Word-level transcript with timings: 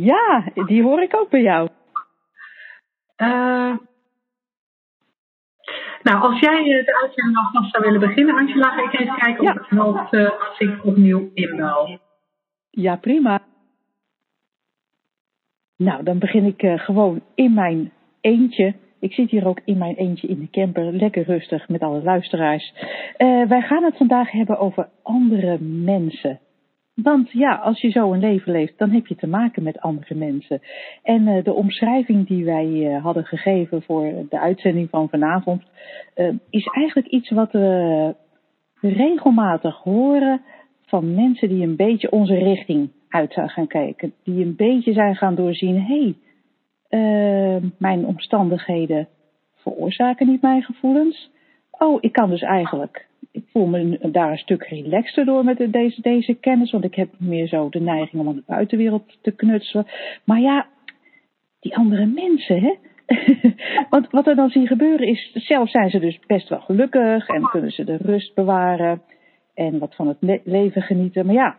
Ja, 0.00 0.44
die 0.54 0.82
hoor 0.82 1.02
ik 1.02 1.16
ook 1.16 1.30
bij 1.30 1.42
jou. 1.42 1.68
Uh, 3.16 3.76
nou, 6.02 6.20
als 6.20 6.40
jij 6.40 6.62
de 6.62 7.00
uitzending 7.02 7.36
alvast 7.36 7.70
zou 7.70 7.84
willen 7.84 8.00
beginnen, 8.00 8.34
Angela, 8.34 8.70
ga 8.70 8.82
ik 8.82 9.00
even 9.00 9.14
kijken 9.14 9.44
ja. 9.44 9.50
of 9.50 9.58
het 9.58 9.70
helpt 9.70 10.12
uh, 10.12 10.48
als 10.48 10.58
ik 10.58 10.84
opnieuw 10.84 11.30
inbel. 11.34 11.98
Ja, 12.70 12.96
prima. 12.96 13.42
Nou, 15.76 16.02
dan 16.02 16.18
begin 16.18 16.44
ik 16.44 16.62
uh, 16.62 16.78
gewoon 16.78 17.22
in 17.34 17.54
mijn 17.54 17.92
eentje. 18.20 18.74
Ik 19.00 19.12
zit 19.12 19.30
hier 19.30 19.46
ook 19.46 19.60
in 19.64 19.78
mijn 19.78 19.94
eentje 19.94 20.28
in 20.28 20.40
de 20.40 20.50
camper, 20.50 20.92
lekker 20.92 21.24
rustig 21.24 21.68
met 21.68 21.80
alle 21.80 22.02
luisteraars. 22.02 22.72
Wij 23.48 23.60
gaan 23.60 23.84
het 23.84 23.96
vandaag 23.96 24.30
hebben 24.30 24.58
over 24.58 24.88
andere 25.02 25.58
mensen. 25.60 26.40
Want 27.02 27.30
ja, 27.30 27.54
als 27.54 27.80
je 27.80 27.90
zo 27.90 28.12
een 28.12 28.20
leven 28.20 28.52
leeft, 28.52 28.78
dan 28.78 28.90
heb 28.90 29.06
je 29.06 29.14
te 29.14 29.26
maken 29.26 29.62
met 29.62 29.80
andere 29.80 30.14
mensen. 30.14 30.60
En 31.02 31.26
uh, 31.26 31.44
de 31.44 31.52
omschrijving 31.52 32.26
die 32.26 32.44
wij 32.44 32.66
uh, 32.66 33.02
hadden 33.02 33.24
gegeven 33.24 33.82
voor 33.82 34.12
de 34.28 34.38
uitzending 34.38 34.90
van 34.90 35.08
vanavond, 35.08 35.62
uh, 36.16 36.32
is 36.50 36.66
eigenlijk 36.66 37.06
iets 37.06 37.30
wat 37.30 37.52
we 37.52 38.14
regelmatig 38.80 39.76
horen 39.76 40.40
van 40.86 41.14
mensen 41.14 41.48
die 41.48 41.66
een 41.66 41.76
beetje 41.76 42.10
onze 42.10 42.34
richting 42.34 42.90
uit 43.08 43.32
zijn 43.32 43.48
gaan 43.48 43.66
kijken. 43.66 44.12
Die 44.24 44.44
een 44.44 44.56
beetje 44.56 44.92
zijn 44.92 45.16
gaan 45.16 45.34
doorzien, 45.34 45.82
hé, 45.82 46.14
hey, 46.88 47.60
mijn 47.78 48.06
omstandigheden 48.06 49.08
veroorzaken 49.54 50.26
niet 50.26 50.42
mijn 50.42 50.62
gevoelens. 50.62 51.30
Oh, 51.70 51.98
ik 52.00 52.12
kan 52.12 52.30
dus 52.30 52.42
eigenlijk 52.42 53.07
voel 53.58 53.66
me 53.66 53.98
daar 54.12 54.30
een 54.30 54.38
stuk 54.38 54.62
relaxter 54.62 55.24
door 55.24 55.44
met 55.44 55.66
deze, 55.70 56.00
deze 56.00 56.34
kennis. 56.34 56.70
Want 56.70 56.84
ik 56.84 56.94
heb 56.94 57.08
meer 57.18 57.48
zo 57.48 57.68
de 57.68 57.80
neiging 57.80 58.22
om 58.22 58.28
aan 58.28 58.34
de 58.34 58.42
buitenwereld 58.46 59.18
te 59.22 59.30
knutselen. 59.30 59.86
Maar 60.24 60.40
ja, 60.40 60.66
die 61.60 61.76
andere 61.76 62.06
mensen, 62.06 62.60
hè. 62.60 62.74
want 63.90 64.10
wat 64.10 64.26
er 64.26 64.36
dan 64.36 64.48
zie 64.48 64.66
gebeuren 64.66 65.06
is, 65.06 65.30
zelf 65.34 65.70
zijn 65.70 65.90
ze 65.90 65.98
dus 65.98 66.18
best 66.26 66.48
wel 66.48 66.60
gelukkig 66.60 67.28
en 67.28 67.42
kunnen 67.42 67.70
ze 67.70 67.84
de 67.84 67.96
rust 67.96 68.34
bewaren 68.34 69.02
en 69.54 69.78
wat 69.78 69.94
van 69.94 70.08
het 70.08 70.40
leven 70.44 70.82
genieten. 70.82 71.26
Maar 71.26 71.34
ja, 71.34 71.56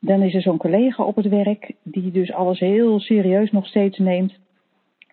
dan 0.00 0.22
is 0.22 0.34
er 0.34 0.42
zo'n 0.42 0.58
collega 0.58 1.04
op 1.04 1.16
het 1.16 1.28
werk 1.28 1.72
die 1.82 2.10
dus 2.10 2.32
alles 2.32 2.58
heel 2.58 3.00
serieus 3.00 3.50
nog 3.50 3.66
steeds 3.66 3.98
neemt. 3.98 4.38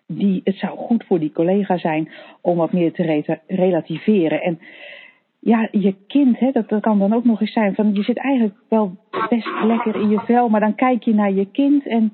Die, 0.06 0.40
het 0.44 0.56
zou 0.56 0.78
goed 0.78 1.04
voor 1.04 1.18
die 1.18 1.32
collega 1.32 1.78
zijn 1.78 2.12
om 2.40 2.56
wat 2.56 2.72
meer 2.72 2.92
te 2.92 3.38
relativeren. 3.46 4.42
En 4.42 4.58
ja, 5.44 5.68
je 5.70 5.94
kind, 6.06 6.38
hè, 6.38 6.50
dat, 6.50 6.68
dat 6.68 6.80
kan 6.80 6.98
dan 6.98 7.12
ook 7.12 7.24
nog 7.24 7.40
eens 7.40 7.52
zijn 7.52 7.74
van 7.74 7.94
je 7.94 8.02
zit 8.02 8.18
eigenlijk 8.18 8.56
wel 8.68 8.96
best 9.28 9.48
lekker 9.64 9.96
in 9.96 10.08
je 10.08 10.20
vel, 10.20 10.48
maar 10.48 10.60
dan 10.60 10.74
kijk 10.74 11.02
je 11.02 11.14
naar 11.14 11.32
je 11.32 11.50
kind 11.50 11.86
en 11.86 12.12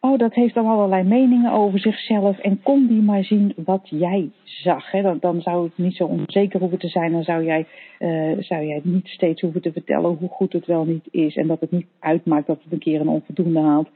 oh, 0.00 0.18
dat 0.18 0.34
heeft 0.34 0.54
dan 0.54 0.66
allerlei 0.66 1.02
meningen 1.02 1.52
over 1.52 1.78
zichzelf 1.78 2.38
en 2.38 2.62
kon 2.62 2.86
die 2.86 3.02
maar 3.02 3.24
zien 3.24 3.52
wat 3.56 3.88
jij 3.90 4.30
zag. 4.44 4.90
Hè. 4.90 5.02
Dan, 5.02 5.18
dan 5.20 5.40
zou 5.40 5.64
het 5.64 5.78
niet 5.78 5.96
zo 5.96 6.04
onzeker 6.04 6.60
hoeven 6.60 6.78
te 6.78 6.88
zijn, 6.88 7.12
dan 7.12 7.22
zou 7.22 7.44
jij, 7.44 7.66
uh, 7.98 8.36
zou 8.38 8.64
jij 8.64 8.80
niet 8.82 9.08
steeds 9.08 9.40
hoeven 9.40 9.62
te 9.62 9.72
vertellen 9.72 10.16
hoe 10.16 10.28
goed 10.28 10.52
het 10.52 10.66
wel 10.66 10.84
niet 10.84 11.08
is 11.10 11.36
en 11.36 11.46
dat 11.46 11.60
het 11.60 11.70
niet 11.70 11.86
uitmaakt 11.98 12.46
dat 12.46 12.62
het 12.62 12.72
een 12.72 12.78
keer 12.78 13.00
een 13.00 13.08
onvoldoende 13.08 13.60
haalt. 13.60 13.88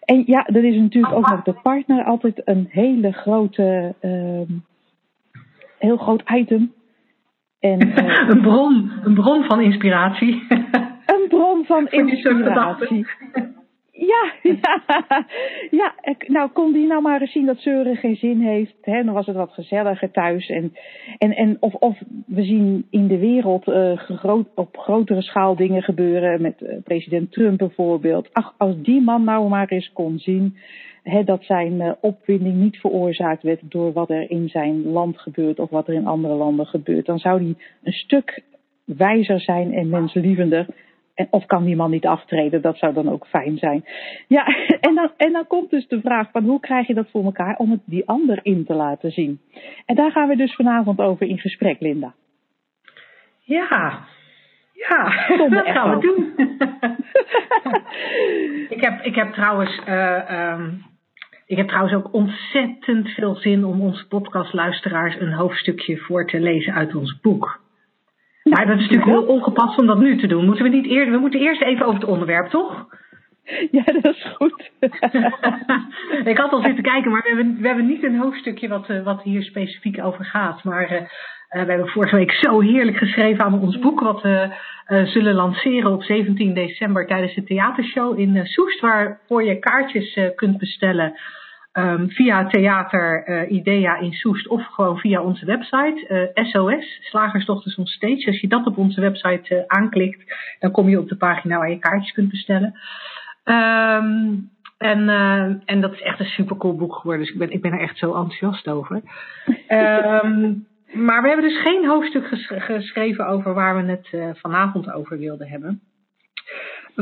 En 0.00 0.22
ja, 0.26 0.42
dat 0.42 0.62
is 0.62 0.76
natuurlijk 0.76 1.14
ook 1.14 1.30
nog 1.30 1.42
de 1.42 1.60
partner 1.62 2.04
altijd 2.04 2.42
een 2.44 2.66
hele 2.70 3.12
grote, 3.12 3.94
uh, 4.00 4.58
heel 5.78 5.96
groot 5.96 6.22
item 6.34 6.72
en, 7.64 7.86
uh, 7.86 8.28
een, 8.30 8.40
bron, 8.40 8.92
een 9.04 9.14
bron 9.14 9.44
van 9.44 9.60
inspiratie. 9.60 10.42
een 11.14 11.26
bron 11.28 11.64
van 11.64 11.88
inspiratie. 11.88 13.06
Ja, 13.90 14.32
ja, 14.60 15.26
ja, 15.70 15.94
nou 16.26 16.50
kon 16.50 16.72
die 16.72 16.86
nou 16.86 17.02
maar 17.02 17.20
eens 17.20 17.32
zien 17.32 17.46
dat 17.46 17.58
zeuren 17.58 17.96
geen 17.96 18.16
zin 18.16 18.40
heeft. 18.40 18.74
Hè? 18.80 19.04
Dan 19.04 19.14
was 19.14 19.26
het 19.26 19.36
wat 19.36 19.52
gezelliger 19.52 20.10
thuis. 20.10 20.48
En, 20.48 20.72
en, 21.18 21.36
en 21.36 21.56
of, 21.60 21.74
of 21.74 21.98
we 22.26 22.42
zien 22.42 22.86
in 22.90 23.06
de 23.06 23.18
wereld 23.18 23.68
uh, 23.68 23.98
groot, 23.98 24.48
op 24.54 24.76
grotere 24.76 25.22
schaal 25.22 25.56
dingen 25.56 25.82
gebeuren. 25.82 26.42
Met 26.42 26.60
uh, 26.60 26.76
president 26.84 27.32
Trump 27.32 27.58
bijvoorbeeld. 27.58 28.28
Ach, 28.32 28.54
als 28.56 28.74
die 28.82 29.00
man 29.00 29.24
nou 29.24 29.48
maar 29.48 29.68
eens 29.68 29.92
kon 29.92 30.18
zien 30.18 30.56
dat 31.24 31.44
zijn 31.44 31.72
uh, 31.72 31.92
opwinding 32.00 32.54
niet 32.54 32.76
veroorzaakt 32.76 33.42
werd 33.42 33.60
door 33.62 33.92
wat 33.92 34.10
er 34.10 34.30
in 34.30 34.48
zijn 34.48 34.82
land 34.82 35.18
gebeurt 35.18 35.58
of 35.58 35.70
wat 35.70 35.88
er 35.88 35.94
in 35.94 36.06
andere 36.06 36.34
landen 36.34 36.66
gebeurt. 36.66 37.06
Dan 37.06 37.18
zou 37.18 37.42
hij 37.42 37.54
een 37.82 37.92
stuk 37.92 38.42
wijzer 38.84 39.40
zijn 39.40 39.72
en 39.72 39.88
menslievender. 39.88 40.66
En, 41.14 41.26
of 41.30 41.46
kan 41.46 41.64
die 41.64 41.76
man 41.76 41.90
niet 41.90 42.06
aftreden? 42.06 42.62
Dat 42.62 42.78
zou 42.78 42.94
dan 42.94 43.08
ook 43.08 43.26
fijn 43.26 43.58
zijn. 43.58 43.84
Ja, 44.28 44.46
en 44.88 44.94
dan, 44.94 45.10
en 45.16 45.32
dan 45.32 45.46
komt 45.46 45.70
dus 45.70 45.88
de 45.88 46.00
vraag 46.00 46.30
van 46.30 46.44
hoe 46.44 46.60
krijg 46.60 46.86
je 46.86 46.94
dat 46.94 47.10
voor 47.10 47.24
elkaar 47.24 47.56
om 47.56 47.70
het 47.70 47.80
die 47.84 48.08
ander 48.08 48.40
in 48.42 48.64
te 48.64 48.74
laten 48.74 49.10
zien? 49.10 49.40
En 49.86 49.94
daar 49.94 50.10
gaan 50.10 50.28
we 50.28 50.36
dus 50.36 50.54
vanavond 50.54 50.98
over 51.00 51.26
in 51.26 51.38
gesprek, 51.38 51.80
Linda. 51.80 52.14
Ja, 53.40 54.04
ja, 54.72 55.26
dat 55.48 55.66
gaan 55.66 55.90
we 55.90 56.00
doen. 56.00 56.32
ik, 58.76 58.80
heb, 58.80 59.00
ik 59.00 59.14
heb 59.14 59.32
trouwens 59.32 59.80
uh, 59.88 60.50
um, 60.52 60.82
ik 61.46 61.56
heb 61.56 61.68
trouwens 61.68 61.94
ook 61.94 62.12
ontzettend 62.12 63.08
veel 63.08 63.34
zin 63.34 63.64
om 63.64 63.80
onze 63.80 64.06
podcastluisteraars 64.06 65.20
een 65.20 65.32
hoofdstukje 65.32 65.96
voor 65.96 66.26
te 66.26 66.40
lezen 66.40 66.74
uit 66.74 66.94
ons 66.94 67.20
boek. 67.20 67.60
Maar 68.42 68.66
dat 68.66 68.76
is 68.76 68.82
natuurlijk 68.82 69.10
heel 69.10 69.26
ongepast 69.26 69.78
om 69.78 69.86
dat 69.86 69.98
nu 69.98 70.18
te 70.18 70.26
doen. 70.26 70.44
Moeten 70.44 70.64
we 70.64 70.70
niet 70.70 70.86
eerder, 70.86 71.14
we 71.14 71.20
moeten 71.20 71.40
eerst 71.40 71.62
even 71.62 71.86
over 71.86 72.00
het 72.00 72.08
onderwerp, 72.08 72.48
toch? 72.48 72.86
Ja, 73.70 73.84
dat 73.84 74.04
is 74.04 74.26
goed. 74.34 74.70
ik 76.32 76.38
had 76.38 76.52
al 76.52 76.62
zitten 76.62 76.82
kijken, 76.82 77.10
maar 77.10 77.22
we 77.22 77.28
hebben, 77.28 77.60
we 77.60 77.66
hebben 77.66 77.86
niet 77.86 78.02
een 78.02 78.18
hoofdstukje 78.18 78.68
wat, 78.68 78.88
eh, 78.88 79.04
wat 79.04 79.22
hier 79.22 79.42
specifiek 79.42 80.04
over 80.04 80.24
gaat. 80.24 80.64
Maar 80.64 80.92
uh, 80.92 81.00
we 81.62 81.70
hebben 81.70 81.88
vorige 81.88 82.16
week 82.16 82.32
zo 82.32 82.60
heerlijk 82.60 82.96
geschreven 82.96 83.44
aan 83.44 83.60
ons 83.60 83.78
boek, 83.78 84.00
wat 84.00 84.22
we 84.22 84.54
uh, 84.88 85.06
zullen 85.06 85.34
lanceren 85.34 85.92
op 85.92 86.02
17 86.02 86.54
december 86.54 87.06
tijdens 87.06 87.34
de 87.34 87.44
theatershow 87.44 88.18
in 88.18 88.46
Soest, 88.46 88.80
waarvoor 88.80 89.44
je 89.44 89.58
kaartjes 89.58 90.20
kunt 90.34 90.58
bestellen 90.58 91.14
um, 91.72 92.10
via 92.10 92.46
Theater 92.46 93.48
Idea 93.48 93.96
in 93.96 94.12
Soest 94.12 94.48
of 94.48 94.66
gewoon 94.66 94.98
via 94.98 95.22
onze 95.22 95.46
website 95.46 96.30
SOS, 96.34 96.98
Slagersdochters 97.00 97.76
on 97.76 97.86
Stage. 97.86 98.26
Als 98.26 98.40
je 98.40 98.48
dat 98.48 98.66
op 98.66 98.78
onze 98.78 99.00
website 99.00 99.64
aanklikt, 99.66 100.34
dan 100.58 100.70
kom 100.70 100.88
je 100.88 100.98
op 100.98 101.08
de 101.08 101.16
pagina 101.16 101.58
waar 101.58 101.70
je 101.70 101.78
kaartjes 101.78 102.12
kunt 102.12 102.30
bestellen. 102.30 102.74
Um, 103.44 104.50
en, 104.78 105.08
en 105.64 105.80
dat 105.80 105.92
is 105.92 106.02
echt 106.02 106.20
een 106.20 106.26
super 106.26 106.56
cool 106.56 106.76
boek 106.76 106.94
geworden. 106.94 107.24
Dus 107.24 107.32
ik 107.32 107.38
ben, 107.38 107.50
ik 107.50 107.62
ben 107.62 107.72
er 107.72 107.80
echt 107.80 107.98
zo 107.98 108.14
enthousiast 108.14 108.68
over. 108.68 109.00
um, 109.68 110.66
maar 110.94 111.22
we 111.22 111.28
hebben 111.28 111.48
dus 111.48 111.60
geen 111.60 111.86
hoofdstuk 111.86 112.26
ges 112.26 112.46
geschreven 112.46 113.26
over 113.26 113.54
waar 113.54 113.76
we 113.76 113.90
het 113.90 114.08
uh, 114.12 114.30
vanavond 114.32 114.92
over 114.92 115.18
wilden 115.18 115.48
hebben. 115.48 115.80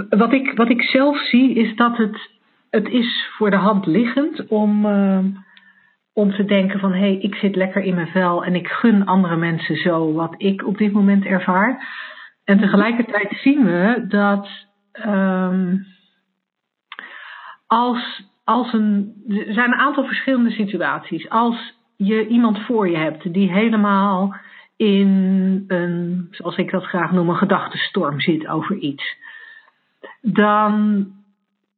Wat 0.08 0.32
ik, 0.32 0.56
wat 0.56 0.70
ik 0.70 0.82
zelf 0.82 1.19
zie 1.19 1.55
is 1.55 1.76
dat 1.76 1.96
het, 1.96 2.31
het 2.70 2.88
is 2.88 3.28
voor 3.37 3.50
de 3.50 3.56
hand 3.56 3.87
liggend 3.87 4.46
om, 4.46 4.87
uh, 4.87 5.19
om 6.12 6.32
te 6.32 6.44
denken 6.44 6.81
van 6.81 6.93
hé, 6.93 6.99
hey, 6.99 7.19
ik 7.19 7.34
zit 7.34 7.56
lekker 7.56 7.82
in 7.82 7.94
mijn 7.94 8.06
vel 8.06 8.44
en 8.44 8.55
ik 8.55 8.69
gun 8.69 9.06
andere 9.06 9.37
mensen 9.37 9.76
zo 9.76 10.12
wat 10.12 10.34
ik 10.37 10.66
op 10.66 10.78
dit 10.78 10.93
moment 10.93 11.25
ervaar. 11.25 11.87
En 12.44 12.58
tegelijkertijd 12.58 13.28
zien 13.31 13.64
we 13.64 14.05
dat 14.08 14.49
um, 15.06 15.87
als, 17.66 18.22
als 18.44 18.72
een. 18.72 19.14
Er 19.28 19.52
zijn 19.55 19.72
een 19.72 19.78
aantal 19.78 20.05
verschillende 20.05 20.50
situaties. 20.50 21.28
Als 21.28 21.75
je 22.04 22.26
iemand 22.26 22.58
voor 22.58 22.88
je 22.88 22.96
hebt 22.96 23.32
die 23.32 23.52
helemaal 23.52 24.34
in 24.76 25.64
een, 25.69 26.28
zoals 26.31 26.56
ik 26.56 26.70
dat 26.70 26.84
graag 26.84 27.12
noem, 27.12 27.28
een 27.28 27.37
gedachtenstorm 27.37 28.20
zit 28.20 28.46
over 28.46 28.76
iets. 28.76 29.16
Dan 30.20 31.06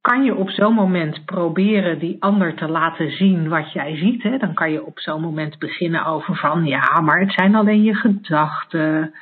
kan 0.00 0.25
je 0.25 0.35
op 0.35 0.50
zo'n 0.50 0.75
moment 0.75 1.25
proberen 1.25 1.99
die 1.99 2.17
ander 2.19 2.55
te 2.55 2.69
laten 2.69 3.11
zien 3.11 3.49
wat 3.49 3.73
jij 3.73 3.97
ziet. 3.97 4.23
Hè? 4.23 4.38
Dan 4.38 4.55
kan 4.55 4.73
je 4.73 4.85
op 4.85 4.99
zo'n 4.99 5.21
moment 5.21 5.59
beginnen 5.59 6.05
over 6.05 6.37
van 6.37 6.65
ja, 6.65 7.00
maar 7.00 7.21
het 7.21 7.32
zijn 7.32 7.55
alleen 7.55 7.82
je 7.82 7.94
gedachten. 7.94 9.15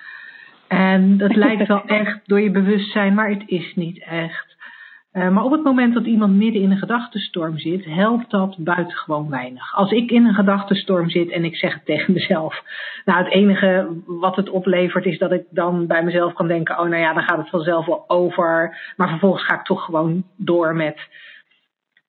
En 0.69 1.17
dat 1.19 1.37
lijkt 1.37 1.69
wel 1.69 1.85
echt 2.03 2.21
door 2.25 2.41
je 2.41 2.51
bewustzijn, 2.51 3.15
maar 3.15 3.29
het 3.29 3.43
is 3.47 3.75
niet 3.75 4.05
echt. 4.05 4.52
Uh, 5.13 5.29
maar 5.29 5.45
op 5.45 5.53
het 5.53 5.63
moment 5.63 5.95
dat 5.95 6.07
iemand 6.07 6.37
midden 6.37 6.63
in 6.63 6.71
een 6.71 6.79
gedachtenstorm 6.79 7.59
zit, 7.59 7.85
helpt 7.85 8.31
dat 8.31 8.57
buitengewoon 8.59 9.31
weinig. 9.31 9.75
Als 9.75 9.91
ik 9.91 10.11
in 10.11 10.25
een 10.25 10.35
gedachtenstorm 10.35 11.11
zit 11.11 11.31
en 11.31 11.45
ik 11.45 11.57
zeg 11.57 11.75
het 11.75 11.85
tegen 11.93 12.13
mezelf, 12.13 12.63
nou 13.05 13.25
het 13.25 13.33
enige 13.33 14.03
wat 14.07 14.37
het 14.37 14.51
oplevert 14.51 15.05
is 15.05 15.19
dat 15.19 15.33
ik 15.33 15.45
dan 15.51 15.87
bij 15.87 16.05
mezelf 16.05 16.33
kan 16.33 16.49
denken, 16.49 16.79
oh 16.79 16.89
nou 16.89 17.03
ja, 17.03 17.13
dan 17.13 17.23
gaat 17.23 17.39
het 17.39 17.49
vanzelf 17.49 17.87
wel 17.87 18.05
over. 18.07 18.79
Maar 18.97 19.09
vervolgens 19.09 19.45
ga 19.45 19.55
ik 19.55 19.65
toch 19.65 19.85
gewoon 19.85 20.25
door 20.37 20.75
met, 20.75 21.09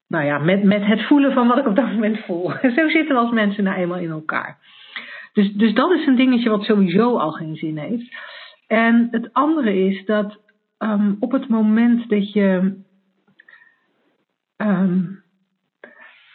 nou 0.07 0.25
ja, 0.25 0.37
met, 0.37 0.63
met 0.63 0.85
het 0.85 1.01
voelen 1.01 1.33
van 1.33 1.47
wat 1.47 1.57
ik 1.57 1.67
op 1.67 1.75
dat 1.75 1.91
moment 1.91 2.19
voel. 2.25 2.49
Zo 2.75 2.89
zitten 2.89 3.15
we 3.15 3.21
als 3.21 3.31
mensen 3.31 3.63
nou 3.63 3.77
eenmaal 3.77 3.99
in 3.99 4.11
elkaar. 4.11 4.57
Dus, 5.33 5.53
dus 5.53 5.73
dat 5.73 5.91
is 5.91 6.05
een 6.05 6.15
dingetje 6.15 6.49
wat 6.49 6.63
sowieso 6.63 7.17
al 7.17 7.31
geen 7.31 7.55
zin 7.55 7.77
heeft. 7.77 8.15
En 8.67 9.07
het 9.11 9.33
andere 9.33 9.75
is 9.75 10.05
dat 10.05 10.39
um, 10.79 11.17
op 11.19 11.31
het 11.31 11.47
moment 11.47 12.09
dat 12.09 12.31
je 12.33 12.75
um, 14.57 15.23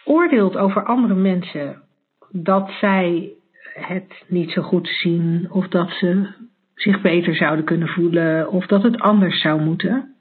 oordeelt 0.05 0.57
over 0.57 0.85
andere 0.85 1.15
mensen 1.15 1.83
dat 2.31 2.71
zij 2.71 3.33
het 3.75 4.25
niet 4.29 4.51
zo 4.51 4.63
goed 4.63 4.89
zien 4.89 5.47
of 5.51 5.69
dat 5.69 5.91
ze 5.91 6.29
zich 6.75 7.01
beter 7.01 7.35
zouden 7.35 7.65
kunnen 7.65 7.89
voelen 7.89 8.51
of 8.51 8.67
dat 8.67 8.83
het 8.83 9.01
anders 9.01 9.41
zou 9.41 9.61
moeten. 9.61 10.15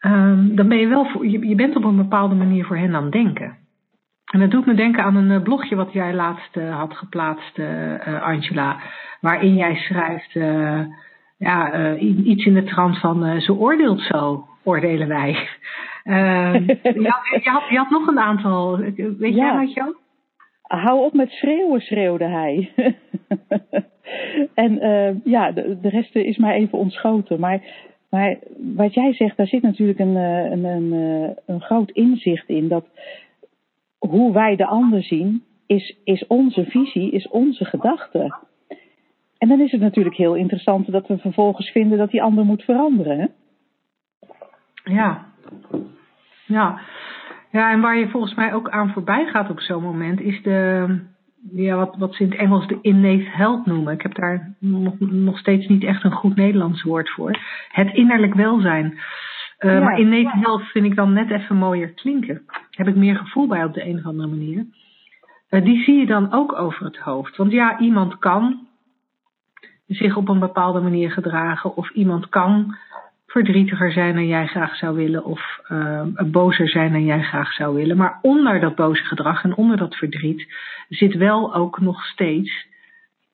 Um, 0.00 0.56
dan 0.56 0.68
ben 0.68 0.78
je 0.78 0.88
wel 0.88 1.04
voor, 1.04 1.26
je, 1.26 1.54
bent 1.54 1.76
op 1.76 1.84
een 1.84 1.96
bepaalde 1.96 2.34
manier 2.34 2.64
voor 2.64 2.76
hen 2.76 2.94
aan 2.94 3.02
het 3.02 3.12
denken. 3.12 3.56
En 4.32 4.40
dat 4.40 4.50
doet 4.50 4.66
me 4.66 4.74
denken 4.74 5.04
aan 5.04 5.16
een 5.16 5.30
eh, 5.30 5.42
blogje 5.42 5.76
wat 5.76 5.92
jij 5.92 6.14
laatst 6.14 6.56
uh, 6.56 6.76
had 6.76 6.96
geplaatst, 6.96 7.58
uh, 7.58 8.22
Angela, 8.22 8.80
waarin 9.20 9.54
jij 9.54 9.74
schrijft 9.74 10.32
ja, 11.38 11.94
iets 11.98 12.44
in 12.44 12.54
de 12.54 12.64
trant 12.64 12.98
van 12.98 13.40
ze 13.40 13.54
oordeelt 13.54 14.00
zo, 14.00 14.48
oordelen 14.62 15.08
wij. 15.08 15.48
Ehm, 16.04 16.64
je, 16.66 17.08
had, 17.08 17.42
je, 17.42 17.50
had, 17.50 17.68
je, 17.68 17.76
had, 17.76 17.90
nog 17.90 18.06
een 18.06 18.18
aantal. 18.18 18.76
Weet 18.78 19.18
ja. 19.18 19.28
jij 19.28 19.56
wat, 19.56 19.72
Jo? 19.72 19.94
Hou 20.62 21.04
op 21.04 21.12
met 21.12 21.30
schreeuwen, 21.30 21.80
schreeuwde 21.80 22.24
hij. 22.24 22.72
en 24.54 24.72
uh, 24.72 25.24
ja, 25.24 25.52
de, 25.52 25.80
de, 25.80 25.88
rest 25.88 26.16
is 26.16 26.36
mij 26.36 26.54
even 26.54 26.78
ontschoten. 26.78 27.40
Maar, 27.40 27.62
maar 28.10 28.38
wat 28.56 28.94
jij 28.94 29.14
zegt, 29.14 29.36
daar 29.36 29.46
zit 29.46 29.62
natuurlijk 29.62 29.98
een, 29.98 30.16
eh, 30.16 30.50
een, 30.50 30.64
een, 30.64 30.92
eh, 30.92 31.36
een 31.46 31.60
groot 31.60 31.90
inzicht 31.90 32.48
in. 32.48 32.68
Dat 32.68 32.86
hoe 33.98 34.32
wij 34.32 34.56
de 34.56 34.66
ander 34.66 35.02
zien, 35.02 35.42
is, 35.66 35.96
is 36.04 36.26
onze 36.26 36.64
visie, 36.64 37.10
is 37.10 37.28
onze 37.28 37.64
gedachte. 37.64 38.36
En 39.38 39.48
dan 39.48 39.60
is 39.60 39.72
het 39.72 39.80
natuurlijk 39.80 40.16
heel 40.16 40.34
interessant 40.34 40.92
dat 40.92 41.06
we 41.06 41.18
vervolgens 41.18 41.70
vinden 41.70 41.98
dat 41.98 42.10
die 42.10 42.22
ander 42.22 42.44
moet 42.44 42.62
veranderen. 42.62 43.18
Hè? 43.18 43.26
Ja, 44.94 45.26
ja. 46.46 46.80
Ja, 47.50 47.70
en 47.70 47.80
waar 47.80 47.98
je 47.98 48.08
volgens 48.08 48.34
mij 48.34 48.54
ook 48.54 48.68
aan 48.68 48.92
voorbij 48.92 49.26
gaat 49.26 49.50
op 49.50 49.60
zo'n 49.60 49.82
moment 49.82 50.20
is 50.20 50.42
de, 50.42 50.86
ja, 51.52 51.76
wat, 51.76 51.96
wat 51.96 52.14
ze 52.14 52.22
in 52.22 52.30
het 52.30 52.38
Engels 52.38 52.66
de 52.66 52.78
innate 52.80 53.30
health 53.30 53.66
noemen. 53.66 53.92
Ik 53.92 54.02
heb 54.02 54.14
daar 54.14 54.54
nog, 54.58 54.94
nog 54.98 55.38
steeds 55.38 55.66
niet 55.66 55.84
echt 55.84 56.04
een 56.04 56.12
goed 56.12 56.36
Nederlands 56.36 56.82
woord 56.82 57.10
voor. 57.10 57.38
Het 57.68 57.94
innerlijk 57.94 58.34
welzijn. 58.34 58.98
Uh, 59.58 59.72
ja. 59.72 59.80
Maar 59.80 59.98
innate 59.98 60.38
health 60.38 60.62
vind 60.62 60.84
ik 60.84 60.96
dan 60.96 61.12
net 61.12 61.30
even 61.30 61.56
mooier 61.56 61.88
klinken. 61.88 62.42
Heb 62.70 62.88
ik 62.88 62.96
meer 62.96 63.16
gevoel 63.16 63.46
bij 63.46 63.64
op 63.64 63.74
de 63.74 63.86
een 63.86 63.98
of 63.98 64.06
andere 64.06 64.28
manier. 64.28 64.66
Uh, 65.50 65.64
die 65.64 65.82
zie 65.82 65.98
je 65.98 66.06
dan 66.06 66.32
ook 66.32 66.52
over 66.52 66.84
het 66.84 66.98
hoofd. 66.98 67.36
Want 67.36 67.52
ja, 67.52 67.78
iemand 67.78 68.18
kan 68.18 68.66
zich 69.86 70.16
op 70.16 70.28
een 70.28 70.38
bepaalde 70.38 70.80
manier 70.80 71.10
gedragen. 71.10 71.76
Of 71.76 71.90
iemand 71.90 72.28
kan 72.28 72.76
verdrietiger 73.34 73.92
zijn 73.92 74.14
dan 74.14 74.26
jij 74.26 74.46
graag 74.46 74.76
zou 74.76 74.96
willen 74.96 75.24
of 75.24 75.60
uh, 75.68 76.02
bozer 76.26 76.68
zijn 76.68 76.92
dan 76.92 77.04
jij 77.04 77.22
graag 77.22 77.52
zou 77.52 77.74
willen. 77.74 77.96
Maar 77.96 78.18
onder 78.22 78.60
dat 78.60 78.74
boze 78.74 79.04
gedrag 79.04 79.44
en 79.44 79.56
onder 79.56 79.76
dat 79.76 79.96
verdriet 79.96 80.54
zit 80.88 81.14
wel 81.14 81.54
ook 81.54 81.80
nog 81.80 82.04
steeds 82.04 82.66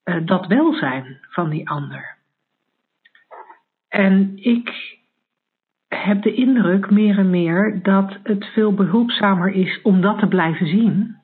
uh, 0.05 0.15
dat 0.25 0.47
welzijn 0.47 1.17
van 1.29 1.49
die 1.49 1.69
ander. 1.69 2.15
En 3.89 4.31
ik 4.35 4.97
heb 5.87 6.21
de 6.21 6.33
indruk 6.33 6.89
meer 6.89 7.17
en 7.17 7.29
meer 7.29 7.79
dat 7.83 8.17
het 8.23 8.45
veel 8.45 8.73
behulpzamer 8.73 9.51
is 9.51 9.81
om 9.81 10.01
dat 10.01 10.19
te 10.19 10.27
blijven 10.27 10.67
zien. 10.67 11.15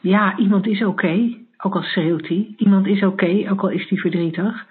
Ja, 0.00 0.36
iemand 0.38 0.66
is 0.66 0.84
oké, 0.84 1.38
ook 1.56 1.74
al 1.74 1.82
schreeuwt 1.82 2.28
hij. 2.28 2.54
Iemand 2.56 2.86
is 2.86 3.02
oké, 3.02 3.50
ook 3.50 3.62
al 3.62 3.68
is 3.68 3.88
hij 3.88 3.98
verdrietig. 3.98 4.66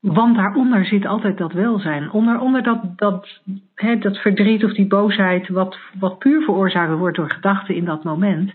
Want 0.00 0.36
daaronder 0.36 0.84
zit 0.84 1.06
altijd 1.06 1.38
dat 1.38 1.52
welzijn. 1.52 2.10
Onder, 2.10 2.40
onder 2.40 2.62
dat, 2.62 2.98
dat, 2.98 3.40
hè, 3.74 3.98
dat 3.98 4.16
verdriet 4.16 4.64
of 4.64 4.72
die 4.72 4.86
boosheid, 4.86 5.48
wat, 5.48 5.78
wat 5.98 6.18
puur 6.18 6.42
veroorzaakt 6.42 6.98
wordt 6.98 7.16
door 7.16 7.30
gedachten 7.30 7.74
in 7.74 7.84
dat 7.84 8.04
moment, 8.04 8.52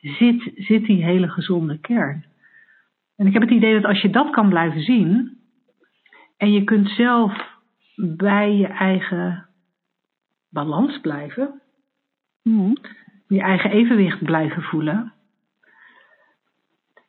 zit, 0.00 0.52
zit 0.54 0.84
die 0.84 1.04
hele 1.04 1.28
gezonde 1.28 1.78
kern. 1.78 2.24
En 3.16 3.26
ik 3.26 3.32
heb 3.32 3.42
het 3.42 3.50
idee 3.50 3.74
dat 3.74 3.84
als 3.84 4.00
je 4.00 4.10
dat 4.10 4.30
kan 4.30 4.48
blijven 4.48 4.80
zien, 4.80 5.38
en 6.36 6.52
je 6.52 6.64
kunt 6.64 6.88
zelf 6.88 7.60
bij 7.96 8.56
je 8.56 8.66
eigen 8.66 9.46
balans 10.50 11.00
blijven, 11.00 11.60
mm. 12.42 12.76
je 13.28 13.40
eigen 13.40 13.70
evenwicht 13.70 14.22
blijven 14.22 14.62
voelen, 14.62 15.12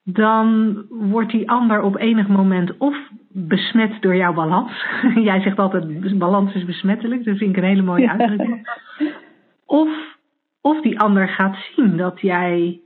dan 0.03 0.75
wordt 0.89 1.31
die 1.31 1.49
ander 1.49 1.81
op 1.81 1.97
enig 1.97 2.27
moment 2.27 2.77
of 2.77 2.95
besmet 3.33 4.01
door 4.01 4.15
jouw 4.15 4.33
balans. 4.33 4.85
Jij 5.29 5.41
zegt 5.41 5.59
altijd 5.59 6.17
balans 6.17 6.53
is 6.53 6.65
besmettelijk, 6.65 7.23
dat 7.23 7.37
vind 7.37 7.49
ik 7.49 7.57
een 7.57 7.69
hele 7.69 7.81
mooie 7.81 8.09
uitdrukking. 8.09 8.67
of, 9.65 9.89
of 10.61 10.81
die 10.81 10.99
ander 10.99 11.27
gaat 11.29 11.57
zien 11.75 11.97
dat 11.97 12.21
jij, 12.21 12.81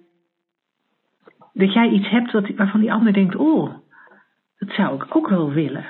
dat 1.53 1.73
jij 1.73 1.89
iets 1.89 2.09
hebt 2.09 2.31
wat, 2.31 2.55
waarvan 2.55 2.79
die 2.79 2.93
ander 2.93 3.13
denkt, 3.13 3.35
oh, 3.35 3.73
dat 4.59 4.69
zou 4.69 4.95
ik 4.95 5.15
ook 5.15 5.29
wel 5.29 5.51
willen. 5.51 5.85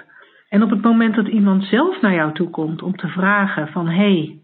En 0.50 0.64
op 0.64 0.70
het 0.70 0.82
moment 0.82 1.16
dat 1.16 1.28
iemand 1.28 1.64
zelf 1.64 2.02
naar 2.02 2.14
jou 2.14 2.34
toe 2.34 2.50
komt 2.50 2.82
om 2.82 2.96
te 2.96 3.08
vragen 3.08 3.68
van 3.68 3.88
hé, 3.88 3.94
hey, 3.96 4.40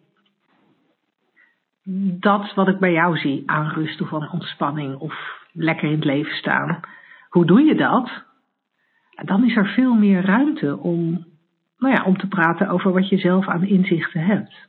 dat 2.20 2.54
wat 2.54 2.68
ik 2.68 2.80
bij 2.80 2.92
jou 2.92 3.18
zie 3.18 3.44
aan 3.46 3.70
rust 3.70 4.02
of 4.02 4.14
aan 4.14 4.32
ontspanning 4.32 4.96
of 4.96 5.42
lekker 5.52 5.88
in 5.88 5.96
het 5.96 6.06
leven 6.06 6.36
staan. 6.36 6.80
Hoe 7.30 7.46
doe 7.46 7.62
je 7.62 7.76
dat? 7.76 8.24
Dan 9.16 9.46
is 9.46 9.56
er 9.56 9.68
veel 9.68 9.94
meer 9.94 10.26
ruimte 10.26 10.80
om, 10.80 11.26
nou 11.78 11.94
ja, 11.94 12.04
om 12.04 12.18
te 12.18 12.28
praten 12.28 12.70
over 12.70 12.94
wat 12.94 13.10
je 13.10 13.18
zelf 13.18 13.48
aan 13.48 13.66
inzichten 13.66 14.22
hebt. 14.22 14.68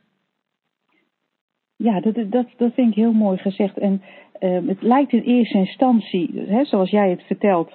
Ja, 1.76 2.00
dat, 2.00 2.14
dat, 2.14 2.46
dat 2.56 2.74
vind 2.74 2.88
ik 2.88 2.94
heel 2.94 3.12
mooi 3.12 3.38
gezegd. 3.38 3.78
En 3.78 4.02
uh, 4.40 4.68
het 4.68 4.82
lijkt 4.82 5.12
in 5.12 5.22
eerste 5.22 5.58
instantie, 5.58 6.40
hè, 6.46 6.64
zoals 6.64 6.90
jij 6.90 7.10
het 7.10 7.22
vertelt, 7.22 7.72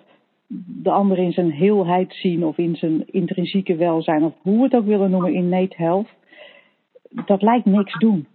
de 0.83 0.91
ander 0.91 1.17
in 1.17 1.31
zijn 1.31 1.51
heelheid 1.51 2.13
zien 2.13 2.45
of 2.45 2.57
in 2.57 2.75
zijn 2.75 3.07
intrinsieke 3.11 3.75
welzijn, 3.75 4.23
of 4.23 4.33
hoe 4.41 4.57
we 4.57 4.63
het 4.63 4.75
ook 4.75 4.85
willen 4.85 5.11
noemen, 5.11 5.33
in 5.33 5.43
innate 5.43 5.75
health. 5.77 6.07
Dat 7.25 7.41
lijkt 7.41 7.65
niks 7.65 7.99
doen 7.99 8.27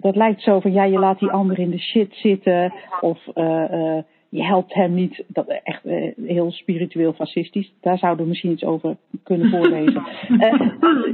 dat 0.00 0.16
lijkt 0.16 0.42
zo 0.42 0.60
van 0.60 0.72
ja, 0.72 0.84
je 0.84 0.98
laat 0.98 1.18
die 1.18 1.30
ander 1.30 1.58
in 1.58 1.70
de 1.70 1.78
shit 1.78 2.14
zitten 2.14 2.72
of 3.00 3.18
uh, 3.34 3.64
uh, 3.72 3.98
je 4.30 4.44
helpt 4.44 4.74
hem 4.74 4.94
niet. 4.94 5.24
Dat 5.26 5.60
echt 5.64 5.86
uh, 5.86 6.12
heel 6.16 6.50
spiritueel 6.52 7.12
fascistisch. 7.12 7.72
Daar 7.80 7.98
zouden 7.98 8.22
we 8.22 8.28
misschien 8.28 8.50
iets 8.50 8.64
over 8.64 8.96
kunnen 9.22 9.50
voorlezen. 9.54 10.02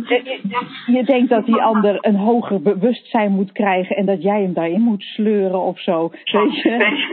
je, 0.08 0.40
je, 0.86 1.04
denkt 1.04 1.30
dat 1.30 1.46
die 1.46 1.62
ander 1.62 1.98
een 2.00 2.16
hoger 2.16 2.62
bewustzijn 2.62 3.32
moet 3.32 3.52
krijgen 3.52 3.96
en 3.96 4.06
dat 4.06 4.22
jij 4.22 4.42
hem 4.42 4.52
daarin 4.52 4.80
moet 4.80 5.02
sleuren 5.02 5.60
of 5.60 5.80
zo. 5.80 6.10
Weet 6.24 6.62
je? 6.62 7.04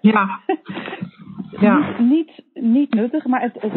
Ja. 0.00 0.40
ja. 1.60 1.94
Niet, 2.14 2.42
niet 2.54 2.94
nuttig, 2.94 3.26
maar 3.26 3.42
het, 3.42 3.56
het 3.60 3.72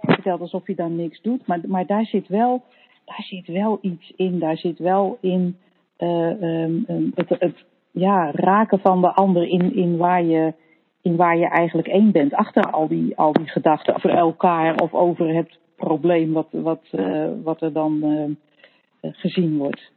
vertelt 0.00 0.40
alsof 0.40 0.66
je 0.66 0.74
dan 0.74 0.96
niks 0.96 1.20
doet. 1.22 1.46
Maar, 1.46 1.60
maar 1.66 1.86
daar 1.86 2.04
zit 2.04 2.28
wel, 2.28 2.62
daar 3.04 3.22
zit 3.22 3.46
wel 3.46 3.78
iets 3.80 4.12
in. 4.16 4.38
Daar 4.38 4.56
zit 4.56 4.78
wel 4.78 5.18
in 5.20 5.56
uh, 5.98 6.42
um, 6.42 7.12
het, 7.14 7.28
het 7.28 7.64
ja, 7.92 8.30
raken 8.30 8.78
van 8.78 9.00
de 9.00 9.12
ander 9.12 9.48
in, 9.48 9.74
in, 9.74 9.96
waar 9.96 10.22
je, 10.22 10.54
in 11.02 11.16
waar 11.16 11.36
je 11.36 11.48
eigenlijk 11.48 11.88
één 11.88 12.12
bent. 12.12 12.34
Achter 12.34 12.70
al 12.70 12.88
die, 12.88 13.16
al 13.16 13.32
die 13.32 13.48
gedachten 13.48 13.94
over 13.94 14.10
elkaar 14.10 14.74
of 14.74 14.94
over 14.94 15.34
het 15.34 15.58
probleem 15.76 16.32
wat, 16.32 16.48
wat, 16.50 16.82
uh, 16.92 17.28
wat 17.42 17.62
er 17.62 17.72
dan 17.72 18.04
uh, 18.04 19.12
gezien 19.14 19.56
wordt. 19.56 19.92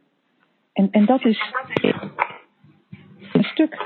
En, 0.72 0.88
en 0.90 1.06
dat 1.06 1.24
is 1.24 1.52
een 3.32 3.44
stuk 3.44 3.76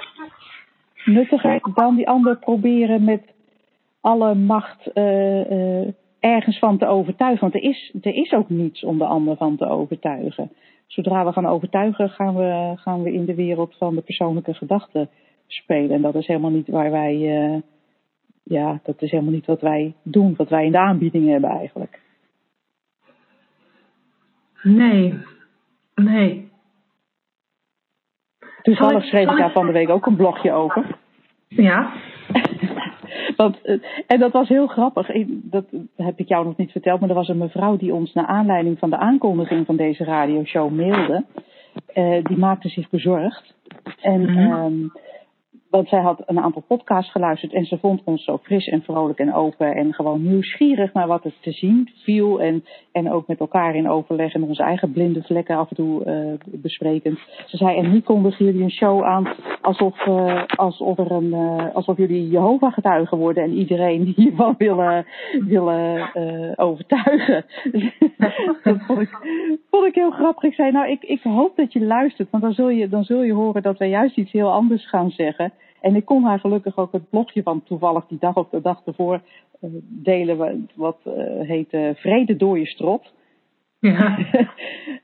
nuttiger 1.05 1.61
dan 1.75 1.97
die 1.97 2.09
ander 2.09 2.39
proberen 2.39 3.05
met 3.05 3.23
alle 4.01 4.35
macht 4.35 4.93
ergens 6.21 6.59
van 6.59 6.79
te 6.79 6.87
overtuigen. 6.87 7.41
Want 7.41 7.55
er 7.55 7.71
is, 7.71 7.95
er 8.03 8.15
is 8.15 8.33
ook 8.33 8.49
niets 8.49 8.85
om 8.85 8.99
de 8.99 9.07
ander 9.07 9.37
van 9.37 9.57
te 9.57 9.69
overtuigen 9.69 10.51
zodra 10.87 11.25
we 11.25 11.33
gaan 11.33 11.47
overtuigen, 11.47 12.09
gaan 12.11 12.35
we, 12.37 12.73
gaan 12.77 13.03
we 13.03 13.13
in 13.13 13.25
de 13.25 13.35
wereld 13.35 13.77
van 13.77 13.95
de 13.95 14.01
persoonlijke 14.01 14.55
gedachten 14.55 15.11
spelen. 15.47 15.91
En 15.91 16.03
dat 16.03 16.15
is 16.15 16.27
helemaal 16.27 16.51
niet 16.51 16.69
waar 16.69 16.91
wij, 16.91 17.15
uh, 17.15 17.61
ja, 18.43 18.81
dat 18.83 19.03
is 19.03 19.11
helemaal 19.11 19.33
niet 19.33 19.47
wat 19.47 19.61
wij 19.61 19.95
doen, 20.03 20.35
wat 20.37 20.49
wij 20.49 20.65
in 20.65 20.73
de 20.73 20.79
aanbieding 20.79 21.29
hebben 21.29 21.51
eigenlijk. 21.51 22.01
Nee, 24.63 25.15
nee. 25.95 26.49
Toevallig 28.63 29.05
schreef 29.05 29.31
ik 29.31 29.37
daar 29.37 29.53
van 29.53 29.67
de 29.67 29.73
week 29.73 29.89
ook 29.89 30.07
een 30.07 30.17
blogje 30.17 30.53
over. 30.53 30.99
Ja. 31.49 31.93
Want, 33.37 33.63
eh, 33.63 33.79
en 34.07 34.19
dat 34.19 34.33
was 34.33 34.49
heel 34.49 34.67
grappig. 34.67 35.11
Dat 35.27 35.65
heb 35.97 36.19
ik 36.19 36.29
jou 36.29 36.45
nog 36.45 36.57
niet 36.57 36.71
verteld, 36.71 37.01
maar 37.01 37.09
er 37.09 37.15
was 37.15 37.29
een 37.29 37.39
mevrouw 37.39 37.77
die 37.77 37.95
ons 37.95 38.13
naar 38.13 38.27
aanleiding 38.27 38.79
van 38.79 38.91
de 38.91 38.97
aankondiging 38.97 39.67
van 39.67 39.77
deze 39.77 40.05
radioshow 40.05 40.71
mailde. 40.71 41.25
Uh, 41.95 42.25
die 42.25 42.39
maakte 42.39 42.69
zich 42.69 42.91
bezorgd. 42.91 43.55
En 44.01 44.21
mm 44.21 44.93
want 45.77 45.89
zij 45.89 46.01
had 46.01 46.23
een 46.27 46.41
aantal 46.41 46.63
podcasts 46.67 47.11
geluisterd 47.11 47.53
en 47.53 47.65
ze 47.65 47.79
vond 47.79 48.01
ons 48.05 48.25
zo 48.25 48.39
fris 48.43 48.67
en 48.67 48.83
vrolijk 48.83 49.19
en 49.19 49.35
open 49.35 49.75
en 49.75 49.95
gewoon 49.95 50.23
nieuwsgierig 50.23 50.93
naar 50.93 51.07
wat 51.07 51.25
er 51.25 51.33
te 51.41 51.53
zien 51.53 51.91
viel. 52.05 52.41
En, 52.41 52.65
en 52.93 53.13
ook 53.13 53.27
met 53.27 53.41
elkaar 53.41 53.75
in 53.75 53.89
overleg 53.89 54.35
en 54.35 54.43
onze 54.43 54.63
eigen 54.63 54.93
blinde 54.93 55.23
vlekken 55.23 55.57
af 55.57 55.71
en 55.71 55.77
toe 55.77 56.05
uh, 56.07 56.61
besprekend. 56.61 57.19
Ze 57.47 57.57
zei, 57.57 57.77
en 57.77 57.91
nu 57.93 58.01
kondigen 58.01 58.45
jullie 58.45 58.63
een 58.63 58.71
show 58.71 59.03
aan 59.03 59.29
alsof, 59.63 60.07
uh, 60.07 60.43
alsof, 60.47 60.99
er 60.99 61.11
een, 61.11 61.35
uh, 61.35 61.75
alsof 61.75 61.97
jullie 61.97 62.29
Jehovah 62.29 62.73
getuigen 62.73 63.19
worden 63.19 63.43
en 63.43 63.53
iedereen 63.53 64.13
hiervan 64.17 64.55
willen, 64.59 65.07
willen 65.47 66.11
overtuigen. 66.59 67.45
dat 68.65 68.77
vond 68.87 69.01
ik, 69.01 69.11
vond 69.71 69.87
ik 69.87 69.95
heel 69.95 70.11
grappig. 70.11 70.43
Ik 70.43 70.55
zei, 70.55 70.73
nou 70.73 70.91
ik, 70.91 71.03
ik 71.03 71.23
hoop 71.23 71.57
dat 71.57 71.73
je 71.73 71.85
luistert, 71.85 72.31
want 72.31 72.43
dan 72.43 72.53
zul 72.53 72.69
je, 72.69 72.89
dan 72.89 73.05
zul 73.05 73.23
je 73.23 73.33
horen 73.33 73.63
dat 73.63 73.79
wij 73.79 73.89
juist 73.89 74.17
iets 74.17 74.33
heel 74.33 74.53
anders 74.53 74.89
gaan 74.89 75.11
zeggen. 75.11 75.53
En 75.81 75.97
ik 75.97 76.05
kon 76.05 76.25
haar 76.25 76.39
gelukkig 76.39 76.77
ook 76.77 76.93
het 76.93 77.11
blogje 77.11 77.43
van 77.43 77.63
toevallig 77.63 78.07
die 78.07 78.19
dag 78.19 78.35
of 78.35 78.49
de 78.49 78.61
dag 78.61 78.83
ervoor 78.85 79.21
uh, 79.61 79.71
delen, 79.83 80.69
wat 80.75 80.99
uh, 81.07 81.13
heet 81.49 81.77
Vrede 81.95 82.37
door 82.37 82.59
je 82.59 82.67
strot. 82.67 83.13
Ja. 83.81 84.19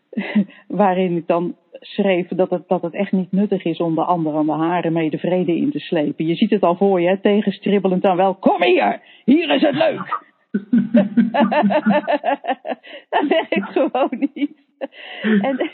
Waarin 0.68 1.16
ik 1.16 1.26
dan 1.26 1.56
schreef 1.80 2.28
dat 2.28 2.50
het, 2.50 2.68
dat 2.68 2.82
het 2.82 2.94
echt 2.94 3.12
niet 3.12 3.32
nuttig 3.32 3.64
is 3.64 3.78
om 3.78 3.94
de 3.94 4.04
ander 4.04 4.34
aan 4.34 4.46
de 4.46 4.52
haren 4.52 4.92
mee 4.92 5.10
de 5.10 5.18
vrede 5.18 5.56
in 5.56 5.70
te 5.70 5.78
slepen. 5.78 6.26
Je 6.26 6.34
ziet 6.34 6.50
het 6.50 6.62
al 6.62 6.76
voor 6.76 7.00
je, 7.00 7.20
tegenstribbelend 7.20 8.02
dan 8.02 8.16
wel. 8.16 8.34
Kom 8.34 8.62
hier, 8.62 9.00
hier 9.24 9.54
is 9.54 9.62
het 9.62 9.74
leuk. 9.74 10.30
dat 13.10 13.26
werkt 13.28 13.72
gewoon 13.72 14.28
niet. 14.34 14.61
en, 15.48 15.70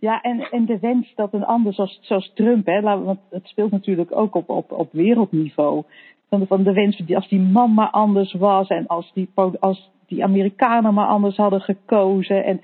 ja, 0.00 0.20
en, 0.20 0.40
en 0.40 0.66
de 0.66 0.78
wens 0.78 1.14
dat 1.14 1.32
een 1.32 1.44
ander, 1.44 1.74
zoals, 1.74 1.98
zoals 2.02 2.32
Trump, 2.34 2.66
hè, 2.66 2.80
want 2.80 3.18
het 3.30 3.46
speelt 3.46 3.70
natuurlijk 3.70 4.16
ook 4.16 4.34
op, 4.34 4.48
op, 4.48 4.72
op 4.72 4.92
wereldniveau. 4.92 5.84
Van 6.28 6.40
de, 6.40 6.46
van 6.46 6.62
de 6.62 6.72
wens, 6.72 7.14
als 7.14 7.28
die 7.28 7.40
man 7.40 7.74
maar 7.74 7.90
anders 7.90 8.32
was 8.32 8.68
en 8.68 8.86
als 8.86 9.12
die, 9.12 9.28
als 9.60 9.90
die 10.08 10.24
Amerikanen 10.24 10.94
maar 10.94 11.06
anders 11.06 11.36
hadden 11.36 11.60
gekozen. 11.60 12.44
En, 12.44 12.60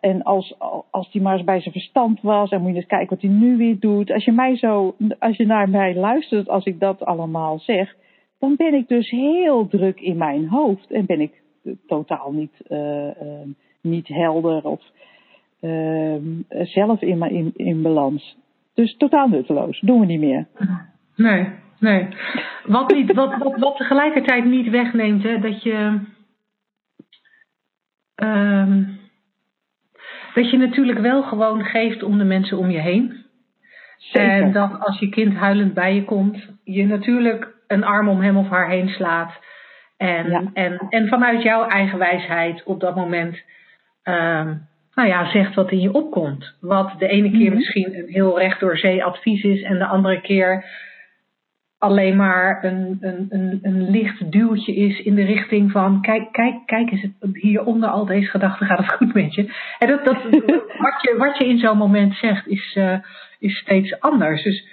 en 0.00 0.22
als, 0.22 0.54
als 0.90 1.10
die 1.10 1.22
maar 1.22 1.36
eens 1.36 1.44
bij 1.44 1.60
zijn 1.60 1.72
verstand 1.72 2.20
was. 2.20 2.50
En 2.50 2.60
moet 2.60 2.70
je 2.70 2.76
eens 2.76 2.86
kijken 2.86 3.08
wat 3.08 3.20
hij 3.20 3.30
nu 3.30 3.56
weer 3.56 3.80
doet. 3.80 4.12
Als 4.12 4.24
je, 4.24 4.32
mij 4.32 4.56
zo, 4.56 4.96
als 5.18 5.36
je 5.36 5.46
naar 5.46 5.68
mij 5.68 5.94
luistert, 5.94 6.48
als 6.48 6.64
ik 6.64 6.80
dat 6.80 7.04
allemaal 7.04 7.58
zeg. 7.58 7.96
Dan 8.38 8.56
ben 8.56 8.74
ik 8.74 8.88
dus 8.88 9.10
heel 9.10 9.68
druk 9.68 10.00
in 10.00 10.16
mijn 10.16 10.48
hoofd. 10.48 10.90
En 10.90 11.06
ben 11.06 11.20
ik 11.20 11.42
totaal 11.86 12.32
niet, 12.32 12.52
uh, 12.68 12.78
uh, 13.04 13.12
niet 13.86 14.08
helder 14.08 14.64
of 14.64 14.82
uh, 15.60 16.16
zelf 16.48 17.02
in, 17.02 17.22
in, 17.22 17.52
in 17.56 17.82
balans. 17.82 18.36
Dus 18.74 18.96
totaal 18.96 19.28
nutteloos. 19.28 19.80
Doen 19.80 20.00
we 20.00 20.06
niet 20.06 20.20
meer. 20.20 20.46
Nee, 21.16 21.48
nee. 21.78 22.08
Wat, 22.64 22.90
niet, 22.90 23.12
wat, 23.12 23.36
wat, 23.36 23.58
wat 23.58 23.76
tegelijkertijd 23.76 24.44
niet 24.44 24.70
wegneemt, 24.70 25.22
hè, 25.22 25.38
dat 25.38 25.62
je. 25.62 26.00
Uh, 28.22 28.76
dat 30.34 30.50
je 30.50 30.56
natuurlijk 30.56 30.98
wel 30.98 31.22
gewoon 31.22 31.64
geeft 31.64 32.02
om 32.02 32.18
de 32.18 32.24
mensen 32.24 32.58
om 32.58 32.70
je 32.70 32.80
heen. 32.80 33.24
Zeker. 33.96 34.30
En 34.30 34.52
dat 34.52 34.80
als 34.80 34.98
je 34.98 35.08
kind 35.08 35.34
huilend 35.34 35.74
bij 35.74 35.94
je 35.94 36.04
komt, 36.04 36.48
je 36.64 36.86
natuurlijk 36.86 37.54
een 37.66 37.84
arm 37.84 38.08
om 38.08 38.20
hem 38.20 38.36
of 38.36 38.48
haar 38.48 38.68
heen 38.68 38.88
slaat. 38.88 39.32
En, 39.96 40.30
ja. 40.30 40.42
en, 40.52 40.86
en 40.88 41.08
vanuit 41.08 41.42
jouw 41.42 41.64
eigen 41.68 41.98
wijsheid 41.98 42.62
op 42.64 42.80
dat 42.80 42.96
moment 42.96 43.42
uh, 44.08 44.50
nou 44.94 45.08
ja, 45.08 45.30
zegt 45.30 45.54
wat 45.54 45.70
in 45.70 45.80
je 45.80 45.92
opkomt. 45.92 46.54
Wat 46.60 46.94
de 46.98 47.08
ene 47.08 47.30
keer 47.30 47.46
Mhm. 47.46 47.56
misschien 47.56 47.98
een 47.98 48.08
heel 48.08 48.38
recht 48.38 48.60
door 48.60 48.78
zee 48.78 49.04
advies 49.04 49.42
is 49.42 49.62
en 49.62 49.78
de 49.78 49.86
andere 49.86 50.20
keer 50.20 50.64
alleen 51.78 52.16
maar 52.16 52.64
een, 52.64 52.98
een, 53.00 53.26
een, 53.28 53.58
een 53.62 53.90
licht 53.90 54.32
duwtje 54.32 54.74
is 54.74 55.00
in 55.00 55.14
de 55.14 55.24
richting 55.24 55.70
van 55.70 56.00
kijk, 56.02 56.32
kijk, 56.32 56.66
kijk 56.66 56.90
eens, 56.90 57.06
hieronder 57.32 57.88
al 57.88 58.06
deze 58.06 58.30
gedachten 58.30 58.66
gaat 58.66 58.78
het 58.78 58.92
goed 58.92 59.14
met 59.14 59.34
je. 59.34 59.54
En 59.78 59.88
dat, 59.88 60.04
dat, 60.04 60.22
wat, 60.86 61.02
je, 61.02 61.14
wat 61.18 61.38
je 61.38 61.46
in 61.46 61.58
zo'n 61.58 61.76
moment 61.76 62.14
zegt 62.14 62.46
is, 62.46 62.74
uh, 62.78 62.98
is 63.38 63.58
steeds 63.58 64.00
anders. 64.00 64.42
Dus, 64.42 64.66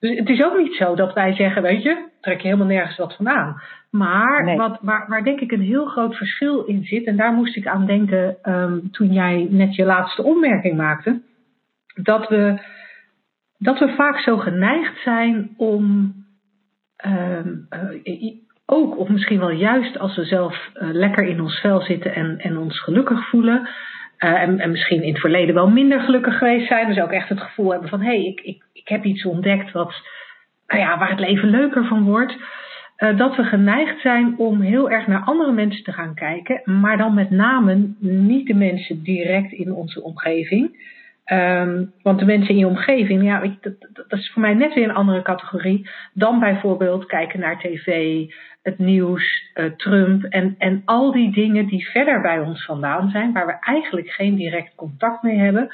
dus 0.00 0.18
het 0.18 0.28
is 0.28 0.42
ook 0.42 0.58
niet 0.58 0.74
zo 0.74 0.94
dat 0.94 1.14
wij 1.14 1.32
zeggen, 1.34 1.62
weet 1.62 1.82
je, 1.82 2.08
trek 2.20 2.40
je 2.40 2.46
helemaal 2.46 2.66
nergens 2.66 2.96
wat 2.96 3.16
van 3.16 3.28
aan. 3.28 3.62
Maar 3.90 4.44
Nee. 4.44 4.56
wat, 4.56 4.78
waar, 4.80 5.04
waar 5.08 5.24
denk 5.24 5.40
ik 5.40 5.52
een 5.52 5.60
heel 5.60 5.86
groot 5.86 6.16
verschil 6.16 6.64
in 6.64 6.84
zit, 6.84 7.06
en 7.06 7.16
daar 7.16 7.32
moest 7.32 7.56
ik 7.56 7.66
aan 7.66 7.86
denken 7.86 8.36
um, 8.42 8.90
toen 8.90 9.12
jij 9.12 9.46
net 9.50 9.74
je 9.74 9.84
laatste 9.84 10.22
opmerking 10.22 10.76
maakte, 10.76 11.20
dat 12.02 12.28
we, 12.28 12.58
dat 13.58 13.78
we 13.78 13.94
vaak 13.96 14.18
zo 14.18 14.36
geneigd 14.36 15.02
zijn 15.02 15.54
om 15.56 16.14
um, 17.06 17.66
uh, 18.04 18.32
ook, 18.66 18.98
of 18.98 19.08
misschien 19.08 19.38
wel 19.38 19.50
juist 19.50 19.98
als 19.98 20.16
we 20.16 20.24
zelf 20.24 20.70
uh, 20.74 20.90
lekker 20.92 21.24
in 21.24 21.40
ons 21.40 21.60
vel 21.60 21.80
zitten 21.80 22.14
en, 22.14 22.38
en 22.38 22.56
ons 22.56 22.80
gelukkig 22.80 23.28
voelen, 23.28 23.68
uh, 24.18 24.42
en, 24.42 24.58
en, 24.58 24.70
misschien 24.70 25.02
in 25.02 25.12
het 25.12 25.20
verleden 25.20 25.54
wel 25.54 25.68
minder 25.70 26.00
gelukkig 26.00 26.38
geweest 26.38 26.68
zijn, 26.68 26.86
dus 26.86 27.00
ook 27.00 27.10
echt 27.10 27.28
het 27.28 27.40
gevoel 27.40 27.70
hebben 27.70 27.88
van 27.88 28.00
hé, 28.00 28.06
hey, 28.06 28.24
ik, 28.24 28.40
ik, 28.40 28.64
ik 28.72 28.88
heb 28.88 29.04
iets 29.04 29.24
ontdekt 29.24 29.72
wat, 29.72 29.94
nou 30.66 30.80
ja, 30.80 30.98
waar 30.98 31.10
het 31.10 31.20
leven 31.20 31.48
leuker 31.48 31.86
van 31.86 32.04
wordt. 32.04 32.36
Uh, 33.00 33.18
dat 33.18 33.36
we 33.36 33.42
geneigd 33.42 34.00
zijn 34.00 34.34
om 34.38 34.60
heel 34.60 34.90
erg 34.90 35.06
naar 35.06 35.22
andere 35.24 35.52
mensen 35.52 35.84
te 35.84 35.92
gaan 35.92 36.14
kijken, 36.14 36.62
maar 36.80 36.96
dan 36.96 37.14
met 37.14 37.30
name 37.30 37.94
niet 37.98 38.46
de 38.46 38.54
mensen 38.54 39.02
direct 39.02 39.52
in 39.52 39.72
onze 39.72 40.02
omgeving. 40.02 40.88
Um, 41.32 41.92
want 42.02 42.18
de 42.18 42.24
mensen 42.24 42.48
in 42.48 42.58
je 42.58 42.66
omgeving, 42.66 43.22
ja, 43.24 43.40
dat, 43.60 43.74
dat, 43.92 44.18
is 44.18 44.30
voor 44.32 44.42
mij 44.42 44.54
net 44.54 44.74
weer 44.74 44.84
een 44.84 44.94
andere 44.94 45.22
categorie 45.22 45.90
dan 46.12 46.38
bijvoorbeeld 46.38 47.06
kijken 47.06 47.40
naar 47.40 47.58
tv, 47.58 48.24
het 48.62 48.78
nieuws, 48.78 49.50
uh, 49.54 49.64
Trump 49.76 50.24
en, 50.24 50.54
en 50.58 50.82
al 50.84 51.12
die 51.12 51.32
dingen 51.32 51.66
die 51.66 51.88
verder 51.88 52.20
bij 52.20 52.38
ons 52.38 52.64
vandaan 52.64 53.10
zijn, 53.10 53.32
waar 53.32 53.46
we 53.46 53.56
eigenlijk 53.60 54.10
geen 54.10 54.34
direct 54.34 54.74
contact 54.74 55.22
mee 55.22 55.36
hebben. 55.38 55.70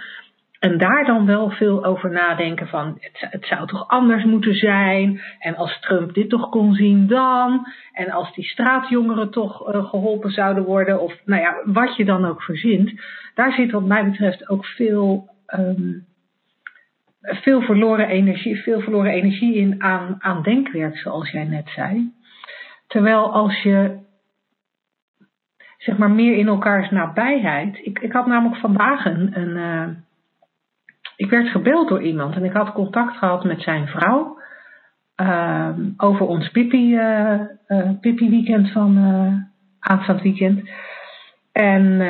En 0.59 0.79
daar 0.79 1.05
dan 1.05 1.27
wel 1.27 1.51
veel 1.51 1.85
over 1.85 2.11
nadenken 2.11 2.69
van 2.69 2.97
het, 3.01 3.27
het 3.31 3.47
zou 3.47 3.67
toch 3.67 3.89
anders 3.89 4.25
moeten 4.25 4.55
zijn. 4.55 5.21
En 5.39 5.57
als 5.57 5.81
Trump 5.81 6.15
dit 6.15 6.29
toch 6.29 6.49
kon 6.49 6.75
zien 6.75 7.07
dan. 7.07 7.67
En 7.93 8.11
als 8.11 8.35
die 8.35 8.45
straatjongeren 8.45 9.31
toch 9.31 9.75
uh, 9.75 9.85
geholpen 9.85 10.31
zouden 10.31 10.65
worden. 10.65 11.01
Of 11.01 11.15
nou 11.25 11.41
ja, 11.43 11.57
wat 11.65 11.97
je 11.97 12.05
dan 12.05 12.25
ook 12.25 12.43
verzint. 12.43 13.01
Daar 13.35 13.53
zit 13.53 13.71
wat 13.71 13.85
mij 13.85 14.05
betreft 14.05 14.49
ook 14.49 14.65
veel, 14.67 15.29
um, 15.47 16.07
veel 17.21 17.61
verloren 17.61 18.09
energie, 18.09 18.63
veel 18.63 18.81
verloren 18.81 19.13
energie 19.13 19.55
in 19.55 19.83
aan, 19.83 20.17
aan 20.19 20.43
denkwerk 20.43 20.97
zoals 20.97 21.31
jij 21.31 21.45
net 21.45 21.69
zei. 21.69 22.13
Terwijl 22.87 23.33
als 23.33 23.63
je 23.63 24.05
zeg 25.79 25.99
maar 25.99 26.11
meer 26.11 26.37
in 26.37 26.47
elkaars 26.47 26.91
nabijheid. 26.91 27.79
Ik, 27.83 27.99
ik 27.99 28.13
had 28.13 28.27
namelijk 28.27 28.61
vandaag 28.61 29.05
een... 29.05 29.41
een 29.41 29.57
uh, 29.57 29.97
ik 31.17 31.31
werd 31.31 31.49
gebeld 31.49 31.89
door 31.89 32.03
iemand 32.03 32.35
en 32.35 32.45
ik 32.45 32.53
had 32.53 32.73
contact 32.73 33.17
gehad 33.17 33.45
met 33.45 33.63
zijn 33.63 33.87
vrouw 33.87 34.39
uh, 35.21 35.69
over 35.97 36.27
ons 36.27 36.49
Pippi, 36.49 36.95
uh, 36.95 37.41
uh, 37.69 37.91
Pippi 38.01 38.31
weekend 38.31 38.71
van 38.71 38.97
aanstaand 39.79 40.23
weekend. 40.23 40.69
En, 41.53 42.01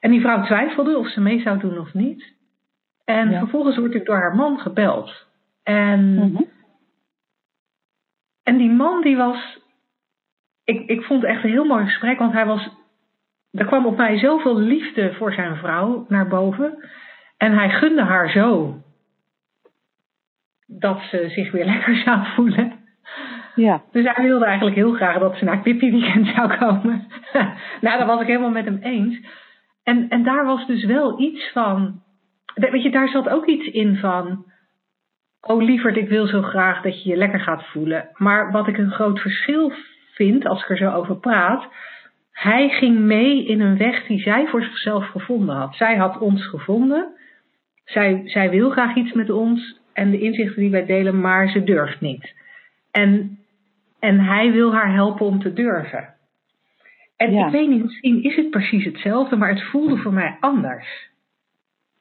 en 0.00 0.10
die 0.10 0.20
vrouw 0.20 0.44
twijfelde 0.44 0.98
of 0.98 1.08
ze 1.08 1.20
mee 1.20 1.40
zou 1.40 1.58
doen 1.58 1.78
of 1.78 1.94
niet. 1.94 2.34
En 3.04 3.30
ja. 3.30 3.38
vervolgens 3.38 3.76
word 3.76 3.94
ik 3.94 4.04
door 4.04 4.16
haar 4.16 4.34
man 4.34 4.58
gebeld. 4.58 5.26
En, 5.62 6.14
mm-hmm. 6.14 6.48
en 8.42 8.56
die 8.56 8.70
man 8.70 9.02
die 9.02 9.16
was. 9.16 9.58
Ik, 10.64 10.88
ik 10.88 11.02
vond 11.02 11.22
het 11.22 11.30
echt 11.30 11.44
een 11.44 11.50
heel 11.50 11.64
mooi 11.64 11.84
gesprek, 11.84 12.18
want 12.18 12.32
hij 12.32 12.46
was. 12.46 12.68
Er 13.50 13.66
kwam 13.66 13.86
op 13.86 13.96
mij 13.96 14.18
zoveel 14.18 14.58
liefde 14.58 15.14
voor 15.14 15.32
zijn 15.32 15.56
vrouw 15.56 16.04
naar 16.08 16.28
boven. 16.28 16.88
En 17.36 17.52
hij 17.52 17.70
gunde 17.70 18.02
haar 18.02 18.30
zo 18.30 18.78
dat 20.66 21.00
ze 21.10 21.28
zich 21.28 21.50
weer 21.50 21.64
lekker 21.72 21.96
zou 21.96 22.26
voelen. 22.34 22.72
Ja. 23.54 23.82
Dus 23.92 24.14
hij 24.14 24.24
wilde 24.24 24.44
eigenlijk 24.44 24.76
heel 24.76 24.92
graag 24.92 25.18
dat 25.18 25.36
ze 25.36 25.44
naar 25.44 25.62
Pippi 25.62 25.90
Weekend 25.90 26.26
zou 26.26 26.56
komen. 26.58 27.06
nou, 27.80 27.98
daar 27.98 28.06
was 28.06 28.20
ik 28.20 28.26
helemaal 28.26 28.50
met 28.50 28.64
hem 28.64 28.78
eens. 28.82 29.18
En, 29.82 30.08
en 30.08 30.22
daar 30.22 30.44
was 30.44 30.66
dus 30.66 30.84
wel 30.84 31.20
iets 31.20 31.50
van. 31.52 32.02
Weet 32.54 32.82
je, 32.82 32.90
daar 32.90 33.08
zat 33.08 33.28
ook 33.28 33.46
iets 33.46 33.66
in 33.66 33.96
van. 33.96 34.44
Oh 35.40 35.62
lieverd, 35.62 35.96
ik 35.96 36.08
wil 36.08 36.26
zo 36.26 36.42
graag 36.42 36.82
dat 36.82 37.02
je 37.02 37.10
je 37.10 37.16
lekker 37.16 37.40
gaat 37.40 37.66
voelen. 37.66 38.08
Maar 38.14 38.52
wat 38.52 38.68
ik 38.68 38.78
een 38.78 38.90
groot 38.90 39.20
verschil 39.20 39.72
vind, 40.14 40.46
als 40.46 40.62
ik 40.62 40.70
er 40.70 40.76
zo 40.76 40.90
over 40.90 41.16
praat. 41.16 41.66
hij 42.32 42.68
ging 42.68 42.98
mee 42.98 43.46
in 43.46 43.60
een 43.60 43.76
weg 43.76 44.06
die 44.06 44.18
zij 44.20 44.46
voor 44.46 44.62
zichzelf 44.62 45.06
gevonden 45.06 45.54
had. 45.54 45.74
Zij 45.74 45.96
had 45.96 46.18
ons 46.18 46.46
gevonden. 46.46 47.14
Zij, 47.84 48.22
zij 48.24 48.50
wil 48.50 48.70
graag 48.70 48.96
iets 48.96 49.12
met 49.12 49.30
ons 49.30 49.80
en 49.92 50.10
de 50.10 50.20
inzichten 50.20 50.60
die 50.62 50.70
wij 50.70 50.86
delen, 50.86 51.20
maar 51.20 51.48
ze 51.48 51.64
durft 51.64 52.00
niet. 52.00 52.34
En, 52.90 53.38
en 54.00 54.20
hij 54.20 54.52
wil 54.52 54.72
haar 54.72 54.92
helpen 54.92 55.26
om 55.26 55.40
te 55.40 55.52
durven. 55.52 56.14
En 57.16 57.32
ik 57.32 57.50
weet 57.50 57.68
niet, 57.68 57.82
misschien 57.82 58.22
is 58.22 58.36
het 58.36 58.50
precies 58.50 58.84
hetzelfde, 58.84 59.36
maar 59.36 59.48
het 59.48 59.62
voelde 59.62 59.96
voor 59.96 60.12
mij 60.12 60.36
anders. 60.40 61.10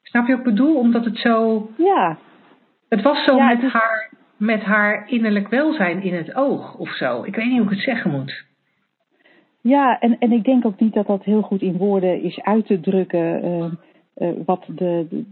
Snap 0.01 0.27
je 0.27 0.31
wat 0.31 0.45
ik 0.45 0.51
bedoel? 0.51 0.77
Omdat 0.77 1.05
het 1.05 1.17
zo. 1.17 1.69
Ja. 1.77 2.17
Het 2.89 3.01
was 3.01 3.23
zo 3.23 3.39
met, 3.39 3.61
haar, 3.61 4.09
met 4.37 4.61
haar 4.61 5.09
innerlijk 5.09 5.47
welzijn 5.47 6.01
in 6.03 6.13
het 6.13 6.35
oog 6.35 6.75
of 6.75 6.89
zo. 6.89 7.23
Ik 7.23 7.35
weet 7.35 7.45
niet 7.45 7.57
hoe 7.57 7.65
ik 7.65 7.69
het 7.69 7.79
zeggen 7.79 8.11
moet. 8.11 8.45
Ja, 9.61 9.99
en, 9.99 10.17
en 10.19 10.31
ik 10.31 10.43
denk 10.43 10.65
ook 10.65 10.79
niet 10.79 10.93
dat 10.93 11.07
dat 11.07 11.23
heel 11.23 11.41
goed 11.41 11.61
in 11.61 11.77
woorden 11.77 12.21
is 12.21 12.41
uit 12.41 12.65
te 12.65 12.79
drukken. 12.79 13.45
Uh, 13.45 13.65
uh, 14.17 14.29
wat 14.45 14.65
de, 14.67 15.23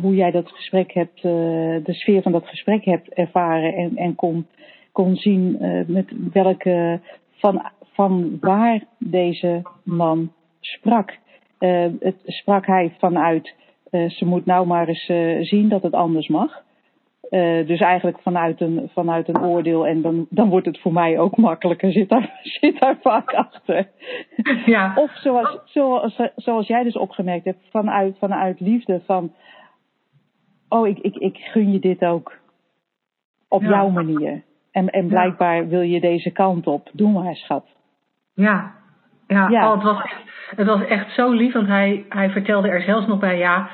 hoe 0.00 0.14
jij 0.14 0.30
dat 0.30 0.48
gesprek 0.48 0.92
hebt, 0.92 1.16
uh, 1.16 1.22
de 1.84 1.92
sfeer 1.92 2.22
van 2.22 2.32
dat 2.32 2.46
gesprek 2.46 2.84
hebt 2.84 3.12
ervaren 3.12 3.74
en, 3.74 3.96
en 3.96 4.14
kon, 4.14 4.46
kon 4.92 5.16
zien 5.16 5.56
met 5.86 6.12
welke 6.32 7.00
van, 7.30 7.70
van 7.92 8.38
waar 8.40 8.84
deze 8.98 9.62
man 9.82 10.32
sprak. 10.60 11.18
het 11.98 12.16
sprak 12.24 12.66
hij 12.66 12.92
vanuit, 12.98 13.54
ze 13.90 14.24
moet 14.24 14.46
nou 14.46 14.66
maar 14.66 14.88
eens 14.88 15.04
zien 15.48 15.68
dat 15.68 15.82
het 15.82 15.92
anders 15.92 16.28
mag. 16.28 16.62
Uh, 17.32 17.66
dus 17.66 17.80
eigenlijk 17.80 18.18
vanuit 18.22 18.60
een, 18.60 18.90
vanuit 18.94 19.28
een 19.28 19.42
oordeel 19.42 19.86
en 19.86 20.02
dan, 20.02 20.26
dan 20.30 20.48
wordt 20.48 20.66
het 20.66 20.80
voor 20.80 20.92
mij 20.92 21.18
ook 21.18 21.36
makkelijker, 21.36 21.92
zit 21.92 22.08
daar, 22.08 22.40
zit 22.60 22.80
daar 22.80 22.96
vaak 23.00 23.32
achter. 23.32 23.88
Ja. 24.66 24.92
Of 24.94 25.10
zoals, 25.16 25.58
zoals, 25.64 26.20
zoals 26.36 26.66
jij 26.66 26.82
dus 26.82 26.96
opgemerkt 26.96 27.44
hebt, 27.44 27.70
vanuit, 27.70 28.18
vanuit 28.18 28.60
liefde 28.60 29.00
van, 29.06 29.32
oh 30.68 30.88
ik, 30.88 30.98
ik, 30.98 31.16
ik 31.16 31.36
gun 31.36 31.72
je 31.72 31.78
dit 31.78 32.04
ook 32.04 32.38
op 33.48 33.62
jouw 33.62 33.88
manier. 33.88 34.42
En, 34.70 34.90
en 34.90 35.06
blijkbaar 35.06 35.68
wil 35.68 35.80
je 35.80 36.00
deze 36.00 36.30
kant 36.30 36.66
op, 36.66 36.90
doe 36.92 37.10
maar 37.10 37.36
schat. 37.36 37.66
Ja, 38.34 38.74
ja, 39.26 39.48
ja. 39.48 39.66
Oh, 39.66 39.74
het, 39.74 39.82
was 39.82 40.02
echt, 40.02 40.22
het 40.56 40.66
was 40.66 40.84
echt 40.84 41.14
zo 41.14 41.30
lief, 41.30 41.52
want 41.52 41.66
hij, 41.66 42.06
hij 42.08 42.30
vertelde 42.30 42.68
er 42.68 42.82
zelfs 42.82 43.06
nog 43.06 43.18
bij, 43.18 43.38
ja 43.38 43.70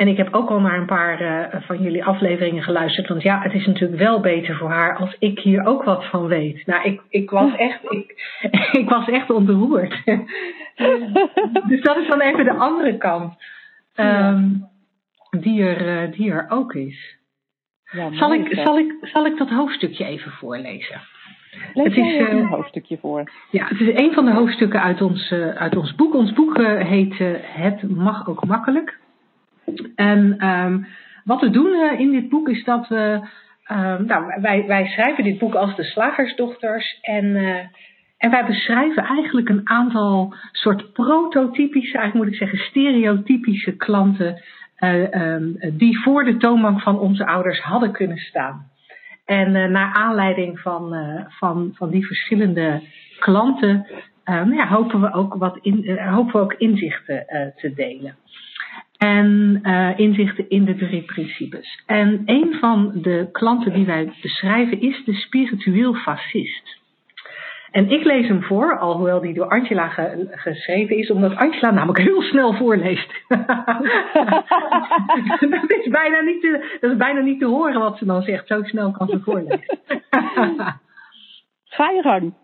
en 0.00 0.08
ik 0.08 0.16
heb 0.16 0.34
ook 0.34 0.50
al 0.50 0.60
naar 0.60 0.78
een 0.78 0.86
paar 0.86 1.22
uh, 1.22 1.60
van 1.60 1.82
jullie 1.82 2.04
afleveringen 2.04 2.62
geluisterd. 2.62 3.08
Want 3.08 3.22
ja, 3.22 3.40
het 3.42 3.52
is 3.52 3.66
natuurlijk 3.66 4.00
wel 4.00 4.20
beter 4.20 4.56
voor 4.56 4.70
haar 4.70 4.96
als 4.96 5.16
ik 5.18 5.38
hier 5.38 5.66
ook 5.66 5.84
wat 5.84 6.04
van 6.04 6.26
weet. 6.26 6.66
Nou, 6.66 6.84
ik, 6.84 7.00
ik, 7.08 7.30
was, 7.30 7.56
echt, 7.68 7.80
ik, 7.82 8.38
ik 8.80 8.88
was 8.88 9.08
echt 9.08 9.30
ontroerd. 9.30 10.02
dus 11.68 11.82
dat 11.82 11.96
is 11.96 12.08
dan 12.08 12.20
even 12.20 12.44
de 12.44 12.54
andere 12.54 12.96
kant. 12.96 13.34
Um, 13.96 14.68
die, 15.30 15.62
er, 15.62 16.04
uh, 16.04 16.12
die 16.12 16.30
er 16.30 16.46
ook 16.48 16.74
is. 16.74 17.18
Ja, 17.92 18.12
zal, 18.12 18.34
ik, 18.34 18.54
zal, 18.54 18.78
ik, 18.78 18.92
zal 19.00 19.26
ik 19.26 19.38
dat 19.38 19.48
hoofdstukje 19.48 20.04
even 20.04 20.30
voorlezen? 20.30 21.00
Lees 21.74 21.84
het 21.84 21.96
is 21.96 22.20
uh, 22.20 22.28
een 22.28 22.46
hoofdstukje 22.46 22.98
voor. 22.98 23.30
Ja, 23.50 23.66
het 23.66 23.80
is 23.80 24.00
een 24.00 24.12
van 24.12 24.24
de 24.24 24.32
hoofdstukken 24.32 24.82
uit 24.82 25.02
ons, 25.02 25.32
uit 25.54 25.76
ons 25.76 25.94
boek. 25.94 26.14
Ons 26.14 26.32
boek 26.32 26.56
heet 26.62 27.18
Het 27.42 27.96
mag 27.96 28.28
ook 28.28 28.46
makkelijk. 28.46 28.98
En 29.94 30.46
um, 30.46 30.86
wat 31.24 31.40
we 31.40 31.50
doen 31.50 31.72
uh, 31.72 32.00
in 32.00 32.10
dit 32.10 32.28
boek 32.28 32.48
is 32.48 32.64
dat 32.64 32.88
we. 32.88 33.28
Um, 33.72 34.06
nou, 34.06 34.40
wij, 34.40 34.66
wij 34.66 34.86
schrijven 34.86 35.24
dit 35.24 35.38
boek 35.38 35.54
als 35.54 35.76
de 35.76 35.84
slagersdochters. 35.84 36.98
En, 37.00 37.24
uh, 37.24 37.58
en 38.18 38.30
wij 38.30 38.46
beschrijven 38.46 39.02
eigenlijk 39.02 39.48
een 39.48 39.68
aantal 39.68 40.34
soort 40.52 40.92
prototypische, 40.92 41.98
eigenlijk 41.98 42.14
moet 42.14 42.34
ik 42.34 42.48
zeggen, 42.48 42.58
stereotypische 42.58 43.76
klanten. 43.76 44.42
Uh, 44.78 45.32
um, 45.32 45.56
die 45.72 46.00
voor 46.02 46.24
de 46.24 46.36
toonbank 46.36 46.80
van 46.80 46.98
onze 46.98 47.26
ouders 47.26 47.60
hadden 47.60 47.92
kunnen 47.92 48.18
staan. 48.18 48.68
En 49.24 49.52
naar 49.52 49.94
aanleiding 49.94 50.60
van, 50.60 50.96
van, 51.28 51.70
van 51.74 51.90
die 51.90 52.06
verschillende 52.06 52.82
klanten 53.18 53.86
ja, 54.24 54.68
hopen, 54.68 55.00
we 55.00 55.12
ook 55.12 55.34
wat 55.34 55.58
in, 55.62 55.98
hopen 55.98 56.32
we 56.32 56.38
ook 56.38 56.54
inzichten 56.54 57.24
te 57.56 57.72
delen 57.74 58.16
en 59.00 59.60
uh, 59.62 59.98
inzichten 59.98 60.48
in 60.48 60.64
de 60.64 60.76
drie 60.76 61.02
principes. 61.02 61.82
En 61.86 62.22
een 62.24 62.54
van 62.60 62.92
de 62.94 63.28
klanten 63.32 63.72
die 63.72 63.86
wij 63.86 64.12
beschrijven 64.22 64.80
is 64.80 65.04
de 65.04 65.14
spiritueel 65.14 65.94
fascist. 65.94 66.78
En 67.70 67.90
ik 67.90 68.04
lees 68.04 68.28
hem 68.28 68.42
voor, 68.42 68.78
alhoewel 68.78 69.20
die 69.20 69.34
door 69.34 69.48
Angela 69.48 69.88
ge 69.88 70.28
geschreven 70.30 70.96
is, 70.96 71.10
omdat 71.10 71.36
Angela 71.36 71.70
namelijk 71.70 71.98
heel 71.98 72.22
snel 72.22 72.52
voorleest. 72.52 73.12
dat, 75.50 75.70
is 75.70 75.88
bijna 75.88 76.20
niet 76.20 76.40
te, 76.40 76.78
dat 76.80 76.90
is 76.90 76.96
bijna 76.96 77.20
niet 77.20 77.38
te 77.38 77.46
horen 77.46 77.80
wat 77.80 77.98
ze 77.98 78.04
dan 78.04 78.22
zegt, 78.22 78.46
zo 78.46 78.62
snel 78.62 78.90
kan 78.90 79.08
ze 79.08 79.20
voorlezen. 79.20 79.60
Ga 81.64 81.90
je 81.90 82.02
gang. 82.02 82.34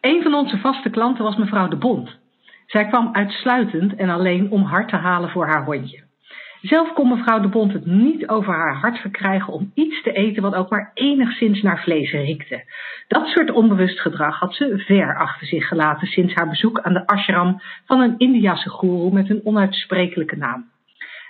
Een 0.00 0.22
van 0.22 0.34
onze 0.34 0.58
vaste 0.58 0.90
klanten 0.90 1.24
was 1.24 1.36
mevrouw 1.36 1.68
De 1.68 1.76
Bond. 1.76 2.24
Zij 2.66 2.86
kwam 2.86 3.08
uitsluitend 3.12 3.94
en 3.94 4.08
alleen 4.08 4.50
om 4.50 4.62
hart 4.62 4.88
te 4.88 4.96
halen 4.96 5.30
voor 5.30 5.46
haar 5.46 5.64
hondje. 5.64 6.04
Zelf 6.60 6.92
kon 6.92 7.08
mevrouw 7.08 7.40
de 7.40 7.48
Bond 7.48 7.72
het 7.72 7.86
niet 7.86 8.28
over 8.28 8.54
haar 8.54 8.74
hart 8.74 8.98
verkrijgen 8.98 9.52
om 9.52 9.70
iets 9.74 10.02
te 10.02 10.12
eten 10.12 10.42
wat 10.42 10.54
ook 10.54 10.70
maar 10.70 10.90
enigszins 10.94 11.62
naar 11.62 11.82
vlees 11.82 12.10
riekte. 12.10 12.64
Dat 13.08 13.26
soort 13.26 13.50
onbewust 13.50 14.00
gedrag 14.00 14.38
had 14.38 14.54
ze 14.54 14.82
ver 14.86 15.16
achter 15.18 15.46
zich 15.46 15.68
gelaten 15.68 16.06
sinds 16.06 16.34
haar 16.34 16.48
bezoek 16.48 16.80
aan 16.80 16.92
de 16.92 17.06
ashram 17.06 17.62
van 17.84 18.00
een 18.00 18.14
Indiase 18.18 18.68
goeroe 18.68 19.12
met 19.12 19.30
een 19.30 19.40
onuitsprekelijke 19.44 20.36
naam. 20.36 20.70